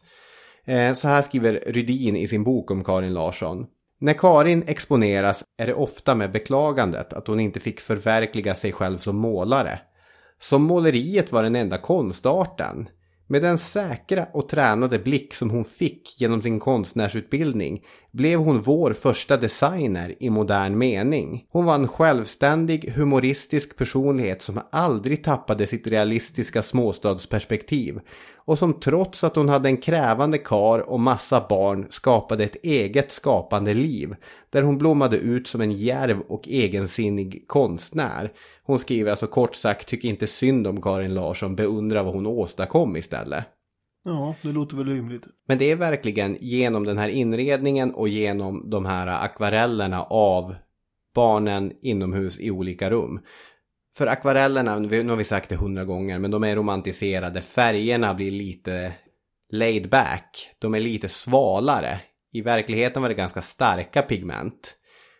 Eh, 0.65 0.93
Så 0.93 1.07
här 1.07 1.21
skriver 1.21 1.59
Rydin 1.67 2.15
i 2.15 2.27
sin 2.27 2.43
bok 2.43 2.71
om 2.71 2.83
Karin 2.83 3.13
Larsson. 3.13 3.65
När 3.99 4.13
Karin 4.13 4.63
exponeras 4.67 5.43
är 5.57 5.67
det 5.67 5.73
ofta 5.73 6.15
med 6.15 6.31
beklagandet 6.31 7.13
att 7.13 7.27
hon 7.27 7.39
inte 7.39 7.59
fick 7.59 7.79
förverkliga 7.79 8.55
sig 8.55 8.71
själv 8.71 8.97
som 8.97 9.15
målare. 9.15 9.79
Som 10.41 10.63
måleriet 10.63 11.31
var 11.31 11.43
den 11.43 11.55
enda 11.55 11.77
konstarten. 11.77 12.89
Med 13.27 13.41
den 13.41 13.57
säkra 13.57 14.27
och 14.33 14.49
tränade 14.49 14.99
blick 14.99 15.33
som 15.33 15.49
hon 15.49 15.63
fick 15.63 16.21
genom 16.21 16.41
sin 16.41 16.59
konstnärsutbildning 16.59 17.81
blev 18.11 18.39
hon 18.39 18.61
vår 18.61 18.93
första 18.93 19.37
designer 19.37 20.15
i 20.19 20.29
modern 20.29 20.77
mening. 20.77 21.45
Hon 21.49 21.65
var 21.65 21.75
en 21.75 21.87
självständig, 21.87 22.93
humoristisk 22.95 23.77
personlighet 23.77 24.41
som 24.41 24.61
aldrig 24.71 25.23
tappade 25.23 25.67
sitt 25.67 25.87
realistiska 25.87 26.63
småstadsperspektiv 26.63 27.99
och 28.45 28.57
som 28.57 28.73
trots 28.73 29.23
att 29.23 29.35
hon 29.35 29.49
hade 29.49 29.69
en 29.69 29.77
krävande 29.77 30.37
kar 30.37 30.89
och 30.89 30.99
massa 30.99 31.45
barn 31.49 31.87
skapade 31.89 32.43
ett 32.43 32.65
eget 32.65 33.11
skapande 33.11 33.73
liv 33.73 34.15
där 34.49 34.63
hon 34.63 34.77
blommade 34.77 35.17
ut 35.17 35.47
som 35.47 35.61
en 35.61 35.71
djärv 35.71 36.19
och 36.19 36.47
egensinnig 36.47 37.43
konstnär. 37.47 38.31
Hon 38.63 38.79
skriver 38.79 39.11
alltså 39.11 39.27
kort 39.27 39.55
sagt 39.55 39.87
tycker 39.87 40.09
inte 40.09 40.27
synd 40.27 40.67
om 40.67 40.81
Karin 40.81 41.13
Larsson, 41.13 41.55
beundrar 41.55 42.03
vad 42.03 42.13
hon 42.13 42.25
åstadkom 42.25 42.95
istället. 42.95 43.45
Ja, 44.03 44.35
det 44.41 44.51
låter 44.51 44.77
väl 44.77 44.87
rimligt. 44.87 45.27
Men 45.47 45.57
det 45.57 45.71
är 45.71 45.75
verkligen 45.75 46.37
genom 46.41 46.85
den 46.85 46.97
här 46.97 47.09
inredningen 47.09 47.91
och 47.91 48.07
genom 48.07 48.69
de 48.69 48.85
här 48.85 49.07
akvarellerna 49.07 50.03
av 50.03 50.55
barnen 51.15 51.73
inomhus 51.81 52.39
i 52.39 52.51
olika 52.51 52.89
rum. 52.89 53.19
För 53.95 54.07
akvarellerna, 54.07 54.79
nu 54.79 55.09
har 55.09 55.15
vi 55.15 55.23
sagt 55.23 55.49
det 55.49 55.55
hundra 55.55 55.85
gånger, 55.85 56.19
men 56.19 56.31
de 56.31 56.43
är 56.43 56.55
romantiserade. 56.55 57.41
Färgerna 57.41 58.13
blir 58.13 58.31
lite 58.31 58.93
laid 59.49 59.89
back. 59.89 60.49
De 60.59 60.75
är 60.75 60.79
lite 60.79 61.09
svalare. 61.09 61.99
I 62.33 62.41
verkligheten 62.41 63.01
var 63.01 63.09
det 63.09 63.15
ganska 63.15 63.41
starka 63.41 64.01
pigment. 64.01 64.75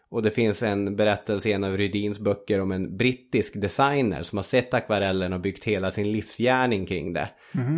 Och 0.10 0.24
det 0.24 0.32
finns 0.32 0.64
en 0.64 0.96
berättelse 0.96 1.50
i 1.50 1.52
en 1.52 1.64
av 1.64 1.78
Rydins 1.78 2.20
böcker 2.20 2.62
om 2.62 2.72
en 2.72 2.98
brittisk 2.98 3.62
designer 3.62 4.24
som 4.24 4.38
har 4.38 4.44
sett 4.44 4.74
akvarellen 4.74 5.34
och 5.34 5.40
byggt 5.40 5.64
hela 5.64 5.92
sin 5.92 6.12
livsgärning 6.12 6.86
kring 6.86 7.14
det. 7.14 7.30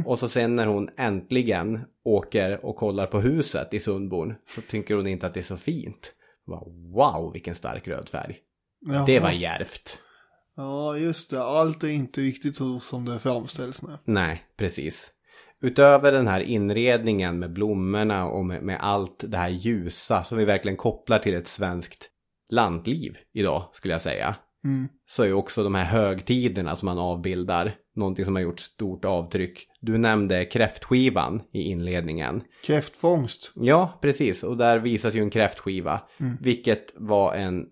Och 0.06 0.20
så 0.20 0.28
sen 0.28 0.56
när 0.56 0.68
hon 0.68 0.89
äntligen 0.98 1.80
åker 2.04 2.66
och 2.66 2.76
kollar 2.76 3.06
på 3.06 3.20
huset 3.20 3.74
i 3.74 3.80
Sundborn 3.80 4.36
så 4.56 4.62
tycker 4.62 4.96
hon 4.96 5.08
inte 5.08 5.28
att 5.28 5.34
det 5.34 5.39
är 5.39 5.44
så 5.44 5.58
fint. 5.58 6.14
Wow, 6.94 7.34
vilken 7.34 7.56
stark 7.56 7.88
röd 7.88 8.10
färg. 8.10 8.38
Jaha. 8.86 9.06
Det 9.06 9.20
var 9.20 9.32
djärvt. 9.32 10.00
Ja, 10.56 10.97
just 10.97 11.30
det. 11.30 11.43
Allt 11.43 11.84
är 11.84 11.89
inte 11.89 12.22
riktigt 12.22 12.56
så 12.56 12.80
som 12.80 13.06
det 13.06 13.20
framställs 13.20 13.82
nu. 13.82 13.89
Nej, 14.06 14.43
precis. 14.58 15.10
Utöver 15.62 16.12
den 16.12 16.28
här 16.28 16.41
inredningen 16.41 17.39
med 17.39 17.54
blommorna 17.54 18.28
och 18.28 18.45
med, 18.45 18.64
med 18.64 18.78
allt 18.80 19.24
det 19.28 19.38
här 19.38 19.49
ljusa 19.49 20.24
som 20.24 20.38
vi 20.38 20.45
verkligen 20.45 20.78
kopplar 20.78 21.20
till 21.20 21.36
ett 21.36 21.47
svenskt 21.47 22.10
lantliv 22.51 23.18
idag 23.34 23.70
skulle 23.74 23.93
jag 23.93 24.01
säga. 24.01 24.36
Så 25.08 25.24
är 25.24 25.28
ju 25.28 25.34
också 25.34 25.64
de 25.64 25.76
här 25.76 25.86
högtiderna 25.86 26.76
som 26.76 26.86
man 26.86 26.97
avbildar 26.97 27.76
någonting 27.95 28.26
som 28.26 28.36
har 28.36 28.41
gjort 28.41 28.60
stort 28.60 29.06
avtryck. 29.06 29.68
Du 29.82 29.97
nämnde 29.97 30.45
kräftskivan 30.45 31.41
i 31.54 31.62
inledningen. 31.62 32.41
Kräftfångst. 32.66 33.51
Ja, 33.56 33.99
precis. 34.01 34.43
Och 34.43 34.58
där 34.58 34.80
visas 34.80 35.14
ju 35.14 35.22
en 35.22 35.30
kräftskiva. 35.30 36.01
Vilket 36.41 36.93
var 36.95 37.34
en 37.34 37.66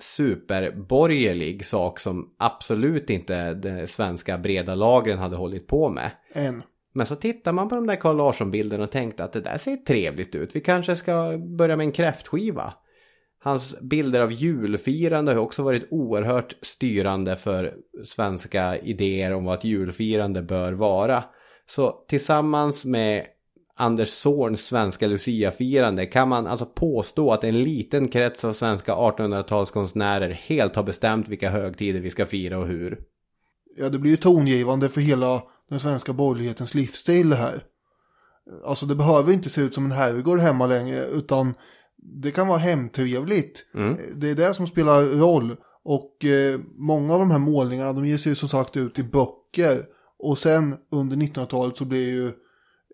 superborgerlig 0.00 1.66
sak 1.66 2.00
som 2.00 2.34
absolut 2.38 3.10
inte 3.10 3.54
de 3.54 3.86
svenska 3.86 4.38
breda 4.38 4.74
lagren 4.74 5.18
hade 5.18 5.36
hållit 5.36 5.66
på 5.66 5.88
med. 5.88 6.10
En. 6.32 6.62
Men 6.92 7.06
så 7.06 7.16
tittar 7.16 7.52
man 7.52 7.68
på 7.68 7.74
de 7.74 7.86
där 7.86 7.96
Carl 7.96 8.16
Larsson-bilderna 8.16 8.84
och 8.84 8.90
tänkte 8.90 9.24
att 9.24 9.32
det 9.32 9.40
där 9.40 9.58
ser 9.58 9.76
trevligt 9.76 10.34
ut. 10.34 10.56
Vi 10.56 10.60
kanske 10.60 10.96
ska 10.96 11.38
börja 11.38 11.76
med 11.76 11.84
en 11.84 11.92
kräftskiva. 11.92 12.74
Hans 13.42 13.80
bilder 13.80 14.20
av 14.20 14.32
julfirande 14.32 15.32
har 15.32 15.40
också 15.40 15.62
varit 15.62 15.88
oerhört 15.90 16.54
styrande 16.62 17.36
för 17.36 17.74
svenska 18.04 18.78
idéer 18.78 19.34
om 19.34 19.44
vad 19.44 19.58
ett 19.58 19.64
julfirande 19.64 20.42
bör 20.42 20.72
vara. 20.72 21.24
Så 21.66 22.04
tillsammans 22.08 22.84
med 22.84 23.26
Anders 23.80 24.10
Zorns 24.10 24.66
svenska 24.66 25.06
Lucia-firande 25.06 26.06
kan 26.06 26.28
man 26.28 26.46
alltså 26.46 26.66
påstå 26.66 27.32
att 27.32 27.44
en 27.44 27.62
liten 27.62 28.08
krets 28.08 28.44
av 28.44 28.52
svenska 28.52 28.94
1800-talskonstnärer 28.94 30.30
helt 30.30 30.76
har 30.76 30.82
bestämt 30.82 31.28
vilka 31.28 31.50
högtider 31.50 32.00
vi 32.00 32.10
ska 32.10 32.26
fira 32.26 32.58
och 32.58 32.66
hur. 32.66 33.00
Ja, 33.76 33.88
det 33.88 33.98
blir 33.98 34.10
ju 34.10 34.16
tongivande 34.16 34.88
för 34.88 35.00
hela 35.00 35.42
den 35.70 35.80
svenska 35.80 36.12
borgerlighetens 36.12 36.74
livsstil 36.74 37.30
det 37.30 37.36
här. 37.36 37.64
Alltså 38.64 38.86
det 38.86 38.94
behöver 38.94 39.32
inte 39.32 39.50
se 39.50 39.60
ut 39.60 39.74
som 39.74 39.84
en 39.84 39.92
herrgård 39.92 40.38
hemma 40.38 40.66
längre, 40.66 41.04
utan 41.04 41.54
det 42.22 42.30
kan 42.30 42.48
vara 42.48 42.58
hemtrevligt. 42.58 43.64
Det 44.14 44.30
är 44.30 44.34
det 44.34 44.54
som 44.54 44.66
spelar 44.66 45.02
roll. 45.02 45.56
Och 45.84 46.24
eh, 46.24 46.60
många 46.78 47.14
av 47.14 47.20
de 47.20 47.30
här 47.30 47.38
målningarna, 47.38 47.92
de 47.92 48.06
ges 48.06 48.26
ju 48.26 48.34
som 48.34 48.48
sagt 48.48 48.76
ut 48.76 48.98
i 48.98 49.02
böcker. 49.02 49.84
Och 50.18 50.38
sen 50.38 50.76
under 50.90 51.16
1900-talet 51.16 51.76
så 51.76 51.84
blir 51.84 52.10
ju 52.10 52.32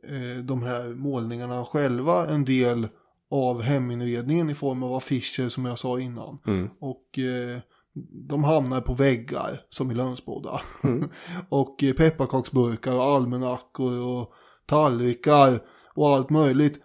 eh, 0.08 0.44
de 0.44 0.62
här 0.62 0.94
målningarna 0.94 1.64
själva 1.64 2.26
en 2.26 2.44
del 2.44 2.88
av 3.30 3.62
heminredningen 3.62 4.50
i 4.50 4.54
form 4.54 4.82
av 4.82 4.94
affischer 4.94 5.48
som 5.48 5.64
jag 5.64 5.78
sa 5.78 6.00
innan. 6.00 6.38
Och 6.80 7.18
eh, 7.18 7.60
de 8.28 8.44
hamnar 8.44 8.80
på 8.80 8.94
väggar 8.94 9.60
som 9.68 9.90
i 9.90 9.94
Lönsboda. 9.94 10.60
och 11.48 11.84
eh, 11.84 11.94
pepparkaksburkar 11.94 12.96
och 12.96 13.04
almanackor 13.04 13.98
och 13.98 14.32
tallrikar 14.66 15.60
och 15.94 16.08
allt 16.08 16.30
möjligt. 16.30 16.80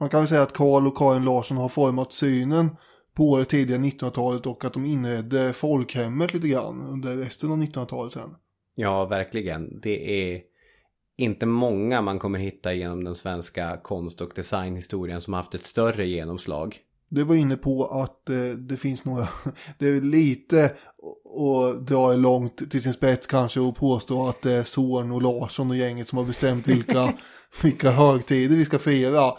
Man 0.00 0.08
kan 0.08 0.20
väl 0.20 0.28
säga 0.28 0.42
att 0.42 0.52
Karl 0.52 0.86
och 0.86 0.96
Karin 0.96 1.24
Larsson 1.24 1.56
har 1.56 1.68
format 1.68 2.12
synen 2.12 2.76
på 3.14 3.38
det 3.38 3.44
tidiga 3.44 3.76
1900-talet 3.76 4.46
och 4.46 4.64
att 4.64 4.72
de 4.72 4.84
inredde 4.84 5.52
folkhemmet 5.52 6.34
lite 6.34 6.48
grann 6.48 6.82
under 6.82 7.16
resten 7.16 7.52
av 7.52 7.58
1900-talet 7.58 8.12
sen. 8.12 8.34
Ja, 8.74 9.04
verkligen. 9.04 9.80
Det 9.80 10.34
är 10.34 10.40
inte 11.16 11.46
många 11.46 12.02
man 12.02 12.18
kommer 12.18 12.38
hitta 12.38 12.74
genom 12.74 13.04
den 13.04 13.14
svenska 13.14 13.76
konst 13.82 14.20
och 14.20 14.32
designhistorien 14.34 15.20
som 15.20 15.32
har 15.32 15.40
haft 15.40 15.54
ett 15.54 15.66
större 15.66 16.06
genomslag. 16.06 16.78
Du 17.08 17.22
var 17.22 17.34
inne 17.34 17.56
på 17.56 17.86
att 17.86 18.30
eh, 18.30 18.58
det 18.58 18.76
finns 18.76 19.04
några, 19.04 19.28
det 19.78 19.88
är 19.88 20.00
lite 20.00 20.64
att 21.36 21.86
dra 21.86 22.12
långt 22.12 22.70
till 22.70 22.82
sin 22.82 22.92
spets 22.92 23.26
kanske 23.26 23.60
och 23.60 23.76
påstå 23.76 24.28
att 24.28 24.42
det 24.42 24.52
är 24.52 24.62
Zorn 24.62 25.10
och 25.10 25.22
Larsson 25.22 25.70
och 25.70 25.76
gänget 25.76 26.08
som 26.08 26.18
har 26.18 26.24
bestämt 26.24 26.68
vilka, 26.68 27.12
vilka 27.62 27.90
högtider 27.90 28.56
vi 28.56 28.64
ska 28.64 28.78
fira. 28.78 29.32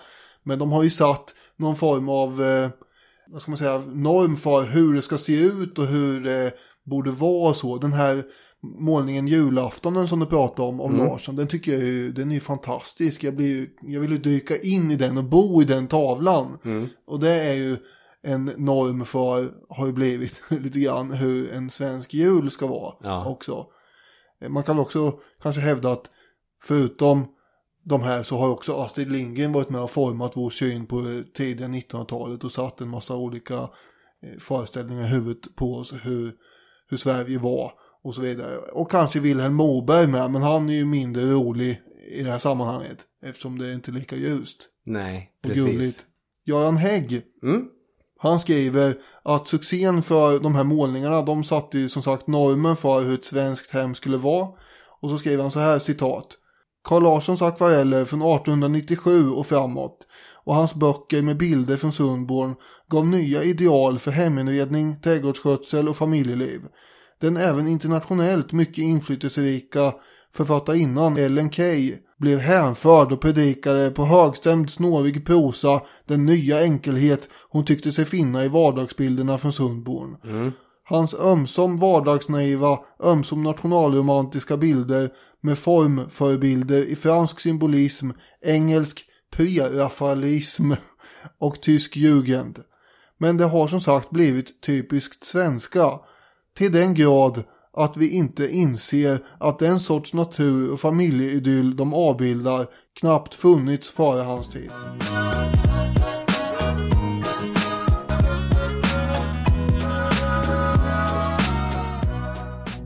Men 0.44 0.60
de 0.60 0.72
har 0.72 0.84
ju 0.84 0.90
satt 0.90 1.36
någon 1.56 1.76
form 1.76 2.10
av, 2.10 2.44
eh, 2.44 2.70
vad 3.28 3.42
ska 3.42 3.52
man 3.52 3.58
säga, 3.58 3.78
norm 3.78 4.38
för 4.38 4.64
hur 4.64 4.94
det 4.94 5.02
ska 5.02 5.18
se 5.18 5.44
ut 5.44 5.80
och 5.80 5.86
hur 5.86 6.24
det 6.24 6.54
borde 6.84 7.12
vara 7.12 7.50
och 7.50 7.56
så. 7.56 7.78
Den 7.78 7.94
här 7.94 8.24
målningen 8.78 9.28
julaftonen 9.28 10.08
som 10.08 10.20
du 10.20 10.26
pratade 10.26 10.68
om, 10.70 10.82
om 10.82 10.98
Larsson, 10.98 11.36
den 11.36 11.48
tycker 11.48 11.72
jag 11.72 11.82
är, 11.84 12.10
den 12.10 12.30
är 12.32 12.36
ju 12.36 12.42
fantastisk. 12.42 13.24
Jag, 13.24 13.36
blir, 13.36 13.48
ju- 13.48 13.70
jag 13.82 14.02
vill 14.02 14.12
ju 14.12 14.18
dyka 14.18 14.58
in 14.62 14.92
i 14.92 14.96
den 14.96 15.18
och 15.18 15.24
bo 15.24 15.62
i 15.62 15.66
den 15.66 15.88
tavlan. 15.88 16.58
Och 17.08 17.20
det 17.20 17.32
är 17.32 17.54
ju 17.54 17.78
en 18.24 18.46
norm 18.58 19.06
för, 19.06 19.50
har 19.70 19.86
ju 19.88 19.94
blivit 19.94 20.42
lite 20.50 20.80
grann, 20.80 21.12
hur 21.12 21.54
en 21.54 21.70
svensk 21.70 22.14
jul 22.14 22.52
ska 22.52 22.68
vara 22.68 22.94
Ja. 23.04 23.26
också. 23.26 23.66
Man 24.50 24.64
kan 24.64 24.80
också 24.80 25.20
kanske 25.42 25.62
hävda 25.62 25.92
att 25.92 26.10
förutom 26.64 27.26
de 27.84 28.02
här 28.04 28.24
så 28.24 28.38
har 28.38 28.50
också 28.50 28.76
Astrid 28.76 29.12
Lindgren 29.12 29.52
varit 29.54 29.70
med 29.70 29.82
och 29.82 29.92
format 29.92 30.32
vår 30.38 30.50
syn 30.50 30.86
på 30.86 31.22
tidiga 31.34 31.68
1900-talet 31.68 32.44
och 32.44 32.52
satt 32.52 32.82
en 32.82 32.90
massa 32.90 33.16
olika 33.16 33.56
eh, 33.56 34.40
föreställningar 34.40 35.04
i 35.04 35.08
huvudet 35.08 35.56
på 35.56 35.76
oss 35.76 35.94
hur, 36.04 36.34
hur 36.90 36.98
Sverige 36.98 37.38
var 37.38 37.72
och 38.06 38.16
så 38.16 38.22
vidare. 38.22 38.58
Och 38.58 38.92
kanske 38.92 39.20
Vilhelm 39.20 39.54
Moberg 39.54 40.08
med, 40.08 40.32
men 40.32 40.42
han 40.42 40.70
är 40.70 40.74
ju 40.74 40.86
mindre 40.86 41.24
rolig 41.24 41.82
i 42.12 42.24
det 42.24 42.32
här 42.32 42.40
sammanhanget 42.40 42.98
eftersom 43.26 43.58
det 43.58 43.68
är 43.68 43.74
inte 43.74 43.92
är 43.92 43.94
lika 43.94 44.16
ljust 44.16 44.58
Nej, 44.86 45.32
och 45.38 45.48
precis. 45.50 45.66
gulligt. 45.66 46.06
Göran 46.46 46.78
Hägg, 46.78 47.22
Mm. 47.44 47.66
han 48.20 48.40
skriver 48.40 48.98
att 49.24 49.48
succén 49.48 50.02
för 50.04 50.40
de 50.40 50.56
här 50.56 50.64
målningarna, 50.64 51.22
de 51.22 51.44
satte 51.44 51.78
ju 51.78 51.90
som 51.90 52.04
sagt 52.04 52.28
normen 52.28 52.76
för 52.76 53.02
hur 53.04 53.14
ett 53.14 53.26
svenskt 53.26 53.72
hem 53.72 53.96
skulle 53.96 54.18
vara. 54.18 54.48
Och 55.02 55.10
så 55.10 55.18
skriver 55.18 55.42
han 55.44 55.52
så 55.52 55.60
här, 55.60 55.80
citat. 55.80 56.28
Carl 56.84 57.04
Larssons 57.04 57.42
akvareller 57.42 58.06
från 58.06 58.22
1897 58.22 59.30
och 59.30 59.48
framåt 59.48 59.98
och 60.44 60.56
hans 60.56 60.76
böcker 60.76 61.22
med 61.22 61.38
bilder 61.38 61.78
från 61.78 61.92
Sundborn 61.92 62.56
gav 62.90 63.08
nya 63.08 63.44
ideal 63.44 64.00
för 64.00 64.12
heminredning, 64.12 65.02
trädgårdsskötsel 65.02 65.90
och 65.90 65.98
familjeliv. 65.98 66.62
Den 67.22 67.38
även 67.38 67.68
internationellt 67.68 68.52
mycket 68.52 68.78
inflytelserika 68.78 69.94
författarinnan 70.34 71.18
Ellen 71.18 71.52
Key 71.52 71.98
blev 72.20 72.40
hänförd 72.40 73.12
och 73.12 73.22
predikade 73.22 73.92
på 73.92 74.06
högstämd 74.06 74.70
snårig 74.72 75.26
prosa 75.26 75.82
den 76.06 76.26
nya 76.26 76.64
enkelhet 76.64 77.30
hon 77.50 77.66
tyckte 77.66 77.92
sig 77.92 78.06
finna 78.06 78.46
i 78.46 78.48
vardagsbilderna 78.48 79.38
från 79.38 79.54
Sundborn. 79.54 80.18
Hans 80.84 81.14
ömsom 81.14 81.78
vardagsnaiva, 81.78 82.80
ömsom 83.04 83.44
nationalromantiska 83.44 84.58
bilder 84.58 85.10
med 85.42 85.60
formförebilder 85.60 86.86
i 86.86 86.96
fransk 86.96 87.40
symbolism, 87.40 88.10
engelsk 88.42 89.06
pre-rafaelism 89.36 90.76
och 91.40 91.62
tysk 91.62 91.96
jugend. 91.96 92.60
Men 93.18 93.38
det 93.38 93.46
har 93.46 93.68
som 93.68 93.82
sagt 93.82 94.10
blivit 94.10 94.62
typiskt 94.62 95.26
svenska. 95.26 96.00
Till 96.58 96.72
den 96.72 96.94
grad 96.94 97.44
att 97.74 97.98
vi 97.98 98.10
inte 98.10 98.48
inser 98.48 99.20
att 99.38 99.60
den 99.60 99.80
sorts 99.80 100.14
natur 100.14 100.74
och 100.74 100.80
familjeidyll 100.80 101.76
de 101.76 101.94
avbildar 101.94 102.68
knappt 103.00 103.36
funnits 103.36 103.90
före 103.90 104.24
hans 104.24 104.50
tid. 104.50 104.72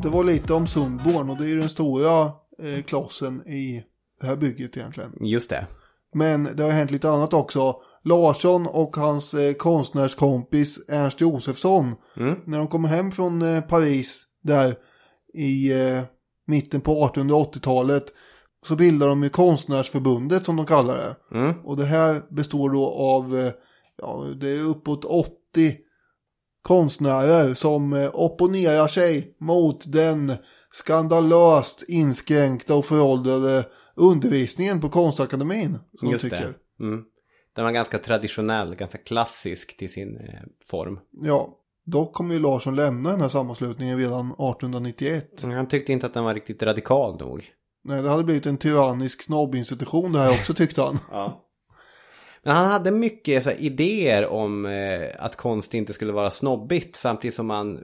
Det 0.02 0.10
var 0.10 0.24
lite 0.24 0.54
om 0.54 0.68
Sundborn 0.68 1.30
och 1.30 1.38
det 1.38 1.52
är 1.52 1.56
den 1.56 1.70
stora 1.70 2.22
eh, 2.60 2.84
klossen 2.86 3.48
i 3.48 3.84
det 4.22 4.28
här 4.28 4.36
bygget 4.36 4.78
egentligen. 4.78 5.14
Just 5.22 5.50
det. 5.50 5.68
Men 6.14 6.44
det 6.56 6.64
har 6.64 6.72
hänt 6.72 6.92
lite 6.92 7.10
annat 7.10 7.34
också. 7.34 7.76
Larsson 8.04 8.68
och 8.68 8.96
hans 8.96 9.34
eh, 9.34 9.54
konstnärskompis 9.54 10.80
Ernst 10.88 11.22
Josefsson. 11.22 11.96
När 12.46 12.58
de 12.58 12.68
kommer 12.68 12.90
hem 12.90 13.12
från 13.12 13.42
eh, 13.42 13.62
Paris 13.62 14.24
där 14.44 14.76
i 15.34 15.72
eh, 15.74 16.04
mitten 16.48 16.82
på 16.82 17.08
1880-talet. 17.08 18.06
Så 18.68 18.76
bildar 18.76 19.08
de 19.08 19.24
ju 19.24 19.30
konstnärsförbundet 19.30 20.46
som 20.46 20.56
de 20.56 20.66
kallar 20.66 20.98
det. 20.98 21.16
Och 21.64 21.78
det 21.78 21.86
här 21.86 22.22
består 22.30 22.70
då 22.70 22.88
av, 22.88 23.38
eh, 23.38 23.52
ja 23.98 24.26
det 24.42 24.50
är 24.50 24.64
uppåt 24.64 25.06
80 25.06 25.78
konstnärer 26.62 27.54
som 27.54 27.94
eh, 27.94 28.10
opponerar 28.14 28.88
sig 28.88 29.36
mot 29.40 29.92
den 29.92 30.34
skandalöst 30.72 31.84
inskränkta 31.88 32.76
och 32.76 32.86
föråldrade 32.86 33.66
undervisningen 33.96 34.82
på 34.82 34.90
konstakademin. 34.90 35.78
Som 36.00 36.08
de 36.08 36.12
Just 36.12 36.24
tycker. 36.24 36.54
det. 36.78 36.86
Mm. 36.86 37.04
Den 37.56 37.66
var 37.66 37.72
ganska 37.72 37.98
traditionell, 37.98 38.76
ganska 38.76 38.98
klassisk 38.98 39.78
till 39.78 39.92
sin 39.92 40.18
eh, 40.18 40.40
form. 40.70 41.00
Ja, 41.24 41.58
dock 41.86 42.14
kommer 42.14 42.34
ju 42.34 42.40
Larsson 42.40 42.76
lämna 42.76 43.10
den 43.12 43.22
här 43.22 43.30
sammanslutningen 43.30 43.98
redan 43.98 44.26
1891. 44.26 45.42
Han 45.42 45.68
tyckte 45.68 45.94
inte 45.94 46.06
att 46.06 46.14
den 46.14 46.24
var 46.24 46.34
riktigt 46.34 46.64
radikal 46.64 47.20
nog. 47.20 47.46
Nej, 47.84 48.02
det 48.02 48.10
hade 48.10 48.24
blivit 48.24 48.46
en 48.46 48.58
tyrannisk 48.58 49.22
snobbinstitution 49.22 50.12
det 50.12 50.20
här 50.20 50.32
också 50.32 50.54
tyckte 50.54 50.82
han. 50.82 51.00
Men 52.44 52.56
han 52.56 52.68
hade 52.68 52.92
mycket 52.92 53.46
här, 53.46 53.62
idéer 53.62 54.28
om 54.28 54.66
eh, 54.66 55.10
att 55.20 55.36
konst 55.36 55.74
inte 55.74 55.94
skulle 55.94 56.12
vara 56.12 56.30
snobbigt 56.30 56.96
samtidigt 56.96 57.36
som 57.36 57.50
han 57.50 57.80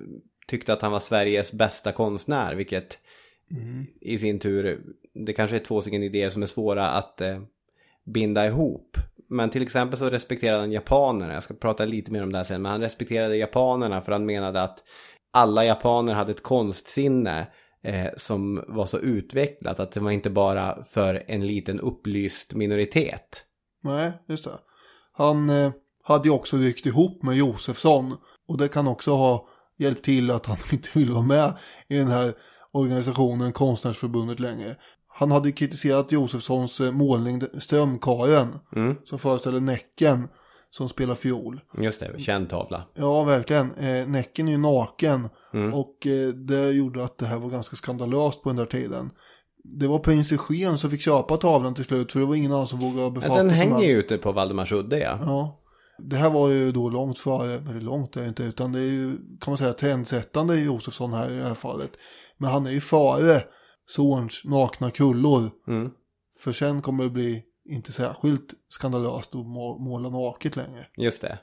tyckte 0.47 0.73
att 0.73 0.81
han 0.81 0.91
var 0.91 0.99
Sveriges 0.99 1.51
bästa 1.51 1.91
konstnär, 1.91 2.55
vilket 2.55 2.99
i 4.01 4.17
sin 4.17 4.39
tur, 4.39 4.81
det 5.13 5.33
kanske 5.33 5.55
är 5.55 5.59
två 5.59 5.81
stycken 5.81 6.03
idéer 6.03 6.29
som 6.29 6.43
är 6.43 6.47
svåra 6.47 6.89
att 6.89 7.21
eh, 7.21 7.41
binda 8.03 8.45
ihop. 8.45 8.97
Men 9.29 9.49
till 9.49 9.61
exempel 9.61 9.99
så 9.99 10.09
respekterade 10.09 10.59
han 10.59 10.71
japanerna, 10.71 11.33
jag 11.33 11.43
ska 11.43 11.53
prata 11.53 11.85
lite 11.85 12.11
mer 12.11 12.23
om 12.23 12.31
det 12.31 12.37
här 12.37 12.45
sen, 12.45 12.61
men 12.61 12.71
han 12.71 12.81
respekterade 12.81 13.37
japanerna 13.37 14.01
för 14.01 14.11
han 14.11 14.25
menade 14.25 14.61
att 14.61 14.83
alla 15.33 15.65
japaner 15.65 16.13
hade 16.13 16.31
ett 16.31 16.43
konstsinne 16.43 17.47
eh, 17.83 18.07
som 18.17 18.63
var 18.67 18.85
så 18.85 18.99
utvecklat 18.99 19.79
att 19.79 19.91
det 19.91 19.99
var 19.99 20.11
inte 20.11 20.29
bara 20.29 20.83
för 20.83 21.23
en 21.27 21.47
liten 21.47 21.79
upplyst 21.79 22.53
minoritet. 22.53 23.45
Nej, 23.83 24.11
just 24.27 24.43
det. 24.43 24.59
Han 25.11 25.49
eh, 25.49 25.71
hade 26.03 26.27
ju 26.27 26.33
också 26.33 26.57
ryckt 26.57 26.85
ihop 26.85 27.23
med 27.23 27.35
Josefsson. 27.35 28.17
Och 28.47 28.57
det 28.57 28.67
kan 28.67 28.87
också 28.87 29.15
ha 29.15 29.47
hjälpt 29.77 30.05
till 30.05 30.31
att 30.31 30.45
han 30.45 30.57
inte 30.71 30.89
vill 30.93 31.11
vara 31.11 31.23
med 31.23 31.53
i 31.87 31.97
den 31.97 32.07
här 32.07 32.33
organisationen, 32.71 33.53
Konstnärsförbundet 33.53 34.39
längre. 34.39 34.75
Han 35.17 35.31
hade 35.31 35.51
kritiserat 35.51 36.11
Josefssons 36.11 36.79
eh, 36.79 36.91
målning 36.91 37.41
Strömkaren. 37.59 38.47
Som 39.05 39.19
föreställer 39.19 39.59
Näcken 39.59 40.27
som 40.71 40.89
spelar 40.89 41.15
fiol. 41.15 41.61
Just 41.77 41.99
det, 41.99 42.19
känd 42.19 42.49
tavla. 42.49 42.83
Ja, 42.93 43.23
verkligen. 43.23 43.71
Eh, 43.71 44.07
Näcken 44.07 44.47
är 44.47 44.51
ju 44.51 44.57
naken. 44.57 45.29
Och 45.73 46.07
eh, 46.07 46.27
det 46.27 46.71
gjorde 46.71 47.03
att 47.03 47.17
det 47.17 47.25
här 47.25 47.37
var 47.37 47.49
ganska 47.49 47.75
skandalöst 47.75 48.43
på 48.43 48.49
den 48.49 48.55
där 48.55 48.65
tiden. 48.65 49.11
Det 49.63 49.87
var 49.87 49.99
prins 49.99 50.31
Eugen 50.31 50.77
som 50.77 50.89
fick 50.89 51.01
köpa 51.01 51.37
tavlan 51.37 51.75
till 51.75 51.85
slut. 51.85 52.11
För 52.11 52.19
det 52.19 52.25
var 52.25 52.35
ingen 52.35 52.51
annan 52.51 52.67
som 52.67 52.79
vågade 52.79 53.11
befatta 53.11 53.33
Ja, 53.33 53.37
den 53.43 53.49
sig 53.49 53.57
hänger 53.59 53.85
ju 53.85 53.93
ute 53.93 54.17
på 54.17 54.31
Valdemarsudde 54.31 54.99
ja. 54.99 55.19
Ja. 55.21 55.61
Det 55.97 56.15
här 56.15 56.29
var 56.29 56.49
ju 56.49 56.71
då 56.71 56.89
långt 56.89 57.19
före, 57.19 57.53
eller 57.53 57.81
långt 57.81 58.15
är 58.15 58.21
det 58.21 58.27
inte, 58.27 58.43
utan 58.43 58.71
det 58.71 58.79
är 58.79 58.91
ju, 58.91 59.11
kan 59.17 59.51
man 59.51 59.57
säga, 59.57 59.73
trendsättande 59.73 60.55
i 60.55 60.65
Josefsson 60.65 61.13
här 61.13 61.31
i 61.31 61.35
det 61.35 61.43
här 61.43 61.53
fallet. 61.53 61.91
Men 62.37 62.51
han 62.51 62.67
är 62.67 62.71
ju 62.71 62.81
före 62.81 63.41
Zorns 63.87 64.41
nakna 64.45 64.91
kullor. 64.91 65.51
Mm. 65.67 65.91
För 66.39 66.53
sen 66.53 66.81
kommer 66.81 67.03
det 67.03 67.09
bli 67.09 67.43
inte 67.69 67.91
särskilt 67.91 68.53
skandalöst 68.69 69.35
att 69.35 69.45
må- 69.45 69.77
måla 69.77 70.09
naket 70.09 70.55
längre. 70.55 70.87
Just 70.97 71.21
det. 71.21 71.39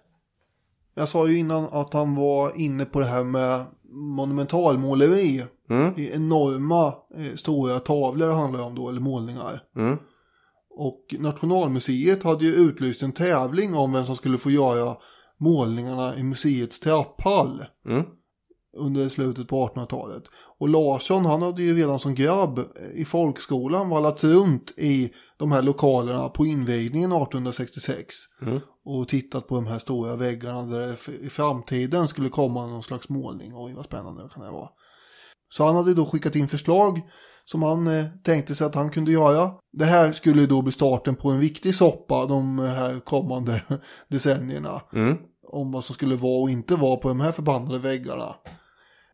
Jag 0.94 1.08
sa 1.08 1.28
ju 1.28 1.38
innan 1.38 1.64
att 1.64 1.92
han 1.92 2.14
var 2.14 2.60
inne 2.60 2.84
på 2.84 3.00
det 3.00 3.06
här 3.06 3.24
med 3.24 3.64
monumentalmåleri. 3.92 5.44
Mm. 5.70 5.94
I 5.96 6.10
enorma 6.14 6.86
eh, 6.86 7.34
stora 7.36 7.80
tavlor 7.80 8.26
det 8.26 8.34
handlar 8.34 8.62
om 8.62 8.74
då, 8.74 8.88
eller 8.88 9.00
målningar. 9.00 9.62
Mm. 9.76 9.98
Och 10.70 11.14
Nationalmuseet 11.18 12.22
hade 12.22 12.44
ju 12.44 12.52
utlyst 12.52 13.02
en 13.02 13.12
tävling 13.12 13.74
om 13.74 13.92
vem 13.92 14.04
som 14.04 14.16
skulle 14.16 14.38
få 14.38 14.50
göra 14.50 14.96
målningarna 15.38 16.16
i 16.16 16.22
museets 16.22 16.80
trapphall. 16.80 17.64
Mm. 17.86 18.04
Under 18.76 19.08
slutet 19.08 19.48
på 19.48 19.68
1800-talet. 19.68 20.22
Och 20.58 20.68
Larsson 20.68 21.24
han 21.24 21.42
hade 21.42 21.62
ju 21.62 21.74
redan 21.74 21.98
som 21.98 22.14
grabb 22.14 22.60
i 22.94 23.04
folkskolan 23.04 23.88
vallat 23.88 24.24
runt 24.24 24.72
i 24.76 25.12
de 25.36 25.52
här 25.52 25.62
lokalerna 25.62 26.28
på 26.28 26.46
invigningen 26.46 27.12
1866. 27.12 28.14
Och 28.84 29.08
tittat 29.08 29.48
på 29.48 29.54
de 29.54 29.66
här 29.66 29.78
stora 29.78 30.16
väggarna 30.16 30.62
där 30.62 30.80
det 30.80 31.26
i 31.26 31.28
framtiden 31.30 32.08
skulle 32.08 32.28
komma 32.28 32.66
någon 32.66 32.82
slags 32.82 33.08
målning. 33.08 33.52
Oj 33.54 33.72
vad 33.74 33.84
spännande 33.84 34.22
det 34.22 34.28
kan 34.28 34.44
det 34.44 34.50
vara. 34.50 34.68
Så 35.48 35.64
han 35.64 35.76
hade 35.76 35.94
då 35.94 36.06
skickat 36.06 36.36
in 36.36 36.48
förslag 36.48 37.00
som 37.44 37.62
han 37.62 37.86
eh, 37.86 38.04
tänkte 38.22 38.54
sig 38.54 38.66
att 38.66 38.74
han 38.74 38.90
kunde 38.90 39.12
göra. 39.12 39.50
Det 39.72 39.84
här 39.84 40.12
skulle 40.12 40.46
då 40.46 40.62
bli 40.62 40.72
starten 40.72 41.16
på 41.16 41.30
en 41.30 41.40
viktig 41.40 41.74
soppa 41.74 42.26
de 42.26 42.58
här 42.58 43.00
kommande 43.00 43.62
decennierna. 44.08 44.82
Mm. 44.92 45.16
Om 45.48 45.72
vad 45.72 45.84
som 45.84 45.94
skulle 45.94 46.16
vara 46.16 46.42
och 46.42 46.50
inte 46.50 46.76
vara 46.76 46.96
på 46.96 47.08
de 47.08 47.20
här 47.20 47.32
förbannade 47.32 47.78
väggarna. 47.78 48.34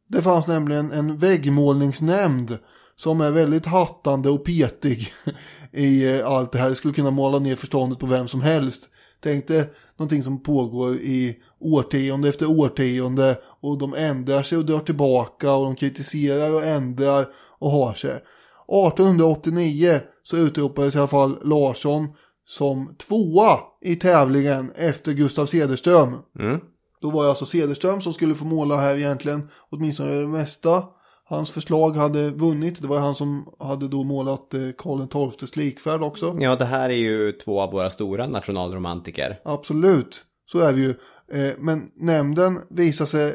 Det 0.09 0.22
fanns 0.22 0.46
nämligen 0.46 0.92
en 0.92 1.18
väggmålningsnämnd 1.18 2.59
som 2.96 3.20
är 3.20 3.30
väldigt 3.30 3.66
hattande 3.66 4.30
och 4.30 4.44
petig 4.44 5.12
i 5.72 6.18
eh, 6.18 6.26
allt 6.26 6.52
det 6.52 6.59
här. 6.59 6.68
Det 6.68 6.74
skulle 6.74 6.94
kunna 6.94 7.11
måla 7.11 7.38
ner 7.38 7.56
förståndet 7.56 7.98
på 7.98 8.06
vem 8.06 8.28
som 8.28 8.42
helst. 8.42 8.90
Tänk 9.20 9.48
dig 9.48 9.64
någonting 9.96 10.22
som 10.24 10.42
pågår 10.42 10.94
i 10.94 11.36
årtionde 11.61 12.28
efter 12.28 12.50
årtionde 12.50 13.36
och 13.61 13.78
de 13.78 13.94
ändrar 13.94 14.42
sig 14.42 14.59
och 14.59 14.66
drar 14.66 14.80
tillbaka 14.80 15.52
och 15.52 15.64
de 15.64 15.74
kritiserar 15.74 16.54
och 16.54 16.64
ändrar 16.64 17.28
och 17.59 17.70
har 17.70 17.94
sig. 17.94 18.11
1889 18.11 20.00
så 20.22 20.36
utropades 20.36 20.94
i 20.94 20.98
alla 20.98 21.06
fall 21.06 21.38
Larsson 21.44 22.09
som 22.46 22.94
tvåa 23.09 23.59
i 23.80 23.96
tävlingen 23.96 24.72
efter 24.74 25.12
Gustav 25.12 25.46
Cederström. 25.46 26.16
Mm. 26.38 26.61
Då 27.01 27.11
var 27.11 27.22
det 27.22 27.28
alltså 27.28 27.46
Cederström 27.46 28.01
som 28.01 28.12
skulle 28.12 28.34
få 28.34 28.44
måla 28.44 28.76
här 28.76 28.96
egentligen, 28.96 29.49
åtminstone 29.70 30.14
det 30.14 30.26
mesta. 30.28 30.82
Hans 31.24 31.51
förslag 31.51 31.96
hade 31.96 32.30
vunnit. 32.30 32.82
Det 32.82 32.88
var 32.88 32.99
han 32.99 33.14
som 33.14 33.49
hade 33.59 33.88
då 33.88 34.05
målat 34.05 34.55
eh, 34.55 34.61
Karl 34.78 35.32
XIIs 35.32 35.57
likfärd 35.57 36.03
också. 36.03 36.36
Ja, 36.40 36.57
det 36.57 36.64
här 36.64 36.90
är 36.90 36.94
ju 36.94 37.32
två 37.32 37.61
av 37.61 37.72
våra 37.72 37.90
stora 37.90 38.26
nationalromantiker. 38.26 39.40
Absolut, 39.44 40.24
så 40.53 40.59
är 40.59 40.72
vi 40.72 40.82
ju. 40.82 40.90
Eh, 41.32 41.55
Men 41.59 41.90
nämnden 41.96 42.59
visar 42.70 43.07
sig 43.07 43.34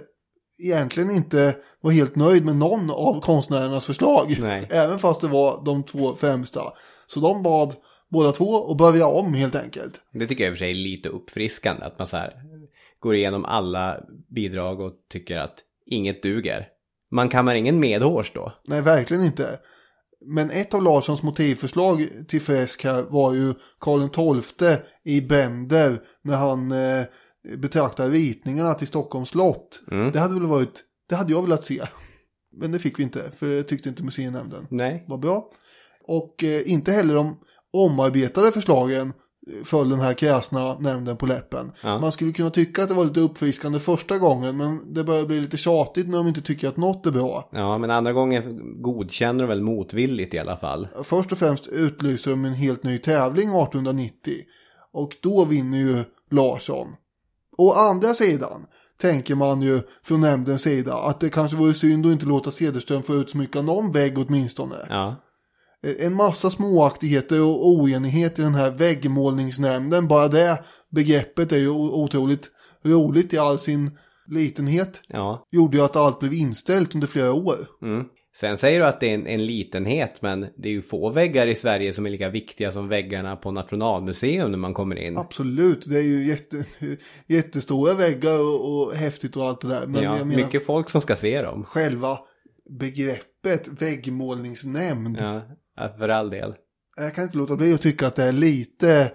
egentligen 0.63 1.11
inte 1.11 1.55
vara 1.81 1.93
helt 1.93 2.15
nöjd 2.15 2.45
med 2.45 2.55
någon 2.55 2.89
av 2.91 3.21
konstnärernas 3.21 3.85
förslag. 3.85 4.37
Nej. 4.39 4.67
Även 4.71 4.99
fast 4.99 5.21
det 5.21 5.27
var 5.27 5.65
de 5.65 5.83
två 5.83 6.15
främsta. 6.15 6.61
Så 7.07 7.19
de 7.19 7.43
bad 7.43 7.75
båda 8.09 8.31
två 8.31 8.71
att 8.71 8.77
börja 8.77 9.07
om 9.07 9.33
helt 9.33 9.55
enkelt. 9.55 10.01
Det 10.13 10.27
tycker 10.27 10.43
jag 10.43 10.51
i 10.51 10.53
och 10.53 10.57
för 10.57 10.65
sig 10.65 10.69
är 10.69 10.75
lite 10.75 11.09
uppfriskande. 11.09 11.85
Att 11.85 11.99
man 11.99 12.07
så 12.07 12.17
här 12.17 12.33
går 13.03 13.15
igenom 13.15 13.45
alla 13.45 13.99
bidrag 14.35 14.79
och 14.79 14.93
tycker 15.09 15.37
att 15.37 15.59
inget 15.85 16.23
duger. 16.23 16.67
Man 17.11 17.29
kammar 17.29 17.55
ingen 17.55 17.79
medhårs 17.79 18.31
då. 18.33 18.53
Nej, 18.67 18.81
verkligen 18.81 19.23
inte. 19.23 19.59
Men 20.25 20.51
ett 20.51 20.73
av 20.73 20.83
Larssons 20.83 21.23
motivförslag 21.23 22.07
till 22.27 22.41
fresk 22.41 22.83
här 22.83 23.03
var 23.03 23.33
ju 23.33 23.53
Karl 23.79 24.43
XII 24.43 24.77
i 25.03 25.21
Bender 25.21 26.01
när 26.21 26.37
han 26.37 26.71
eh, 26.71 27.03
betraktar 27.57 28.09
ritningarna 28.09 28.73
till 28.73 28.87
Stockholms 28.87 29.29
slott. 29.29 29.79
Det 30.13 30.19
hade 30.19 30.33
väl 30.33 30.45
varit, 30.45 30.83
det 31.09 31.15
hade 31.15 31.33
jag 31.33 31.41
velat 31.41 31.65
se. 31.65 31.81
Men 32.51 32.71
det 32.71 32.79
fick 32.79 32.99
vi 32.99 33.03
inte, 33.03 33.31
för 33.37 33.47
det 33.47 33.63
tyckte 33.63 33.89
inte 33.89 34.03
museinämnden 34.03 34.67
Nej. 34.69 35.05
var 35.07 35.17
bra. 35.17 35.49
Och 36.07 36.43
eh, 36.43 36.71
inte 36.71 36.91
heller 36.91 37.15
de 37.15 37.39
omarbetade 37.73 38.51
förslagen 38.51 39.13
föll 39.63 39.89
den 39.89 39.99
här 39.99 40.13
kräsna 40.13 40.79
nämnden 40.79 41.17
på 41.17 41.25
läppen. 41.25 41.71
Ja. 41.83 41.99
Man 41.99 42.11
skulle 42.11 42.33
kunna 42.33 42.49
tycka 42.49 42.83
att 42.83 42.89
det 42.89 42.95
var 42.95 43.05
lite 43.05 43.19
uppfriskande 43.19 43.79
första 43.79 44.17
gången, 44.17 44.57
men 44.57 44.93
det 44.93 45.03
börjar 45.03 45.25
bli 45.25 45.41
lite 45.41 45.57
tjatigt 45.57 46.09
när 46.09 46.17
de 46.17 46.27
inte 46.27 46.41
tycker 46.41 46.67
att 46.67 46.77
något 46.77 47.05
är 47.05 47.11
bra. 47.11 47.49
Ja, 47.51 47.77
men 47.77 47.91
andra 47.91 48.13
gången 48.13 48.61
godkänner 48.81 49.39
de 49.39 49.47
väl 49.47 49.61
motvilligt 49.61 50.33
i 50.33 50.39
alla 50.39 50.57
fall. 50.57 50.87
Först 51.03 51.31
och 51.31 51.37
främst 51.37 51.67
utlyser 51.67 52.31
de 52.31 52.45
en 52.45 52.53
helt 52.53 52.83
ny 52.83 52.97
tävling 52.97 53.49
1890. 53.49 54.33
Och 54.93 55.15
då 55.21 55.45
vinner 55.45 55.77
ju 55.77 56.03
Larsson. 56.31 56.87
Å 57.57 57.71
andra 57.71 58.13
sidan 58.13 58.65
tänker 59.01 59.35
man 59.35 59.61
ju 59.61 59.81
från 60.03 60.21
nämndens 60.21 60.61
sida 60.61 60.93
att 60.93 61.19
det 61.19 61.29
kanske 61.29 61.57
vore 61.57 61.73
synd 61.73 62.05
att 62.05 62.11
inte 62.11 62.25
låta 62.25 62.51
Cederström 62.51 63.03
få 63.03 63.15
utsmycka 63.15 63.61
någon 63.61 63.91
vägg 63.91 64.17
åtminstone. 64.17 64.75
Ja. 64.89 65.15
En 65.99 66.13
massa 66.13 66.49
småaktigheter 66.49 67.41
och 67.41 67.67
oenighet 67.67 68.39
i 68.39 68.41
den 68.41 68.55
här 68.55 68.71
väggmålningsnämnden. 68.71 70.07
Bara 70.07 70.27
det 70.27 70.63
begreppet 70.89 71.51
är 71.51 71.57
ju 71.57 71.69
otroligt 71.69 72.49
roligt 72.83 73.33
i 73.33 73.37
all 73.37 73.59
sin 73.59 73.97
litenhet. 74.27 75.01
Ja. 75.07 75.47
Gjorde 75.51 75.77
ju 75.77 75.83
att 75.83 75.95
allt 75.95 76.19
blev 76.19 76.33
inställt 76.33 76.95
under 76.95 77.07
flera 77.07 77.33
år. 77.33 77.55
Mm. 77.81 78.05
Sen 78.35 78.57
säger 78.57 78.79
du 78.79 78.85
att 78.85 78.99
det 78.99 79.09
är 79.09 79.13
en, 79.13 79.27
en 79.27 79.45
litenhet, 79.45 80.21
men 80.21 80.47
det 80.57 80.69
är 80.69 80.73
ju 80.73 80.81
få 80.81 81.09
väggar 81.09 81.47
i 81.47 81.55
Sverige 81.55 81.93
som 81.93 82.05
är 82.05 82.09
lika 82.09 82.29
viktiga 82.29 82.71
som 82.71 82.87
väggarna 82.87 83.35
på 83.35 83.51
Nationalmuseum 83.51 84.51
när 84.51 84.57
man 84.57 84.73
kommer 84.73 84.95
in. 84.95 85.17
Absolut, 85.17 85.89
det 85.89 85.97
är 85.97 86.01
ju 86.01 86.27
jätte, 86.27 86.65
jättestora 87.27 87.93
väggar 87.93 88.39
och, 88.39 88.85
och 88.85 88.93
häftigt 88.93 89.37
och 89.37 89.43
allt 89.43 89.61
det 89.61 89.67
där. 89.67 89.87
Men 89.87 90.03
ja, 90.03 90.11
menar 90.11 90.25
mycket 90.25 90.65
folk 90.65 90.89
som 90.89 91.01
ska 91.01 91.15
se 91.15 91.41
dem. 91.41 91.63
själva 91.63 92.19
begreppet 92.69 93.67
väggmålningsnämnd. 93.67 95.17
Ja, 95.19 95.41
för 95.97 96.09
all 96.09 96.29
del. 96.29 96.55
Jag 96.95 97.15
kan 97.15 97.23
inte 97.23 97.37
låta 97.37 97.55
bli 97.55 97.73
att 97.73 97.81
tycka 97.81 98.07
att 98.07 98.15
det 98.15 98.23
är 98.23 98.31
lite, 98.31 99.11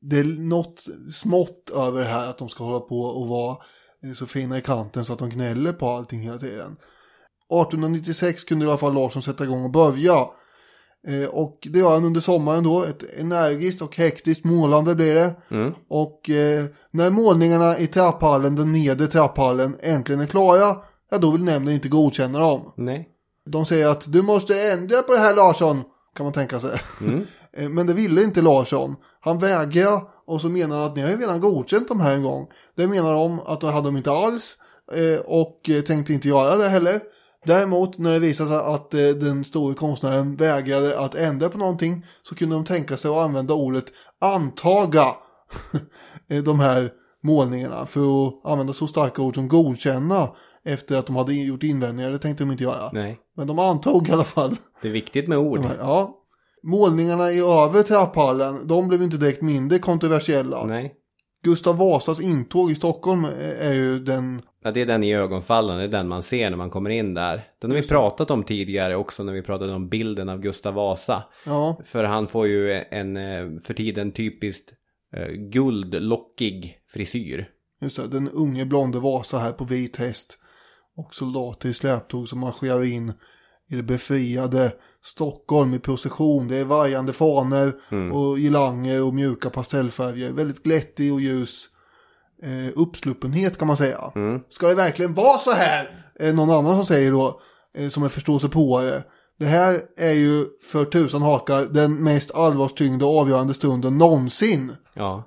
det 0.00 0.18
är 0.18 0.24
något 0.24 0.84
smått 1.12 1.70
över 1.74 2.00
det 2.00 2.06
här 2.06 2.30
att 2.30 2.38
de 2.38 2.48
ska 2.48 2.64
hålla 2.64 2.80
på 2.80 3.00
och 3.00 3.28
vara 3.28 3.56
eh, 4.04 4.12
så 4.12 4.26
fina 4.26 4.58
i 4.58 4.60
kanten 4.60 5.04
så 5.04 5.12
att 5.12 5.18
de 5.18 5.30
gnäller 5.30 5.72
på 5.72 5.88
allting 5.88 6.20
hela 6.20 6.38
tiden. 6.38 6.76
1896 7.52 8.44
kunde 8.44 8.64
i 8.64 8.68
alla 8.68 8.78
fall 8.78 8.94
Larsson 8.94 9.22
sätta 9.22 9.44
igång 9.44 9.64
och 9.64 9.70
börja. 9.70 10.26
Eh, 11.06 11.28
och 11.28 11.68
det 11.72 11.78
gör 11.78 11.90
han 11.90 12.04
under 12.04 12.20
sommaren 12.20 12.64
då. 12.64 12.84
Ett 12.84 13.02
energiskt 13.18 13.82
och 13.82 13.96
hektiskt 13.96 14.44
målande 14.44 14.94
blir 14.94 15.14
det. 15.14 15.34
Och 15.88 16.30
eh, 16.30 16.64
när 16.90 17.10
målningarna 17.10 17.78
i 17.78 17.86
trapphallen, 17.86 18.56
den 18.56 18.72
nedre 18.72 19.06
trapphallen, 19.06 19.76
äntligen 19.82 20.20
är 20.20 20.26
klara, 20.26 20.76
ja 21.10 21.18
då 21.18 21.30
vill 21.30 21.44
nämnden 21.44 21.74
inte 21.74 21.88
godkänna 21.88 22.38
dem. 22.38 22.72
Nej. 22.76 23.08
De 23.50 23.66
säger 23.66 23.88
att 23.88 24.12
du 24.12 24.22
måste 24.22 24.62
ändra 24.62 25.02
på 25.02 25.12
det 25.12 25.18
här 25.18 25.36
Larsson, 25.36 25.82
kan 26.16 26.24
man 26.24 26.32
tänka 26.32 26.60
sig. 26.60 26.80
Eh, 27.56 27.68
Men 27.68 27.86
det 27.86 27.94
ville 27.94 28.24
inte 28.24 28.42
Larsson. 28.42 28.96
Han 29.20 29.38
vägrade 29.38 30.02
och 30.26 30.40
så 30.40 30.48
menar 30.48 30.76
han 30.76 30.86
att 30.86 30.96
ni 30.96 31.02
har 31.02 31.08
ju 31.08 31.16
redan 31.16 31.40
godkänt 31.40 31.88
de 31.88 32.00
här 32.00 32.14
en 32.14 32.22
gång. 32.22 32.46
Det 32.76 32.88
menar 32.88 33.12
de 33.12 33.40
att 33.40 33.60
det 33.60 33.66
hade 33.66 33.88
de 33.88 33.96
inte 33.96 34.12
alls 34.12 34.56
eh, 34.92 35.20
och 35.26 35.70
eh, 35.70 35.82
tänkte 35.82 36.12
inte 36.12 36.28
göra 36.28 36.56
det 36.56 36.68
heller. 36.68 37.00
Däremot 37.46 37.98
när 37.98 38.12
det 38.12 38.18
visade 38.18 38.48
sig 38.48 38.58
att 38.58 38.90
den 38.90 39.44
stora 39.44 39.74
konstnären 39.74 40.36
vägrade 40.36 41.00
att 41.00 41.14
ändra 41.14 41.48
på 41.48 41.58
någonting 41.58 42.06
så 42.22 42.34
kunde 42.34 42.54
de 42.54 42.64
tänka 42.64 42.96
sig 42.96 43.10
att 43.10 43.16
använda 43.16 43.54
ordet 43.54 43.84
antaga 44.20 45.14
de 46.44 46.60
här 46.60 46.90
målningarna 47.22 47.86
för 47.86 48.26
att 48.26 48.34
använda 48.44 48.72
så 48.72 48.86
starka 48.86 49.22
ord 49.22 49.34
som 49.34 49.48
godkänna 49.48 50.28
efter 50.64 50.96
att 50.96 51.06
de 51.06 51.16
hade 51.16 51.34
gjort 51.34 51.62
invändningar. 51.62 52.10
Det 52.10 52.18
tänkte 52.18 52.44
de 52.44 52.50
inte 52.52 52.64
göra. 52.64 52.90
Nej. 52.92 53.16
Men 53.36 53.46
de 53.46 53.58
antog 53.58 54.08
i 54.08 54.12
alla 54.12 54.24
fall. 54.24 54.56
Det 54.82 54.88
är 54.88 54.92
viktigt 54.92 55.28
med 55.28 55.38
ord. 55.38 55.60
Här, 55.60 55.76
ja. 55.80 56.18
Målningarna 56.62 57.32
i 57.32 57.40
över 57.40 57.82
trapphallen, 57.82 58.68
de 58.68 58.88
blev 58.88 59.02
inte 59.02 59.16
direkt 59.16 59.42
mindre 59.42 59.78
kontroversiella. 59.78 60.64
Nej. 60.64 60.94
Gustav 61.44 61.76
Vasas 61.76 62.20
intåg 62.20 62.70
i 62.70 62.74
Stockholm 62.74 63.24
är 63.24 63.54
är 63.70 63.72
ju 63.72 63.98
den, 63.98 64.42
Ja, 64.64 64.70
det 64.70 64.80
är 64.80 64.86
den 64.86 65.04
i 65.04 65.14
ögonfallen, 65.14 65.78
det 65.78 65.84
är 65.84 65.88
den 65.88 66.08
man 66.08 66.22
ser 66.22 66.50
när 66.50 66.56
man 66.56 66.70
kommer 66.70 66.90
in 66.90 67.14
där. 67.14 67.44
Den 67.60 67.70
har 67.70 67.78
vi 67.78 67.88
pratat 67.88 68.30
om 68.30 68.44
tidigare 68.44 68.96
också 68.96 69.22
när 69.24 69.32
vi 69.32 69.42
pratade 69.42 69.72
om 69.72 69.88
bilden 69.88 70.28
av 70.28 70.40
Gustav 70.40 70.74
Vasa. 70.74 71.24
ja, 71.46 71.80
För 71.84 72.04
han 72.04 72.28
får 72.28 72.46
ju 72.46 72.72
en 72.90 73.16
eh, 73.16 73.58
för 73.64 73.74
tiden 73.74 74.12
typiskt 74.12 74.72
eh, 75.16 75.28
guldlockig 75.28 76.76
frisyr. 76.92 77.48
just 77.80 77.96
det, 77.96 78.08
den 78.08 78.28
unge 78.28 78.64
blonde 78.64 78.98
Vasa 78.98 79.38
här 79.38 79.52
på 79.52 79.64
vit 79.64 79.96
häst. 79.96 80.38
Och 80.96 81.14
soldater 81.14 81.68
i 81.68 81.74
släptåg 81.74 82.28
som 82.28 82.38
marscherar 82.38 82.84
in 82.84 83.12
i 83.68 83.76
det 83.76 83.82
befriade 83.82 84.72
Stockholm 85.04 85.74
i 85.74 85.78
procession. 85.78 86.48
Det 86.48 86.56
är 86.56 86.64
vajande 86.64 87.12
fanor 87.12 87.72
och 88.12 88.38
girlanger 88.38 89.02
och 89.02 89.14
mjuka 89.14 89.50
pastellfärger. 89.50 90.32
Väldigt 90.32 90.62
glättig 90.62 91.12
och 91.12 91.20
ljus 91.20 91.68
eh, 92.42 92.72
uppsluppenhet 92.76 93.58
kan 93.58 93.68
man 93.68 93.76
säga. 93.76 94.12
Ska 94.48 94.68
det 94.68 94.74
verkligen 94.74 95.14
vara 95.14 95.38
så 95.38 95.50
här? 95.50 95.90
Eh, 96.20 96.34
någon 96.34 96.50
annan 96.50 96.76
som 96.76 96.86
säger 96.86 97.12
då, 97.12 97.40
eh, 97.74 97.88
som 97.88 98.02
är 98.02 98.08
förståsigpåare. 98.08 99.02
Det 99.38 99.46
här 99.46 99.80
är 99.96 100.12
ju 100.12 100.46
för 100.62 100.84
tusan 100.84 101.22
hakar 101.22 101.64
den 101.64 101.94
mest 101.94 102.34
allvarstyngda 102.34 103.06
och 103.06 103.20
avgörande 103.20 103.54
stunden 103.54 103.98
någonsin. 103.98 104.76
Ja. 104.94 105.24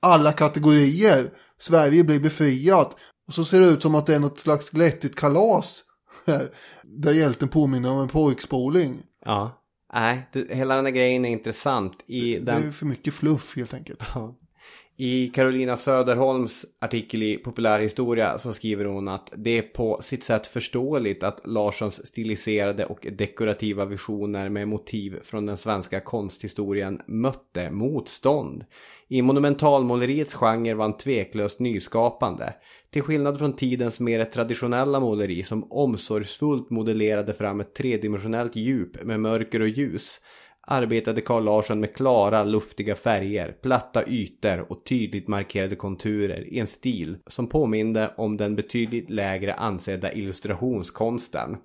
Alla 0.00 0.32
kategorier. 0.32 1.30
Sverige 1.60 2.04
blir 2.04 2.20
befriat. 2.20 2.96
Och 3.28 3.34
så 3.34 3.44
ser 3.44 3.60
det 3.60 3.66
ut 3.66 3.82
som 3.82 3.94
att 3.94 4.06
det 4.06 4.14
är 4.14 4.20
något 4.20 4.38
slags 4.38 4.70
glättigt 4.70 5.16
kalas. 5.16 5.84
här, 6.26 6.50
Där 6.82 7.12
hjälten 7.12 7.48
påminner 7.48 7.90
om 7.90 8.00
en 8.00 8.08
pojkspoling. 8.08 9.02
Ja. 9.24 9.64
Nej, 9.92 10.28
det, 10.32 10.54
hela 10.54 10.74
den 10.74 10.84
här 10.84 10.92
grejen 10.92 11.24
är 11.24 11.30
intressant. 11.30 12.04
I 12.06 12.34
Det 12.34 12.40
den 12.40 12.68
är 12.68 12.72
för 12.72 12.86
mycket 12.86 13.14
fluff 13.14 13.56
helt 13.56 13.74
enkelt. 13.74 14.02
I 15.00 15.28
Carolina 15.28 15.76
Söderholms 15.76 16.66
artikel 16.80 17.22
i 17.22 17.36
Populärhistoria 17.36 18.38
så 18.38 18.52
skriver 18.52 18.84
hon 18.84 19.08
att 19.08 19.32
det 19.36 19.58
är 19.58 19.62
på 19.62 19.98
sitt 20.02 20.24
sätt 20.24 20.46
förståeligt 20.46 21.22
att 21.22 21.46
Larssons 21.46 22.06
stiliserade 22.06 22.84
och 22.84 23.06
dekorativa 23.12 23.84
visioner 23.84 24.48
med 24.48 24.68
motiv 24.68 25.18
från 25.22 25.46
den 25.46 25.56
svenska 25.56 26.00
konsthistorien 26.00 27.00
mötte 27.06 27.70
motstånd. 27.70 28.64
I 29.08 29.22
monumentalmåleriets 29.22 30.34
genre 30.34 30.74
var 30.74 30.84
han 30.84 30.96
tveklöst 30.96 31.60
nyskapande. 31.60 32.54
Till 32.90 33.02
skillnad 33.02 33.38
från 33.38 33.52
tidens 33.52 34.00
mer 34.00 34.24
traditionella 34.24 35.00
måleri 35.00 35.42
som 35.42 35.72
omsorgsfullt 35.72 36.70
modellerade 36.70 37.34
fram 37.34 37.60
ett 37.60 37.74
tredimensionellt 37.74 38.56
djup 38.56 39.04
med 39.04 39.20
mörker 39.20 39.60
och 39.60 39.68
ljus 39.68 40.20
arbetade 40.70 41.20
Carl 41.20 41.44
Larsson 41.44 41.80
med 41.80 41.96
klara, 41.96 42.44
luftiga 42.44 42.94
färger, 42.94 43.56
platta 43.62 44.04
ytor 44.06 44.72
och 44.72 44.84
tydligt 44.84 45.28
markerade 45.28 45.76
konturer 45.76 46.48
i 46.48 46.58
en 46.58 46.66
stil 46.66 47.18
som 47.26 47.46
påminde 47.46 48.14
om 48.16 48.36
den 48.36 48.56
betydligt 48.56 49.10
lägre 49.10 49.54
ansedda 49.54 50.12
illustrationskonsten. 50.12 51.56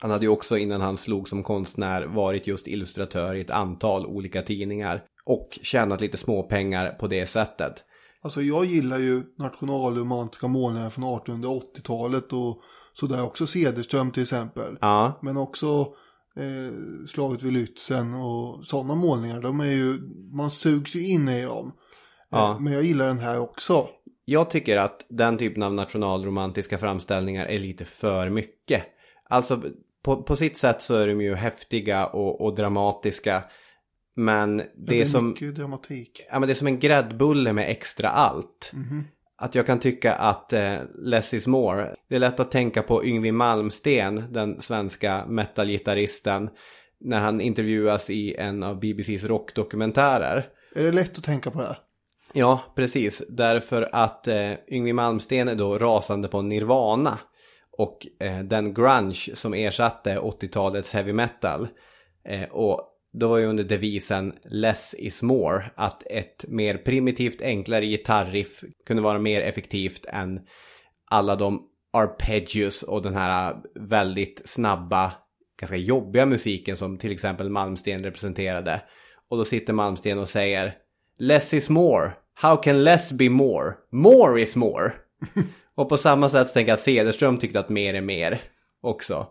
Han 0.00 0.10
hade 0.10 0.24
ju 0.24 0.30
också 0.30 0.58
innan 0.58 0.80
han 0.80 0.96
slog 0.96 1.28
som 1.28 1.42
konstnär 1.42 2.06
varit 2.06 2.46
just 2.46 2.68
illustratör 2.68 3.34
i 3.34 3.40
ett 3.40 3.50
antal 3.50 4.06
olika 4.06 4.42
tidningar 4.42 5.04
och 5.24 5.58
tjänat 5.62 6.00
lite 6.00 6.16
småpengar 6.16 6.90
på 6.90 7.06
det 7.06 7.26
sättet. 7.26 7.84
Alltså 8.22 8.42
jag 8.42 8.64
gillar 8.64 8.98
ju 8.98 9.22
nationalromantiska 9.38 10.48
målningar 10.48 10.90
från 10.90 11.04
1880-talet 11.04 12.32
och 12.32 12.60
sådär 12.94 13.24
också 13.24 13.46
Cederström 13.46 14.10
till 14.10 14.22
exempel. 14.22 14.78
Ja, 14.80 15.18
Men 15.22 15.36
också 15.36 15.94
eh, 16.36 17.06
Slaget 17.06 17.42
vid 17.42 17.52
Lützen 17.52 18.14
och 18.14 18.66
sådana 18.66 18.94
målningar. 18.94 19.40
De 19.40 19.60
är 19.60 19.70
ju, 19.70 19.98
man 20.32 20.50
sugs 20.50 20.96
ju 20.96 21.06
in 21.06 21.28
i 21.28 21.42
dem. 21.42 21.72
Ja. 22.30 22.50
Eh, 22.52 22.60
Men 22.60 22.72
jag 22.72 22.82
gillar 22.82 23.06
den 23.06 23.18
här 23.18 23.40
också. 23.40 23.88
Jag 24.24 24.50
tycker 24.50 24.76
att 24.76 25.06
den 25.08 25.38
typen 25.38 25.62
av 25.62 25.74
nationalromantiska 25.74 26.78
framställningar 26.78 27.46
är 27.46 27.58
lite 27.58 27.84
för 27.84 28.30
mycket. 28.30 28.82
Alltså 29.28 29.62
på, 30.04 30.22
på 30.22 30.36
sitt 30.36 30.58
sätt 30.58 30.82
så 30.82 30.94
är 30.94 31.06
de 31.06 31.20
ju 31.20 31.34
häftiga 31.34 32.06
och, 32.06 32.40
och 32.40 32.54
dramatiska. 32.54 33.44
Men 34.16 34.56
det, 34.56 34.66
Det 34.76 34.96
är 34.96 35.00
är 35.00 35.06
som... 35.06 35.28
mycket 35.28 35.54
dramatik. 35.54 36.24
Ja 36.30 36.38
men 36.38 36.46
det 36.46 36.52
är 36.52 36.54
som 36.54 36.66
en 36.66 36.78
gräddbulle 36.78 37.52
med 37.52 37.70
extra 37.70 38.08
allt. 38.08 38.72
Att 39.36 39.54
jag 39.54 39.66
kan 39.66 39.80
tycka 39.80 40.14
att 40.14 40.52
eh, 40.52 40.74
less 40.94 41.34
is 41.34 41.46
more. 41.46 41.94
Det 42.08 42.16
är 42.16 42.20
lätt 42.20 42.40
att 42.40 42.50
tänka 42.50 42.82
på 42.82 43.04
Yngwie 43.04 43.32
Malmsten, 43.32 44.24
den 44.32 44.60
svenska 44.60 45.24
metalgitarristen. 45.28 46.50
När 47.00 47.20
han 47.20 47.40
intervjuas 47.40 48.10
i 48.10 48.34
en 48.34 48.62
av 48.62 48.80
BBCs 48.80 49.24
rockdokumentärer. 49.24 50.48
Är 50.74 50.84
det 50.84 50.92
lätt 50.92 51.18
att 51.18 51.24
tänka 51.24 51.50
på 51.50 51.58
det 51.58 51.66
här? 51.66 51.78
Ja, 52.32 52.60
precis. 52.76 53.22
Därför 53.28 53.88
att 53.92 54.28
eh, 54.28 54.52
Yngwie 54.68 54.94
Malmsten 54.94 55.48
är 55.48 55.54
då 55.54 55.78
rasande 55.78 56.28
på 56.28 56.42
Nirvana. 56.42 57.18
Och 57.78 58.06
eh, 58.20 58.38
den 58.38 58.74
grunge 58.74 59.30
som 59.34 59.54
ersatte 59.54 60.18
80-talets 60.18 60.92
heavy 60.92 61.12
metal. 61.12 61.68
Eh, 62.28 62.48
och 62.50 62.93
då 63.14 63.28
var 63.28 63.38
ju 63.38 63.46
under 63.46 63.64
devisen 63.64 64.32
less 64.44 64.94
is 64.98 65.22
more. 65.22 65.70
Att 65.74 66.02
ett 66.06 66.44
mer 66.48 66.76
primitivt, 66.76 67.42
enklare 67.42 67.86
gitarriff 67.86 68.64
kunde 68.86 69.02
vara 69.02 69.18
mer 69.18 69.40
effektivt 69.40 70.06
än 70.06 70.40
alla 71.10 71.36
de 71.36 71.62
arpeggios 71.92 72.82
och 72.82 73.02
den 73.02 73.14
här 73.14 73.56
väldigt 73.80 74.42
snabba, 74.44 75.12
ganska 75.60 75.76
jobbiga 75.76 76.26
musiken 76.26 76.76
som 76.76 76.98
till 76.98 77.12
exempel 77.12 77.50
Malmsten 77.50 78.02
representerade. 78.02 78.82
Och 79.30 79.36
då 79.36 79.44
sitter 79.44 79.72
Malmsten 79.72 80.18
och 80.18 80.28
säger 80.28 80.74
Less 81.18 81.54
is 81.54 81.68
more. 81.68 82.12
How 82.34 82.56
can 82.56 82.84
less 82.84 83.12
be 83.12 83.30
more? 83.30 83.72
More 83.92 84.42
is 84.42 84.56
more. 84.56 84.92
och 85.74 85.88
på 85.88 85.96
samma 85.96 86.28
sätt 86.28 86.54
tänker 86.54 86.70
jag 86.70 86.76
att 86.76 86.82
Cederström 86.82 87.38
tyckte 87.38 87.60
att 87.60 87.68
mer 87.68 87.94
är 87.94 88.00
mer 88.00 88.40
också. 88.82 89.26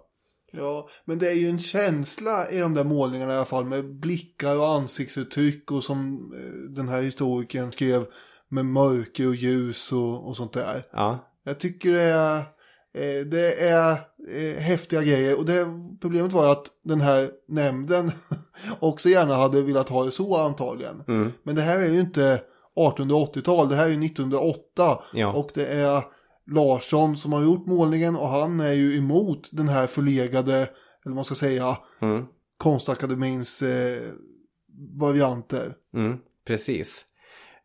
Ja, 0.58 0.88
men 1.06 1.20
det 1.20 1.30
är 1.30 1.34
ju 1.36 1.50
en 1.50 1.60
känsla 1.60 2.50
i 2.50 2.60
de 2.60 2.74
där 2.74 2.84
målningarna 2.84 3.34
i 3.34 3.36
alla 3.36 3.46
fall 3.46 3.66
med 3.66 3.96
blickar 4.00 4.60
och 4.60 4.68
ansiktsuttryck 4.76 5.72
och 5.72 5.84
som 5.84 6.32
eh, 6.36 6.76
den 6.76 6.88
här 6.90 7.02
historikern 7.02 7.72
skrev 7.72 8.06
med 8.50 8.66
mörker 8.66 9.28
och 9.28 9.36
ljus 9.36 9.92
och, 9.92 10.28
och 10.28 10.38
sånt 10.38 10.54
där. 10.54 10.84
Ja, 10.92 11.20
Jag 11.44 11.60
tycker 11.60 11.92
det 11.94 12.02
är, 12.02 12.38
eh, 12.94 13.26
det 13.26 13.54
är 13.70 13.92
eh, 14.30 14.62
häftiga 14.62 15.02
grejer 15.04 15.38
och 15.40 15.46
det, 15.46 15.66
problemet 16.02 16.32
var 16.32 16.52
att 16.52 16.66
den 16.84 17.02
här 17.02 17.30
nämnden 17.48 18.12
också 18.80 19.10
gärna 19.10 19.36
hade 19.36 19.62
velat 19.62 19.90
ha 19.90 20.04
det 20.06 20.12
så 20.12 20.38
antagligen. 20.38 21.04
Men 21.44 21.56
det 21.56 21.62
här 21.62 21.80
är 21.80 21.88
ju 21.88 22.00
inte 22.00 22.42
1880-tal, 22.76 23.70
det 23.70 23.76
här 23.76 23.86
är 23.86 23.90
ju 23.90 24.06
1908 24.06 25.00
Ja. 25.14 25.34
och 25.34 25.52
det 25.54 25.66
är 25.66 26.04
Larsson 26.52 27.18
som 27.18 27.34
har 27.34 27.44
gjort 27.44 27.66
målningen 27.68 28.16
och 28.16 28.30
han 28.30 28.60
är 28.60 28.74
ju 28.74 28.98
emot 28.98 29.50
den 29.52 29.68
här 29.68 29.88
förlegade, 29.88 30.56
eller 30.58 30.70
vad 31.06 31.16
man 31.16 31.26
ska 31.26 31.36
säga, 31.36 31.78
Mm. 32.02 32.26
konstakademins 32.58 33.62
eh, 33.62 34.02
varianter. 35.00 35.74
mm, 35.96 36.18
precis. 36.48 37.06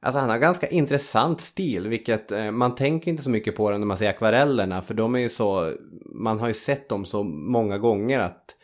Alltså 0.01 0.21
han 0.21 0.31
har 0.31 0.39
ganska 0.39 0.67
intressant 0.69 1.41
stil, 1.41 1.89
vilket 1.89 2.33
eh, 2.33 2.51
man 2.51 2.75
tänker 2.75 3.11
inte 3.11 3.23
så 3.23 3.31
mycket 3.31 3.57
på 3.57 3.71
när 3.71 3.79
man 3.79 3.97
ser 3.97 4.09
akvarellerna, 4.09 4.83
för 4.83 4.95
de 4.95 5.15
är 5.15 5.19
ju 5.19 5.29
så, 5.29 5.73
man 6.15 6.41
har 6.41 6.49
ju 6.49 6.55
sett 6.55 6.89
dem 6.89 7.05
så 7.07 7.23
många 7.25 7.79
gånger 7.79 8.21
att 8.21 8.55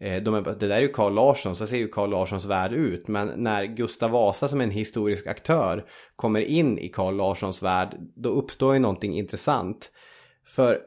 Eh, 0.00 0.22
de 0.22 0.34
är, 0.34 0.42
det 0.42 0.66
där 0.66 0.76
är 0.76 0.80
ju 0.80 0.88
Carl 0.88 1.14
Larsson, 1.14 1.56
så 1.56 1.66
ser 1.66 1.76
ju 1.76 1.88
Carl 1.88 2.10
Larssons 2.10 2.46
värld 2.46 2.72
ut. 2.72 3.08
Men 3.08 3.32
när 3.36 3.64
Gustav 3.64 4.10
Vasa 4.10 4.48
som 4.48 4.60
en 4.60 4.70
historisk 4.70 5.26
aktör 5.26 5.84
kommer 6.16 6.40
in 6.40 6.78
i 6.78 6.88
Carl 6.88 7.16
Larssons 7.16 7.62
värld, 7.62 7.96
då 8.16 8.28
uppstår 8.28 8.74
ju 8.74 8.80
någonting 8.80 9.14
intressant. 9.14 9.90
För 10.46 10.78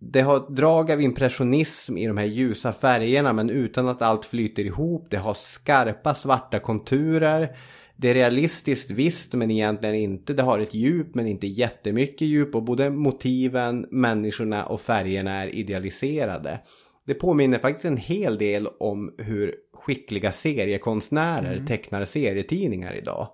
det 0.00 0.20
har 0.20 0.54
drag 0.54 0.90
av 0.90 1.00
impressionism 1.00 1.96
i 1.96 2.06
de 2.06 2.16
här 2.16 2.26
ljusa 2.26 2.72
färgerna 2.72 3.32
men 3.32 3.50
utan 3.50 3.88
att 3.88 4.02
allt 4.02 4.24
flyter 4.24 4.64
ihop. 4.64 5.06
Det 5.10 5.16
har 5.16 5.34
skarpa 5.34 6.14
svarta 6.14 6.58
konturer. 6.58 7.56
Det 7.96 8.10
är 8.10 8.14
realistiskt 8.14 8.90
visst 8.90 9.34
men 9.34 9.50
egentligen 9.50 9.94
inte. 9.94 10.34
Det 10.34 10.42
har 10.42 10.60
ett 10.60 10.74
djup 10.74 11.14
men 11.14 11.26
inte 11.26 11.46
jättemycket 11.46 12.28
djup 12.28 12.54
och 12.54 12.62
både 12.62 12.90
motiven, 12.90 13.86
människorna 13.90 14.66
och 14.66 14.80
färgerna 14.80 15.42
är 15.42 15.54
idealiserade. 15.54 16.60
Det 17.06 17.14
påminner 17.14 17.58
faktiskt 17.58 17.84
en 17.84 17.96
hel 17.96 18.38
del 18.38 18.66
om 18.66 19.14
hur 19.18 19.54
skickliga 19.74 20.32
seriekonstnärer 20.32 21.66
tecknar 21.66 22.04
serietidningar 22.04 22.94
idag. 22.94 23.28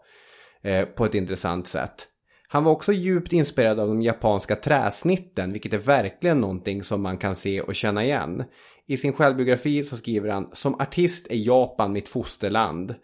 Eh, 0.62 0.84
på 0.84 1.04
ett 1.04 1.14
intressant 1.14 1.66
sätt. 1.66 2.08
Han 2.48 2.64
var 2.64 2.72
också 2.72 2.92
djupt 2.92 3.32
inspirerad 3.32 3.80
av 3.80 3.88
de 3.88 4.02
japanska 4.02 4.56
träsnitten, 4.56 5.52
vilket 5.52 5.72
är 5.72 5.78
verkligen 5.78 6.40
någonting 6.40 6.82
som 6.82 7.02
man 7.02 7.18
kan 7.18 7.34
se 7.34 7.60
och 7.60 7.74
känna 7.74 8.04
igen. 8.04 8.44
I 8.86 8.96
sin 8.96 9.12
självbiografi 9.12 9.84
så 9.84 9.96
skriver 9.96 10.28
han 10.28 10.48
Som 10.52 10.74
artist 10.74 11.26
är 11.30 11.36
Japan 11.36 11.92
mitt 11.92 12.08
fosterland. 12.08 12.94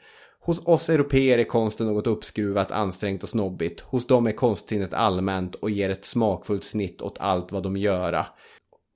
Hos 0.40 0.66
oss 0.66 0.88
europeer 0.88 1.38
är 1.38 1.44
konsten 1.44 1.86
något 1.86 2.06
uppskruvat, 2.06 2.72
ansträngt 2.72 3.22
och 3.22 3.28
snobbigt. 3.28 3.80
Hos 3.80 4.06
dem 4.06 4.26
är 4.26 4.32
konstsinnet 4.32 4.94
allmänt 4.94 5.54
och 5.54 5.70
ger 5.70 5.90
ett 5.90 6.04
smakfullt 6.04 6.64
snitt 6.64 7.02
åt 7.02 7.18
allt 7.18 7.52
vad 7.52 7.62
de 7.62 7.76
göra. 7.76 8.26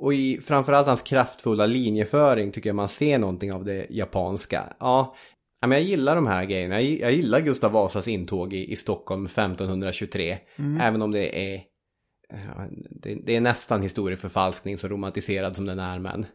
Och 0.03 0.14
i 0.14 0.40
framförallt 0.40 0.86
hans 0.86 1.03
kraftfulla 1.03 1.66
linjeföring 1.66 2.53
tycker 2.53 2.68
jag 2.68 2.76
man 2.76 2.88
ser 2.88 3.18
någonting 3.18 3.53
av 3.53 3.64
det 3.64 3.86
japanska. 3.90 4.62
Ja, 4.80 5.14
men 5.61 5.70
jag 5.70 5.82
gillar 5.82 6.14
de 6.14 6.26
här 6.26 6.44
grejerna. 6.44 6.80
Jag, 6.80 7.12
gillar 7.12 7.40
Gustav 7.40 7.72
Vasas 7.72 8.09
intåg 8.09 8.53
i, 8.53 8.72
i 8.72 8.76
Stockholm 8.76 9.26
1523. 9.26 10.38
Även 10.80 11.03
om 11.03 11.11
det 11.11 11.55
är, 11.55 11.62
det, 12.90 13.14
det 13.14 13.36
är 13.36 13.40
nästan 13.40 13.82
historieförfalskning 13.82 14.78
så 14.78 14.88
romantiserad 14.88 15.57
som 15.57 15.66
den 15.66 15.78
är. 15.78 15.98
Men 15.98 16.26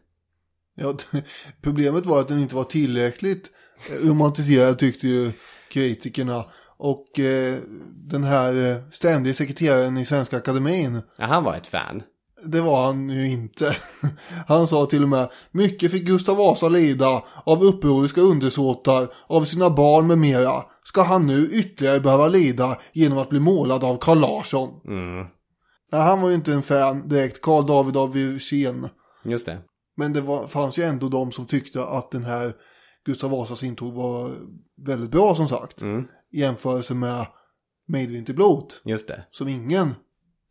Ja, 0.74 0.96
problemet 1.62 2.06
var 2.06 2.20
att 2.20 2.28
den 2.28 2.38
inte 2.38 2.56
var 2.56 2.64
tillräckligt 2.64 3.50
eh, 3.90 4.08
romantiserad 4.08 4.78
tyckte 4.78 5.08
ju 5.08 5.32
kritikerna. 5.70 6.44
Och 6.76 7.18
eh, 7.18 7.58
den 7.88 8.24
här 8.24 8.70
eh, 8.70 8.90
ständige 8.90 9.34
sekreteraren 9.34 9.98
i 9.98 10.04
Svenska 10.04 10.36
Akademin, 10.36 11.00
ja, 11.18 11.24
han 11.24 11.44
var 11.44 11.56
ett 11.56 11.66
fan. 11.66 12.02
Det 12.44 12.60
var 12.60 12.86
han 12.86 13.10
ju 13.10 13.28
inte. 13.30 13.76
Han 14.46 14.66
sa 14.66 14.86
till 14.86 15.02
och 15.02 15.08
med, 15.08 15.30
mycket 15.50 15.90
fick 15.90 16.04
Gustav 16.06 16.36
Vasa 16.36 16.68
lida 16.68 17.22
av 17.44 17.62
upproriska 17.64 18.20
undersåtar, 18.20 19.08
av 19.26 19.44
sina 19.44 19.70
barn 19.70 20.06
med 20.06 20.18
mera. 20.18 20.64
Ska 20.82 21.02
han 21.02 21.26
nu 21.26 21.46
ytterligare 21.52 22.00
behöva 22.00 22.28
lida 22.28 22.78
genom 22.92 23.18
att 23.18 23.28
bli 23.28 23.40
målad 23.40 23.84
av 23.84 23.96
Carl 23.98 24.18
Larsson? 24.20 24.68
Mm, 24.84 25.26
Nej, 25.92 26.00
han 26.02 26.20
var 26.20 26.28
ju 26.28 26.34
inte 26.34 26.52
en 26.52 26.62
fan 26.62 27.08
direkt, 27.08 27.40
Carl 27.42 27.66
David 27.66 27.96
av 27.96 28.12
Wirsén. 28.12 28.88
just 29.24 29.46
det. 29.46 29.58
Men 29.96 30.12
det 30.12 30.20
var, 30.20 30.46
fanns 30.46 30.78
ju 30.78 30.82
ändå 30.82 31.08
de 31.08 31.32
som 31.32 31.46
tyckte 31.46 31.84
att 31.84 32.10
den 32.10 32.24
här 32.24 32.52
Gustav 33.04 33.30
Vasas 33.30 33.62
intåg 33.62 33.94
var 33.94 34.30
väldigt 34.86 35.10
bra 35.10 35.34
som 35.34 35.48
sagt. 35.48 35.80
Mm, 35.80 36.04
I 36.32 36.40
jämförelse 36.40 36.94
med 36.94 37.26
Maidvinter 37.88 38.34
Blot. 38.34 38.80
just 38.84 39.08
det. 39.08 39.24
Som 39.30 39.48
ingen 39.48 39.94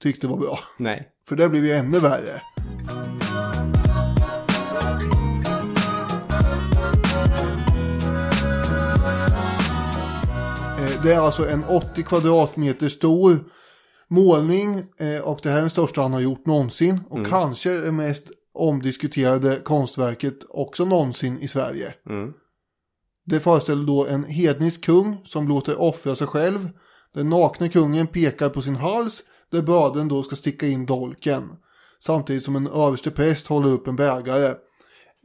tyckte 0.03 0.27
var 0.27 0.37
bra. 0.37 0.59
Nej. 0.77 1.07
För 1.27 1.35
det 1.35 1.49
blev 1.49 1.65
ju 1.65 1.71
ännu 1.71 1.99
värre. 1.99 2.41
Eh, 10.79 11.03
Det 11.03 11.13
är 11.13 11.19
alltså 11.19 11.49
en 11.49 11.63
80 11.63 12.03
kvadratmeter 12.03 12.89
stor 12.89 13.39
målning 14.07 14.83
eh, 14.99 15.21
och 15.23 15.39
det 15.43 15.49
här 15.49 15.57
är 15.57 15.61
den 15.61 15.69
största 15.69 16.01
han 16.01 16.13
har 16.13 16.19
gjort 16.19 16.45
någonsin. 16.45 16.99
Och 17.09 17.27
kanske 17.27 17.69
det 17.69 17.91
mest 17.91 18.31
omdiskuterade 18.53 19.59
konstverket 19.63 20.37
också 20.49 20.85
någonsin 20.85 21.39
i 21.39 21.47
Sverige. 21.47 21.93
Mm. 22.09 22.33
Det 23.25 23.39
föreställer 23.39 23.85
då 23.85 24.07
en 24.07 24.23
hednisk 24.23 24.85
kung 24.85 25.17
som 25.25 25.47
låter 25.47 25.81
offra 25.81 26.15
sig 26.15 26.27
själv. 26.27 26.69
Den 27.13 27.29
nakne 27.29 27.69
kungen 27.69 28.07
pekar 28.07 28.49
på 28.49 28.61
sin 28.61 28.75
hals 28.75 29.23
där 29.51 29.61
bödeln 29.61 30.07
då 30.07 30.23
ska 30.23 30.35
sticka 30.35 30.67
in 30.67 30.85
dolken. 30.85 31.49
Samtidigt 31.99 32.45
som 32.45 32.55
en 32.55 32.67
överste 32.67 33.11
präst 33.11 33.47
håller 33.47 33.69
upp 33.69 33.87
en 33.87 33.95
bägare 33.95 34.55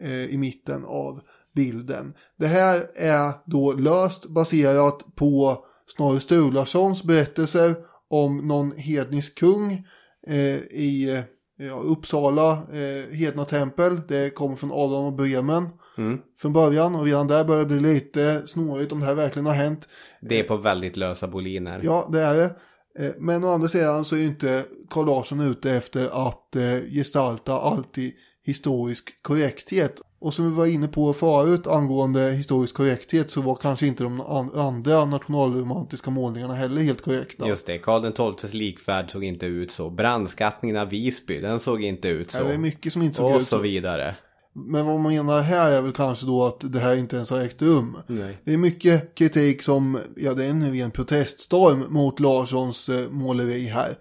eh, 0.03 0.25
i 0.25 0.37
mitten 0.39 0.85
av 0.85 1.21
bilden. 1.55 2.15
Det 2.39 2.47
här 2.47 2.87
är 2.97 3.33
då 3.47 3.73
löst 3.73 4.29
baserat 4.29 5.15
på 5.15 5.65
Snorre 5.97 6.21
Sturlasons 6.21 7.05
berättelser 7.05 7.75
om 8.09 8.49
någon 8.49 8.73
hednisk 8.77 9.39
kung 9.39 9.87
eh, 10.27 10.57
i 10.57 11.11
eh, 11.59 11.67
ja, 11.67 11.75
Uppsala 11.75 12.53
eh, 12.53 13.15
hedna 13.17 13.45
tempel. 13.45 14.01
Det 14.09 14.35
kommer 14.35 14.57
från 14.57 14.73
Adam 14.73 15.05
och 15.05 15.13
Bremen 15.13 15.69
Mm. 15.99 16.19
från 16.39 16.53
början 16.53 16.95
och 16.95 17.05
redan 17.05 17.27
där 17.27 17.45
börjar 17.45 17.65
det 17.65 17.67
bli 17.67 17.95
lite 17.95 18.47
snårigt 18.47 18.93
om 18.93 19.01
det 19.01 19.07
här 19.07 19.15
verkligen 19.15 19.47
har 19.47 19.53
hänt. 19.53 19.89
Det 20.21 20.41
är 20.41 20.45
på 20.45 20.57
väldigt 20.57 20.97
lösa 20.97 21.29
boliner. 21.29 21.81
Ja, 21.85 22.09
det 22.13 22.21
är 22.21 22.37
det. 22.37 22.55
Eh, 22.99 23.11
Men 23.19 23.45
å 23.45 23.49
andra 23.55 23.69
sidan 23.69 24.05
så 24.05 24.17
är 24.17 24.21
inte 24.23 24.65
Carl 24.91 25.07
Larsson 25.07 25.41
ute 25.41 25.71
efter 25.71 26.29
att 26.29 26.57
eh, 26.57 26.79
gestalta 26.93 27.61
alltid 27.61 28.13
historisk 28.45 29.23
korrekthet. 29.23 30.01
Och 30.19 30.35
som 30.35 30.45
vi 30.51 30.57
var 30.57 30.67
inne 30.67 30.89
på 30.89 31.13
förut 31.13 31.67
angående 31.67 32.31
historisk 32.31 32.75
korrekthet 32.75 33.31
så 33.31 33.41
var 33.41 33.55
kanske 33.55 33.87
inte 33.87 34.03
de 34.05 34.21
an- 34.21 34.51
andra 34.55 35.05
nationalromantiska 35.05 36.11
målningarna 36.11 36.55
heller 36.55 36.83
helt 36.83 37.03
korrekta. 37.03 37.49
Just 37.49 37.67
det, 37.67 37.79
Karl 37.79 38.37
XIIs 38.37 38.55
likfärd 38.55 39.11
såg 39.11 39.25
inte 39.25 39.47
ut 39.47 39.71
så. 39.71 39.91
Brandskattningen 39.91 40.77
av 40.77 40.89
Visby, 40.89 41.41
den 41.41 41.61
såg 41.61 41.83
inte 41.83 42.09
ut 42.09 42.31
så. 42.31 42.39
Ja, 42.39 42.45
det 42.45 42.55
är 42.55 42.59
mycket 42.59 42.93
som 42.93 43.03
inte 43.03 43.17
såg 43.17 43.31
och 43.31 43.37
ut 43.37 43.47
så 43.47 43.57
så. 43.57 43.63
vidare. 43.63 44.15
Men 44.55 44.87
vad 44.87 45.01
man 45.01 45.13
menar 45.13 45.41
här 45.41 45.71
är 45.71 45.83
väl 45.83 45.93
kanske 45.93 46.27
då 46.27 46.47
att 46.47 46.73
det 46.73 46.79
här 46.79 46.97
inte 46.97 47.17
ens 47.17 47.31
har 47.31 47.41
ägt 47.41 47.63
rum. 47.63 47.99
Nej. 48.07 48.39
Det 48.45 48.53
är 48.53 48.59
mycket 48.59 49.15
kritik 49.15 49.63
som, 49.63 49.99
ja 50.17 50.35
det 50.35 50.45
är 50.45 50.51
en 50.51 50.73
ren 50.73 50.91
proteststorm 50.91 51.85
mot 51.89 52.21
Larssons 52.21 52.89
eh, 52.89 53.11
måleri 53.11 53.67
här. 53.67 53.99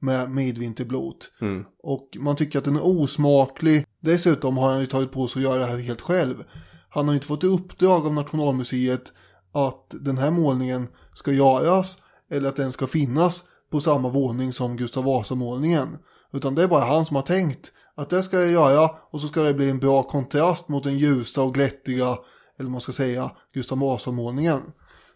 Med 0.00 0.30
Midvinterblot. 0.30 1.30
Mm. 1.40 1.64
Och 1.82 2.16
man 2.20 2.36
tycker 2.36 2.58
att 2.58 2.64
den 2.64 2.76
är 2.76 2.86
osmaklig. 2.86 3.86
Dessutom 4.00 4.56
har 4.56 4.70
han 4.70 4.80
ju 4.80 4.86
tagit 4.86 5.12
på 5.12 5.28
sig 5.28 5.40
att 5.40 5.50
göra 5.50 5.60
det 5.60 5.66
här 5.66 5.78
helt 5.78 6.00
själv. 6.00 6.44
Han 6.88 7.08
har 7.08 7.14
inte 7.14 7.26
fått 7.26 7.44
i 7.44 7.46
uppdrag 7.46 8.06
av 8.06 8.14
Nationalmuseet 8.14 9.12
att 9.52 9.94
den 10.00 10.18
här 10.18 10.30
målningen 10.30 10.88
ska 11.14 11.32
göras. 11.32 11.96
Eller 12.30 12.48
att 12.48 12.56
den 12.56 12.72
ska 12.72 12.86
finnas 12.86 13.44
på 13.70 13.80
samma 13.80 14.08
våning 14.08 14.52
som 14.52 14.76
Gustav 14.76 15.04
Vasa-målningen. 15.04 15.98
Utan 16.32 16.54
det 16.54 16.62
är 16.62 16.68
bara 16.68 16.84
han 16.84 17.06
som 17.06 17.16
har 17.16 17.22
tänkt 17.22 17.72
att 17.96 18.10
det 18.10 18.22
ska 18.22 18.40
jag 18.40 18.50
göra 18.50 18.90
och 19.10 19.20
så 19.20 19.28
ska 19.28 19.42
det 19.42 19.54
bli 19.54 19.70
en 19.70 19.78
bra 19.78 20.02
kontrast 20.02 20.68
mot 20.68 20.84
den 20.84 20.98
ljusa 20.98 21.42
och 21.42 21.54
glättiga, 21.54 22.18
eller 22.58 22.70
man 22.70 22.80
ska 22.80 22.92
säga, 22.92 23.30
Gustav 23.54 23.78
Vasa-målningen. 23.78 24.60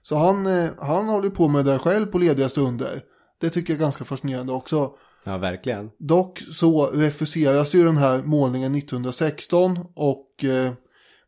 Så 0.02 0.16
han, 0.16 0.46
eh, 0.46 0.70
han 0.78 1.08
håller 1.08 1.30
på 1.30 1.48
med 1.48 1.64
det 1.64 1.78
själv 1.78 2.06
på 2.06 2.18
lediga 2.18 2.48
stunder. 2.48 3.02
Det 3.40 3.50
tycker 3.50 3.72
jag 3.72 3.78
är 3.78 3.84
ganska 3.84 4.04
fascinerande 4.04 4.52
också. 4.52 4.92
Ja, 5.24 5.38
verkligen. 5.38 5.90
Dock 5.98 6.42
så 6.52 6.86
refuseras 6.86 7.74
ju 7.74 7.84
den 7.84 7.96
här 7.96 8.22
målningen 8.22 8.74
1916 8.74 9.78
och 9.94 10.44
eh, 10.44 10.72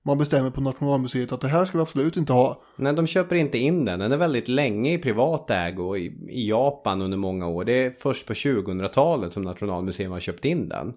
man 0.05 0.18
bestämmer 0.18 0.51
på 0.51 0.61
Nationalmuseet 0.61 1.32
att 1.32 1.40
det 1.40 1.49
här 1.49 1.64
ska 1.64 1.78
vi 1.78 1.82
absolut 1.82 2.16
inte 2.16 2.32
ha. 2.32 2.62
Nej, 2.76 2.92
de 2.92 3.07
köper 3.07 3.36
inte 3.36 3.59
in 3.59 3.84
den. 3.84 3.99
Den 3.99 4.12
är 4.12 4.16
väldigt 4.16 4.49
länge 4.49 4.92
i 4.92 4.99
privat 4.99 5.51
ägo 5.51 5.96
i, 5.96 6.07
i 6.28 6.49
Japan 6.49 7.03
under 7.03 7.18
många 7.18 7.49
år. 7.49 7.64
Det 7.64 7.84
är 7.84 7.90
först 7.90 8.26
på 8.26 8.32
2000-talet 8.32 9.32
som 9.32 9.42
Nationalmuseum 9.42 10.12
har 10.12 10.20
köpt 10.20 10.44
in 10.44 10.68
den. 10.68 10.94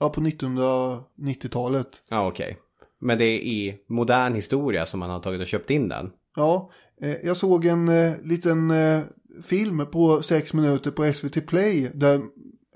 Ja, 0.00 0.08
på 0.08 0.20
1990-talet. 0.20 1.88
Ja, 2.10 2.26
okej. 2.28 2.58
Men 3.00 3.18
det 3.18 3.24
är 3.24 3.38
i 3.38 3.76
modern 3.88 4.34
historia 4.34 4.86
som 4.86 5.00
man 5.00 5.10
har 5.10 5.20
tagit 5.20 5.40
och 5.40 5.46
köpt 5.46 5.70
in 5.70 5.88
den. 5.88 6.10
Ja, 6.36 6.70
eh, 7.02 7.16
jag 7.24 7.36
såg 7.36 7.64
en 7.66 7.88
eh, 7.88 8.12
liten 8.24 8.70
eh, 8.70 9.00
film 9.44 9.86
på 9.92 10.22
sex 10.22 10.54
minuter 10.54 10.90
på 10.90 11.12
SVT 11.12 11.46
Play. 11.46 11.90
Där, 11.94 12.20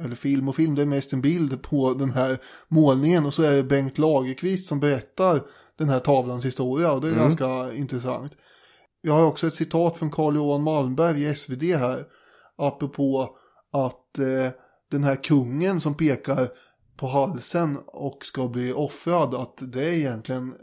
eller 0.01 0.15
film 0.15 0.49
och 0.49 0.57
film, 0.57 0.75
det 0.75 0.83
är 0.83 0.87
mest 0.87 1.13
en 1.13 1.21
bild 1.21 1.63
på 1.63 1.95
den 1.95 2.11
här 2.11 2.39
målningen. 2.69 3.27
Och 3.27 3.35
så 3.35 3.43
är 3.43 3.53
det 3.57 3.63
Bengt 3.63 3.99
Lagerqvist 3.99 4.69
som 4.69 4.81
berättar 4.81 5.41
den 5.79 5.89
här 5.89 6.01
tavlans 6.01 6.45
historia. 6.45 6.93
Och 6.93 7.01
det 7.01 7.09
är 7.09 7.13
Mm. 7.13 7.23
ganska 7.25 7.75
intressant. 7.75 8.33
Jag 9.01 9.13
har 9.13 9.27
också 9.27 9.47
ett 9.47 9.57
citat 9.57 9.99
från 9.99 10.11
Carl 10.11 10.37
Johan 10.37 10.63
Malmberg 10.63 11.23
i 11.23 11.35
SvD 11.35 11.63
här. 11.63 12.05
Apropå 12.59 13.37
att 13.73 14.19
eh, 14.19 14.53
den 14.91 15.05
här 15.05 15.17
kungen 15.17 15.81
som 15.81 15.95
pekar 15.95 16.49
på 16.97 17.07
halsen 17.07 17.79
och 17.87 18.25
ska 18.25 18.49
bli 18.49 18.73
offrad. 18.73 19.35
Att 19.35 19.59
det 19.73 19.85
är 19.85 19.93
egentligen 19.93 20.55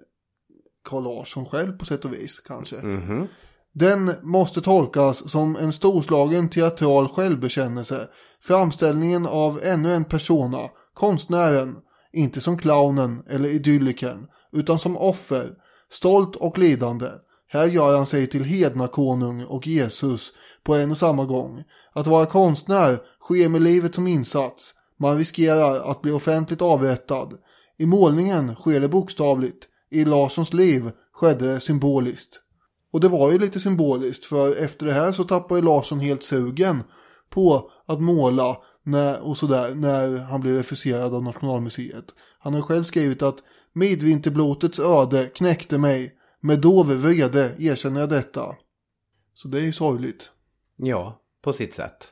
Carl 0.90 1.04
Larsson 1.04 1.46
själv 1.46 1.78
på 1.78 1.86
sätt 1.86 2.06
och 2.06 2.14
vis 2.14 2.40
kanske. 2.40 2.76
Mhm. 2.76 3.28
Den 3.74 4.12
måste 4.22 4.62
tolkas 4.62 5.32
som 5.32 5.56
en 5.56 5.74
storslagen 5.74 6.50
teatral 6.50 7.08
självbekännelse. 7.08 8.08
Framställningen 8.42 9.26
av 9.26 9.60
ännu 9.64 9.94
en 9.94 10.06
persona, 10.06 10.70
konstnären, 10.94 11.76
inte 12.14 12.42
som 12.42 12.58
clownen 12.58 13.24
eller 13.30 13.50
idyllikern, 13.50 14.28
utan 14.52 14.80
som 14.80 14.98
offer, 14.98 15.50
stolt 15.92 16.36
och 16.36 16.58
lidande. 16.58 17.08
Här 17.48 17.66
gör 17.66 17.96
han 17.96 18.06
sig 18.06 18.28
till 18.28 18.44
hednakonung 18.44 19.44
och 19.44 19.68
Jesus 19.68 20.32
på 20.64 20.76
en 20.76 20.92
och 20.92 20.98
samma 20.98 21.26
gång. 21.26 21.64
Att 21.94 22.08
vara 22.08 22.26
konstnär 22.26 23.00
sker 23.22 23.50
med 23.50 23.62
livet 23.62 23.96
som 23.96 24.08
insats. 24.08 24.74
Man 25.00 25.18
riskerar 25.18 25.92
att 25.92 26.02
bli 26.02 26.12
offentligt 26.12 26.62
avrättad. 26.62 27.38
I 27.78 27.86
målningen 27.86 28.56
sker 28.56 28.80
det 28.80 28.88
bokstavligt. 28.88 29.68
I 29.92 30.06
Larssons 30.06 30.54
liv 30.54 30.92
skedde 31.14 31.54
det 31.54 31.60
symboliskt. 31.60 32.40
Och 32.92 33.00
det 33.00 33.08
var 33.08 33.32
ju 33.32 33.40
lite 33.40 33.60
symboliskt 33.60 34.26
för 34.26 34.64
efter 34.64 34.86
det 34.86 34.94
här 34.94 35.12
så 35.12 35.24
tappade 35.24 35.60
ju 35.60 35.66
Larsson 35.66 36.00
helt 36.00 36.24
sugen 36.24 36.84
på 37.30 37.72
att 37.86 38.02
måla 38.02 38.58
när, 38.84 39.22
och 39.22 39.38
sådär 39.38 39.76
när 39.76 40.18
han 40.18 40.42
blev 40.42 40.56
refuserad 40.56 41.14
av 41.14 41.24
Nationalmuseet. 41.24 42.06
Han 42.40 42.54
har 42.54 42.62
själv 42.62 42.84
skrivit 42.84 43.22
att 43.22 43.38
Midvinterblotets 43.74 44.80
öde 44.80 45.26
knäckte 45.26 45.78
mig. 45.78 46.16
Med 46.42 46.60
dov 46.60 46.88
vrede 46.88 47.56
erkänner 47.60 48.00
jag 48.00 48.10
detta. 48.10 48.56
Så 49.34 49.48
det 49.48 49.60
är 49.60 49.64
ju 49.64 49.74
sorgligt. 49.74 50.32
Ja, 50.76 51.22
på 51.42 51.54
sitt 51.54 51.74
sätt. 51.74 52.10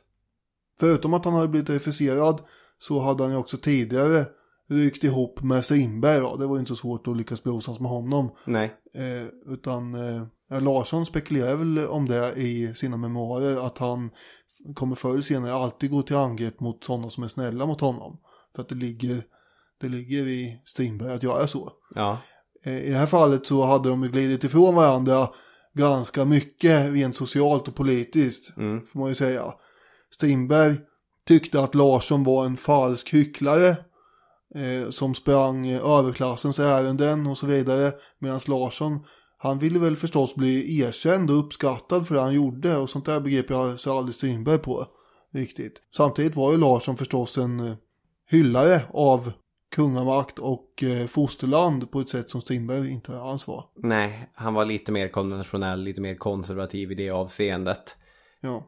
Förutom 0.79 1.13
att 1.13 1.25
han 1.25 1.33
hade 1.33 1.47
blivit 1.47 1.69
refuserad 1.69 2.41
så 2.79 2.99
hade 2.99 3.23
han 3.23 3.31
ju 3.31 3.37
också 3.37 3.57
tidigare 3.57 4.25
rykt 4.69 5.03
ihop 5.03 5.41
med 5.41 5.65
Strindberg 5.65 6.19
då. 6.19 6.35
Det 6.35 6.47
var 6.47 6.55
ju 6.55 6.59
inte 6.59 6.69
så 6.69 6.75
svårt 6.75 7.07
att 7.07 7.17
lyckas 7.17 7.43
bli 7.43 7.51
osams 7.51 7.79
med 7.79 7.89
honom. 7.89 8.31
Nej. 8.45 8.73
Eh, 8.95 9.53
utan 9.53 9.95
eh, 9.95 10.61
Larsson 10.61 11.05
spekulerar 11.05 11.55
väl 11.55 11.87
om 11.87 12.07
det 12.07 12.33
i 12.35 12.73
sina 12.75 12.97
memoarer 12.97 13.65
att 13.65 13.77
han 13.77 14.09
kommer 14.75 14.95
förr 14.95 15.11
eller 15.11 15.21
senare 15.21 15.53
alltid 15.53 15.91
gå 15.91 16.01
till 16.01 16.15
angrepp 16.15 16.59
mot 16.59 16.83
sådana 16.83 17.09
som 17.09 17.23
är 17.23 17.27
snälla 17.27 17.65
mot 17.65 17.81
honom. 17.81 18.19
För 18.55 18.61
att 18.61 18.69
det 18.69 18.75
ligger, 18.75 19.23
det 19.81 19.89
ligger 19.89 20.27
i 20.27 20.61
Strindberg 20.65 21.13
att 21.13 21.23
göra 21.23 21.47
så. 21.47 21.71
Ja. 21.95 22.17
Eh, 22.63 22.87
I 22.87 22.89
det 22.89 22.97
här 22.97 23.05
fallet 23.05 23.47
så 23.47 23.65
hade 23.65 23.89
de 23.89 24.03
ju 24.03 24.09
glidit 24.09 24.43
ifrån 24.43 24.75
varandra 24.75 25.29
ganska 25.73 26.25
mycket 26.25 26.93
rent 26.93 27.17
socialt 27.17 27.67
och 27.67 27.75
politiskt. 27.75 28.57
Mm. 28.57 28.85
Får 28.85 28.99
man 28.99 29.09
ju 29.09 29.15
säga. 29.15 29.53
Strindberg 30.13 30.75
tyckte 31.27 31.59
att 31.59 31.75
Larsson 31.75 32.23
var 32.23 32.45
en 32.45 32.57
falsk 32.57 33.13
hycklare. 33.13 33.75
Eh, 34.55 34.89
som 34.89 35.15
sprang 35.15 35.69
överklassens 35.69 36.59
ärenden 36.59 37.27
och 37.27 37.37
så 37.37 37.45
vidare. 37.45 37.91
Medan 38.19 38.39
Larsson, 38.47 38.99
han 39.37 39.59
ville 39.59 39.79
väl 39.79 39.95
förstås 39.95 40.35
bli 40.35 40.81
erkänd 40.81 41.31
och 41.31 41.39
uppskattad 41.39 42.07
för 42.07 42.15
det 42.15 42.21
han 42.21 42.33
gjorde. 42.33 42.77
Och 42.77 42.89
sånt 42.89 43.05
där 43.05 43.19
begrepp 43.19 43.49
jag 43.49 43.79
så 43.79 43.97
aldrig 43.97 44.15
Strindberg 44.15 44.57
på. 44.57 44.85
Riktigt. 45.33 45.81
Samtidigt 45.97 46.35
var 46.35 46.51
ju 46.51 46.57
Larsson 46.57 46.97
förstås 46.97 47.37
en 47.37 47.59
eh, 47.59 47.75
hyllare 48.29 48.81
av 48.93 49.31
kungamakt 49.75 50.39
och 50.39 50.83
eh, 50.83 51.07
fosterland 51.07 51.91
på 51.91 51.99
ett 51.99 52.09
sätt 52.09 52.29
som 52.29 52.41
Strindberg 52.41 52.91
inte 52.91 53.19
alls 53.19 53.47
var. 53.47 53.65
Nej, 53.75 54.29
han 54.33 54.53
var 54.53 54.65
lite 54.65 54.91
mer 54.91 55.07
konventionell, 55.07 55.83
lite 55.83 56.01
mer 56.01 56.15
konservativ 56.15 56.91
i 56.91 56.95
det 56.95 57.09
avseendet. 57.09 57.97
Ja. 58.41 58.63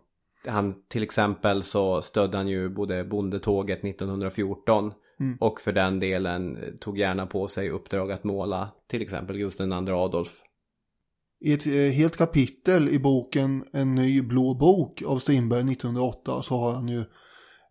Han, 0.47 0.73
till 0.87 1.03
exempel 1.03 1.63
så 1.63 2.01
stödde 2.01 2.37
han 2.37 2.47
ju 2.47 2.69
både 2.69 3.03
bondetåget 3.03 3.83
1914 3.83 4.93
Mm. 5.19 5.37
och 5.41 5.61
för 5.61 5.73
den 5.73 5.99
delen 5.99 6.57
tog 6.79 6.97
gärna 6.97 7.25
på 7.25 7.47
sig 7.47 7.69
uppdrag 7.69 8.11
att 8.11 8.23
måla 8.23 8.69
till 8.87 9.01
exempel 9.01 9.37
Gustav 9.37 9.67
II 9.67 9.93
Adolf. 9.93 10.41
I 11.41 11.53
ett 11.53 11.65
eh, 11.65 11.73
helt 11.73 12.17
kapitel 12.17 12.89
i 12.89 12.99
boken 12.99 13.63
En 13.71 13.95
ny 13.95 14.21
blå 14.21 14.53
bok 14.53 15.01
av 15.01 15.19
Strindberg 15.19 15.71
1908 15.71 16.41
så 16.41 16.57
har 16.57 16.73
han 16.73 16.87
ju 16.87 16.99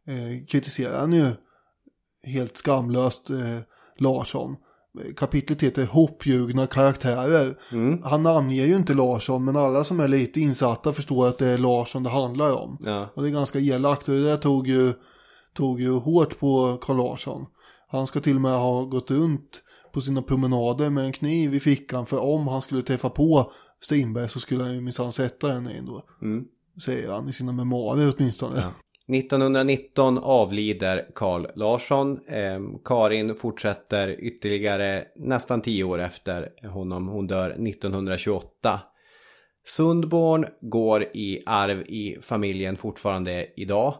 eh, 0.06 0.46
kritiserar 0.48 1.00
han 1.00 1.12
ju 1.12 1.30
helt 2.22 2.56
skamlöst 2.56 3.30
eh, 3.30 3.58
Larsson. 3.98 4.56
Kapitlet 5.16 5.62
heter 5.62 5.86
Hoppljugna 5.86 6.66
karaktärer. 6.66 7.58
Mm. 7.72 8.02
Han 8.02 8.22
namnger 8.22 8.64
ju 8.64 8.74
inte 8.74 8.94
Larsson 8.94 9.44
men 9.44 9.56
alla 9.56 9.84
som 9.84 10.00
är 10.00 10.08
lite 10.08 10.40
insatta 10.40 10.92
förstår 10.92 11.28
att 11.28 11.38
det 11.38 11.46
är 11.46 11.58
Larsson 11.58 12.02
det 12.02 12.10
handlar 12.10 12.56
om. 12.56 12.78
Ja. 12.80 13.08
Och 13.14 13.22
det 13.22 13.28
är 13.28 13.32
ganska 13.32 13.58
elakt 13.58 14.08
och 14.08 14.14
det 14.14 14.22
där 14.22 14.36
tog 14.36 14.68
ju, 14.68 14.92
tog 15.54 15.80
ju 15.80 15.92
hårt 15.92 16.38
på 16.38 16.78
Carl 16.80 16.96
Larsson. 16.96 17.46
Han 17.88 18.06
ska 18.06 18.20
till 18.20 18.34
och 18.34 18.40
med 18.40 18.52
ha 18.52 18.84
gått 18.84 19.10
runt 19.10 19.62
på 19.92 20.00
sina 20.00 20.22
promenader 20.22 20.90
med 20.90 21.04
en 21.04 21.12
kniv 21.12 21.54
i 21.54 21.60
fickan 21.60 22.06
för 22.06 22.18
om 22.18 22.48
han 22.48 22.62
skulle 22.62 22.82
träffa 22.82 23.10
på 23.10 23.52
Strindberg 23.80 24.28
så 24.28 24.40
skulle 24.40 24.64
han 24.64 24.74
ju 24.74 24.80
minsann 24.80 25.12
sätta 25.12 25.48
den 25.48 25.70
in 25.70 25.86
då. 25.86 26.02
Mm. 26.22 26.44
Säger 26.84 27.12
han 27.12 27.28
i 27.28 27.32
sina 27.32 27.52
memoarer 27.52 28.14
åtminstone. 28.16 28.60
Ja. 28.60 28.70
1919 29.08 30.18
avlider 30.18 31.06
Carl 31.14 31.46
Larsson. 31.54 32.18
Eh, 32.28 32.60
Karin 32.84 33.34
fortsätter 33.34 34.08
ytterligare 34.20 35.04
nästan 35.16 35.60
tio 35.60 35.84
år 35.84 35.98
efter 35.98 36.48
honom. 36.68 37.08
Hon 37.08 37.26
dör 37.26 37.50
1928. 37.50 38.80
Sundborn 39.66 40.46
går 40.60 41.02
i 41.02 41.42
arv 41.46 41.80
i 41.80 42.16
familjen 42.22 42.76
fortfarande 42.76 43.46
idag. 43.56 43.94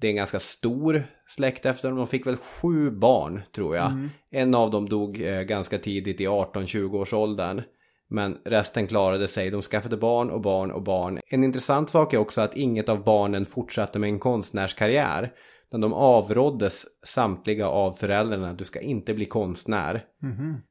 Det 0.00 0.06
är 0.06 0.10
en 0.10 0.16
ganska 0.16 0.40
stor 0.40 1.04
släkt 1.28 1.66
efter 1.66 1.88
dem. 1.88 1.98
De 1.98 2.06
fick 2.06 2.26
väl 2.26 2.36
sju 2.36 2.90
barn 2.90 3.42
tror 3.54 3.76
jag. 3.76 4.08
En 4.30 4.54
av 4.54 4.70
dem 4.70 4.88
dog 4.88 5.20
eh, 5.22 5.42
ganska 5.42 5.78
tidigt 5.78 6.20
i 6.20 6.26
18-20 6.26 6.94
års 6.94 7.12
åldern. 7.12 7.62
Men 8.10 8.38
resten 8.44 8.86
klarade 8.86 9.28
sig. 9.28 9.50
De 9.50 9.62
skaffade 9.62 9.96
barn 9.96 10.30
och 10.30 10.40
barn 10.40 10.70
och 10.70 10.82
barn. 10.82 11.20
En 11.26 11.44
intressant 11.44 11.90
sak 11.90 12.12
är 12.12 12.18
också 12.18 12.40
att 12.40 12.56
inget 12.56 12.88
av 12.88 13.04
barnen 13.04 13.46
fortsatte 13.46 13.98
med 13.98 14.08
en 14.08 14.18
konstnärskarriär. 14.18 15.32
Utan 15.68 15.80
de 15.80 15.92
avråddes 15.92 16.86
samtliga 17.02 17.68
av 17.68 17.92
föräldrarna. 17.92 18.52
Du 18.52 18.64
ska 18.64 18.80
inte 18.80 19.14
bli 19.14 19.24
konstnär. 19.24 20.04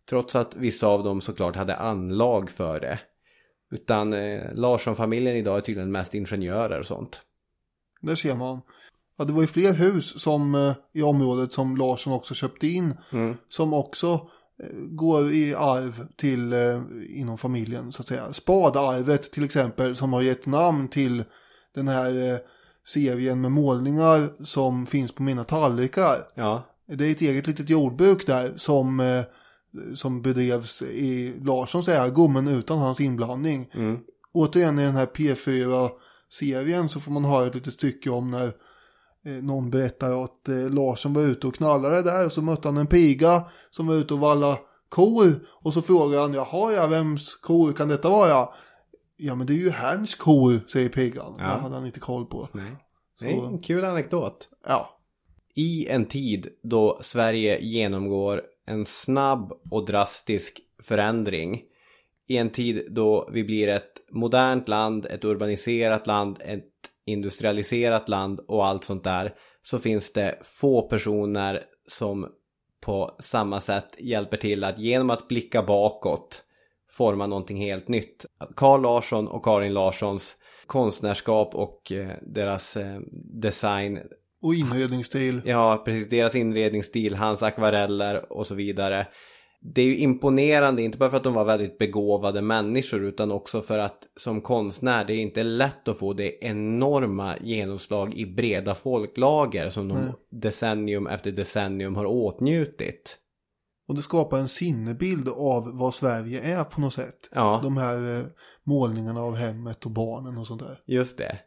Trots 0.09 0.35
att 0.35 0.55
vissa 0.55 0.87
av 0.87 1.03
dem 1.03 1.21
såklart 1.21 1.55
hade 1.55 1.75
anlag 1.75 2.49
för 2.49 2.79
det. 2.79 2.99
Utan 3.71 4.13
eh, 4.13 4.41
Larsson-familjen 4.53 5.35
idag 5.35 5.57
är 5.57 5.61
tydligen 5.61 5.91
mest 5.91 6.13
ingenjörer 6.13 6.79
och 6.79 6.85
sånt. 6.85 7.21
Där 8.01 8.15
ser 8.15 8.35
man. 8.35 8.61
Ja, 9.17 9.25
det 9.25 9.33
var 9.33 9.41
ju 9.41 9.47
fler 9.47 9.73
hus 9.73 10.21
som, 10.21 10.55
eh, 10.55 10.73
i 10.93 11.01
området 11.01 11.53
som 11.53 11.77
Larsson 11.77 12.13
också 12.13 12.33
köpte 12.33 12.67
in. 12.67 12.97
Mm. 13.11 13.37
Som 13.49 13.73
också 13.73 14.29
går 14.77 15.31
i 15.31 15.55
arv 15.55 16.07
till 16.15 16.53
eh, 16.53 16.81
inom 17.09 17.37
familjen 17.37 17.91
så 17.91 18.01
att 18.01 18.07
säga. 18.07 18.33
Spadarvet 18.33 19.31
till 19.31 19.43
exempel 19.43 19.95
som 19.95 20.13
har 20.13 20.21
gett 20.21 20.45
namn 20.45 20.87
till 20.87 21.23
den 21.75 21.87
här 21.87 22.33
eh, 22.33 22.39
serien 22.87 23.41
med 23.41 23.51
målningar 23.51 24.43
som 24.43 24.85
finns 24.85 25.11
på 25.11 25.23
mina 25.23 25.43
tallrikar. 25.43 26.17
Ja. 26.35 26.63
Det 26.87 27.05
är 27.05 27.11
ett 27.11 27.21
eget 27.21 27.47
litet 27.47 27.69
jordbruk 27.69 28.27
där 28.27 28.53
som, 28.55 28.99
eh, 28.99 29.23
som 29.95 30.21
bedrevs 30.21 30.81
i 30.81 31.33
Larssons 31.41 31.87
ägo 31.87 32.27
men 32.27 32.47
utan 32.47 32.77
hans 32.77 33.01
inblandning. 33.01 33.71
Mm. 33.73 33.97
Återigen 34.33 34.79
i 34.79 34.83
den 34.83 34.95
här 34.95 35.05
P4-serien 35.05 36.89
så 36.89 36.99
får 36.99 37.11
man 37.11 37.25
höra 37.25 37.47
ett 37.47 37.55
litet 37.55 37.73
stycke 37.73 38.09
om 38.09 38.31
när 38.31 38.51
någon 39.25 39.69
berättar 39.69 40.23
att 40.23 40.47
eh, 40.49 40.69
Larsson 40.69 41.13
var 41.13 41.21
ute 41.21 41.47
och 41.47 41.55
knallade 41.55 42.01
där 42.01 42.25
och 42.25 42.31
så 42.31 42.41
mötte 42.41 42.67
han 42.67 42.77
en 42.77 42.87
piga 42.87 43.43
som 43.71 43.87
var 43.87 43.95
ute 43.95 44.13
och 44.13 44.19
valla 44.19 44.59
kor 44.89 45.47
och 45.47 45.73
så 45.73 45.81
frågar 45.81 46.19
han 46.19 46.33
jaha 46.33 46.71
ja 46.73 46.87
vems 46.87 47.35
kor 47.35 47.71
kan 47.73 47.87
detta 47.87 48.09
vara? 48.09 48.49
Ja 49.17 49.35
men 49.35 49.47
det 49.47 49.53
är 49.53 49.57
ju 49.57 49.69
hans 49.71 50.15
kor 50.15 50.59
säger 50.71 50.89
pigan. 50.89 51.35
Ja. 51.37 51.43
Det 51.43 51.49
hade 51.49 51.75
han 51.75 51.85
inte 51.85 51.99
koll 51.99 52.25
på. 52.25 52.47
Nej. 52.51 52.71
Så- 53.15 53.25
Det 53.25 53.31
är 53.31 53.45
en 53.47 53.59
kul 53.61 53.85
anekdot. 53.85 54.49
Ja. 54.67 54.95
I 55.55 55.87
en 55.87 56.05
tid 56.05 56.47
då 56.63 56.99
Sverige 57.01 57.59
genomgår 57.61 58.41
en 58.65 58.85
snabb 58.85 59.51
och 59.71 59.85
drastisk 59.85 60.59
förändring. 60.83 61.61
I 62.27 62.37
en 62.37 62.49
tid 62.49 62.87
då 62.91 63.29
vi 63.33 63.43
blir 63.43 63.67
ett 63.67 63.93
modernt 64.11 64.67
land, 64.67 65.05
ett 65.05 65.25
urbaniserat 65.25 66.07
land, 66.07 66.37
ett 66.45 66.65
industrialiserat 67.09 68.09
land 68.09 68.39
och 68.47 68.65
allt 68.65 68.83
sånt 68.83 69.03
där. 69.03 69.33
Så 69.61 69.79
finns 69.79 70.13
det 70.13 70.39
få 70.43 70.81
personer 70.81 71.61
som 71.87 72.27
på 72.81 73.15
samma 73.19 73.59
sätt 73.59 73.95
hjälper 73.99 74.37
till 74.37 74.63
att 74.63 74.79
genom 74.79 75.09
att 75.09 75.27
blicka 75.27 75.63
bakåt 75.63 76.43
forma 76.91 77.27
någonting 77.27 77.57
helt 77.57 77.87
nytt. 77.87 78.25
Carl 78.55 78.81
Larsson 78.81 79.27
och 79.27 79.45
Karin 79.45 79.73
Larssons 79.73 80.35
konstnärskap 80.67 81.55
och 81.55 81.91
eh, 81.91 82.11
deras 82.21 82.77
eh, 82.77 82.99
design 83.41 83.99
Och 84.41 84.55
inredningsstil. 84.55 85.41
Ja, 85.45 85.81
precis. 85.85 86.09
Deras 86.09 86.35
inredningsstil, 86.35 87.15
hans 87.15 87.43
akvareller 87.43 88.33
och 88.33 88.47
så 88.47 88.55
vidare. 88.55 89.07
Det 89.61 89.81
är 89.81 89.85
ju 89.85 89.97
imponerande, 89.97 90.81
inte 90.81 90.97
bara 90.97 91.09
för 91.09 91.17
att 91.17 91.23
de 91.23 91.33
var 91.33 91.45
väldigt 91.45 91.77
begåvade 91.77 92.41
människor 92.41 93.03
utan 93.03 93.31
också 93.31 93.61
för 93.61 93.79
att 93.79 94.07
som 94.15 94.41
konstnär, 94.41 95.05
det 95.05 95.13
är 95.13 95.19
inte 95.19 95.43
lätt 95.43 95.87
att 95.87 95.97
få 95.97 96.13
det 96.13 96.45
enorma 96.45 97.35
genomslag 97.41 98.13
i 98.13 98.25
breda 98.25 98.75
folklager 98.75 99.69
som 99.69 99.89
de 99.89 100.13
decennium 100.31 101.07
efter 101.07 101.31
decennium 101.31 101.95
har 101.95 102.05
åtnjutit. 102.05 103.17
Och 103.87 103.95
det 103.95 104.01
skapar 104.01 104.37
en 104.37 104.49
sinnebild 104.49 105.29
av 105.29 105.77
vad 105.77 105.95
Sverige 105.95 106.41
är 106.41 106.63
på 106.63 106.81
något 106.81 106.93
sätt. 106.93 107.29
Ja. 107.31 107.59
De 107.63 107.77
här 107.77 108.17
eh, 108.17 108.25
målningarna 108.63 109.21
av 109.21 109.35
hemmet 109.35 109.85
och 109.85 109.91
barnen 109.91 110.37
och 110.37 110.47
sånt 110.47 110.61
där. 110.61 110.79
Just 110.85 111.17
det. 111.17 111.39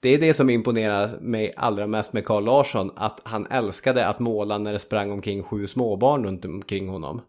Det 0.00 0.08
är 0.08 0.18
det 0.18 0.34
som 0.34 0.50
imponerar 0.50 1.20
mig 1.20 1.54
allra 1.56 1.86
mest 1.86 2.12
med 2.12 2.24
Carl 2.24 2.44
Larsson, 2.44 2.90
att 2.96 3.20
han 3.24 3.46
älskade 3.46 4.06
att 4.06 4.18
måla 4.18 4.58
när 4.58 4.72
det 4.72 4.78
sprang 4.78 5.10
omkring 5.10 5.42
sju 5.42 5.66
småbarn 5.66 6.24
runt 6.24 6.44
omkring 6.44 6.88
honom. 6.88 7.20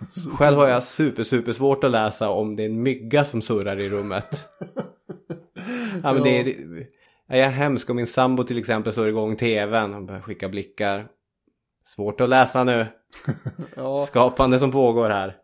Själv 0.38 0.56
har 0.56 0.68
jag 0.68 0.82
super, 0.82 1.22
super 1.22 1.52
svårt 1.52 1.84
att 1.84 1.90
läsa 1.90 2.30
om 2.30 2.56
det 2.56 2.62
är 2.62 2.66
en 2.68 2.82
mygga 2.82 3.24
som 3.24 3.42
surrar 3.42 3.76
i 3.76 3.88
rummet. 3.88 4.44
ja, 6.02 6.12
men 6.12 6.22
det 6.22 6.40
är, 6.40 6.44
det, 6.44 6.56
jag 7.28 7.38
är 7.38 7.50
hemsk 7.50 7.90
om 7.90 7.96
min 7.96 8.06
sambo 8.06 8.44
till 8.44 8.58
exempel 8.58 8.92
slår 8.92 9.08
igång 9.08 9.36
tvn 9.36 9.94
och 9.94 10.02
börjar 10.02 10.20
skicka 10.20 10.48
blickar. 10.48 11.06
Svårt 11.86 12.20
att 12.20 12.28
läsa 12.28 12.64
nu. 12.64 12.86
Ja. 13.76 14.06
Skapande 14.06 14.58
som 14.58 14.72
pågår 14.72 15.10
här. 15.10 15.36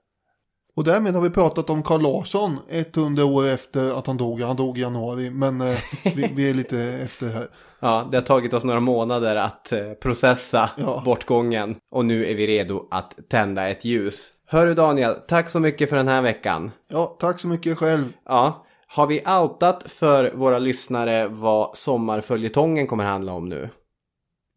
Och 0.76 0.84
därmed 0.84 1.14
har 1.14 1.22
vi 1.22 1.30
pratat 1.30 1.70
om 1.70 1.82
Carl 1.82 2.02
Larsson 2.02 2.58
100 2.68 3.24
år 3.24 3.46
efter 3.46 3.98
att 3.98 4.06
han 4.06 4.16
dog. 4.16 4.40
Han 4.40 4.56
dog 4.56 4.78
i 4.78 4.80
januari, 4.80 5.30
men 5.30 5.60
eh, 5.60 5.78
vi, 6.16 6.30
vi 6.34 6.50
är 6.50 6.54
lite 6.54 6.78
efter 6.78 7.28
här. 7.28 7.48
Ja, 7.80 8.08
det 8.10 8.16
har 8.16 8.24
tagit 8.24 8.52
oss 8.54 8.64
några 8.64 8.80
månader 8.80 9.36
att 9.36 9.72
eh, 9.72 9.92
processa 9.92 10.70
Ja. 10.76 11.02
bortgången 11.04 11.76
och 11.90 12.04
nu 12.04 12.26
är 12.26 12.34
vi 12.34 12.46
redo 12.46 12.88
att 12.90 13.18
tända 13.28 13.68
ett 13.68 13.84
ljus. 13.84 14.30
Hör 14.46 14.66
du 14.66 14.74
Daniel, 14.74 15.14
tack 15.28 15.50
så 15.50 15.60
mycket 15.60 15.88
för 15.88 15.96
den 15.96 16.08
här 16.08 16.22
veckan. 16.22 16.70
Ja, 16.88 17.16
tack 17.20 17.40
så 17.40 17.48
mycket 17.48 17.78
själv. 17.78 18.12
Ja, 18.24 18.66
har 18.86 19.06
vi 19.06 19.20
outat 19.42 19.82
för 19.82 20.32
våra 20.34 20.58
lyssnare 20.58 21.28
vad 21.28 21.76
sommarföljetongen 21.76 22.86
kommer 22.86 23.04
handla 23.04 23.32
om 23.32 23.48
nu? 23.48 23.68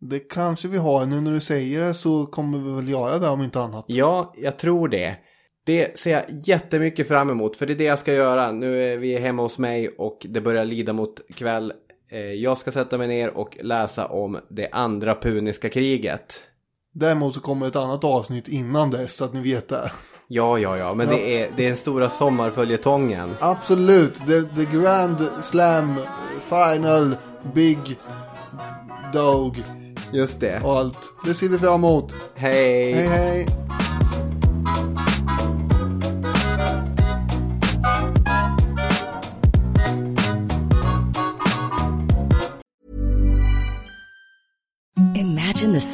Det 0.02 0.20
kanske 0.20 0.68
vi 0.68 0.78
har. 0.78 1.06
Nu 1.06 1.22
när 1.22 1.32
du 1.32 1.40
säger 1.40 1.82
det 1.82 1.94
så 1.94 2.26
kommer 2.26 2.58
vi 2.58 2.74
väl 2.76 2.90
göra 2.90 3.18
det 3.18 3.28
om 3.28 3.42
inte 3.42 3.60
annat. 3.62 3.86
Ja, 3.88 4.34
jag 4.38 4.58
tror 4.60 4.88
det. 4.88 5.16
Det 5.66 6.00
ser 6.00 6.12
jag 6.12 6.24
jättemycket 6.30 7.08
fram 7.08 7.30
emot, 7.30 7.58
för 7.58 7.66
det 7.66 7.74
är 7.74 7.78
det 7.78 7.84
jag 7.84 8.00
ska 8.00 8.14
göra. 8.14 8.52
Nu 8.52 8.84
är 8.84 8.98
vi 8.98 9.18
hemma 9.18 9.42
hos 9.42 9.58
mig 9.60 9.88
och 9.88 10.26
det 10.30 10.42
börjar 10.42 10.66
lida 10.66 10.94
mot 10.94 11.22
kväll. 11.36 11.74
Eh, 12.12 12.20
Jag 12.20 12.58
ska 12.58 12.72
sätta 12.72 12.98
mig 12.98 13.08
ner 13.08 13.38
och 13.38 13.58
läsa 13.62 14.06
om 14.06 14.40
det 14.50 14.70
andra 14.72 15.16
puniska 15.16 15.70
kriget. 15.70 16.44
Däremot 17.00 17.34
så 17.34 17.40
kommer 17.40 17.68
ett 17.68 17.76
annat 17.76 18.04
avsnitt 18.04 18.48
innan 18.48 18.92
dess 18.92 19.14
så 19.14 19.26
att 19.26 19.34
ni 19.34 19.42
vet 19.42 19.70
det. 19.70 19.92
Ja, 20.28 20.60
ja, 20.60 20.78
ja, 20.78 20.94
men 20.94 21.08
det 21.08 21.42
är, 21.42 21.52
det 21.56 21.64
är 21.64 21.68
den 21.68 21.78
stora 21.78 22.10
sommarföljetongen. 22.10 23.36
Absolut. 23.40 24.14
The, 24.14 24.42
the 24.42 24.78
Grand 24.78 25.30
Slam 25.44 25.96
Final 26.42 27.16
Big 27.56 28.00
Dog 29.14 29.64
Just 30.12 30.40
det. 30.40 30.62
och 30.64 30.78
allt. 30.78 31.00
Det 31.26 31.34
ser 31.34 31.50
vi 31.50 31.58
fram 31.58 31.74
emot. 31.74 32.14
Hej! 32.36 32.94
Hej 32.94 33.08
hej. 33.08 33.67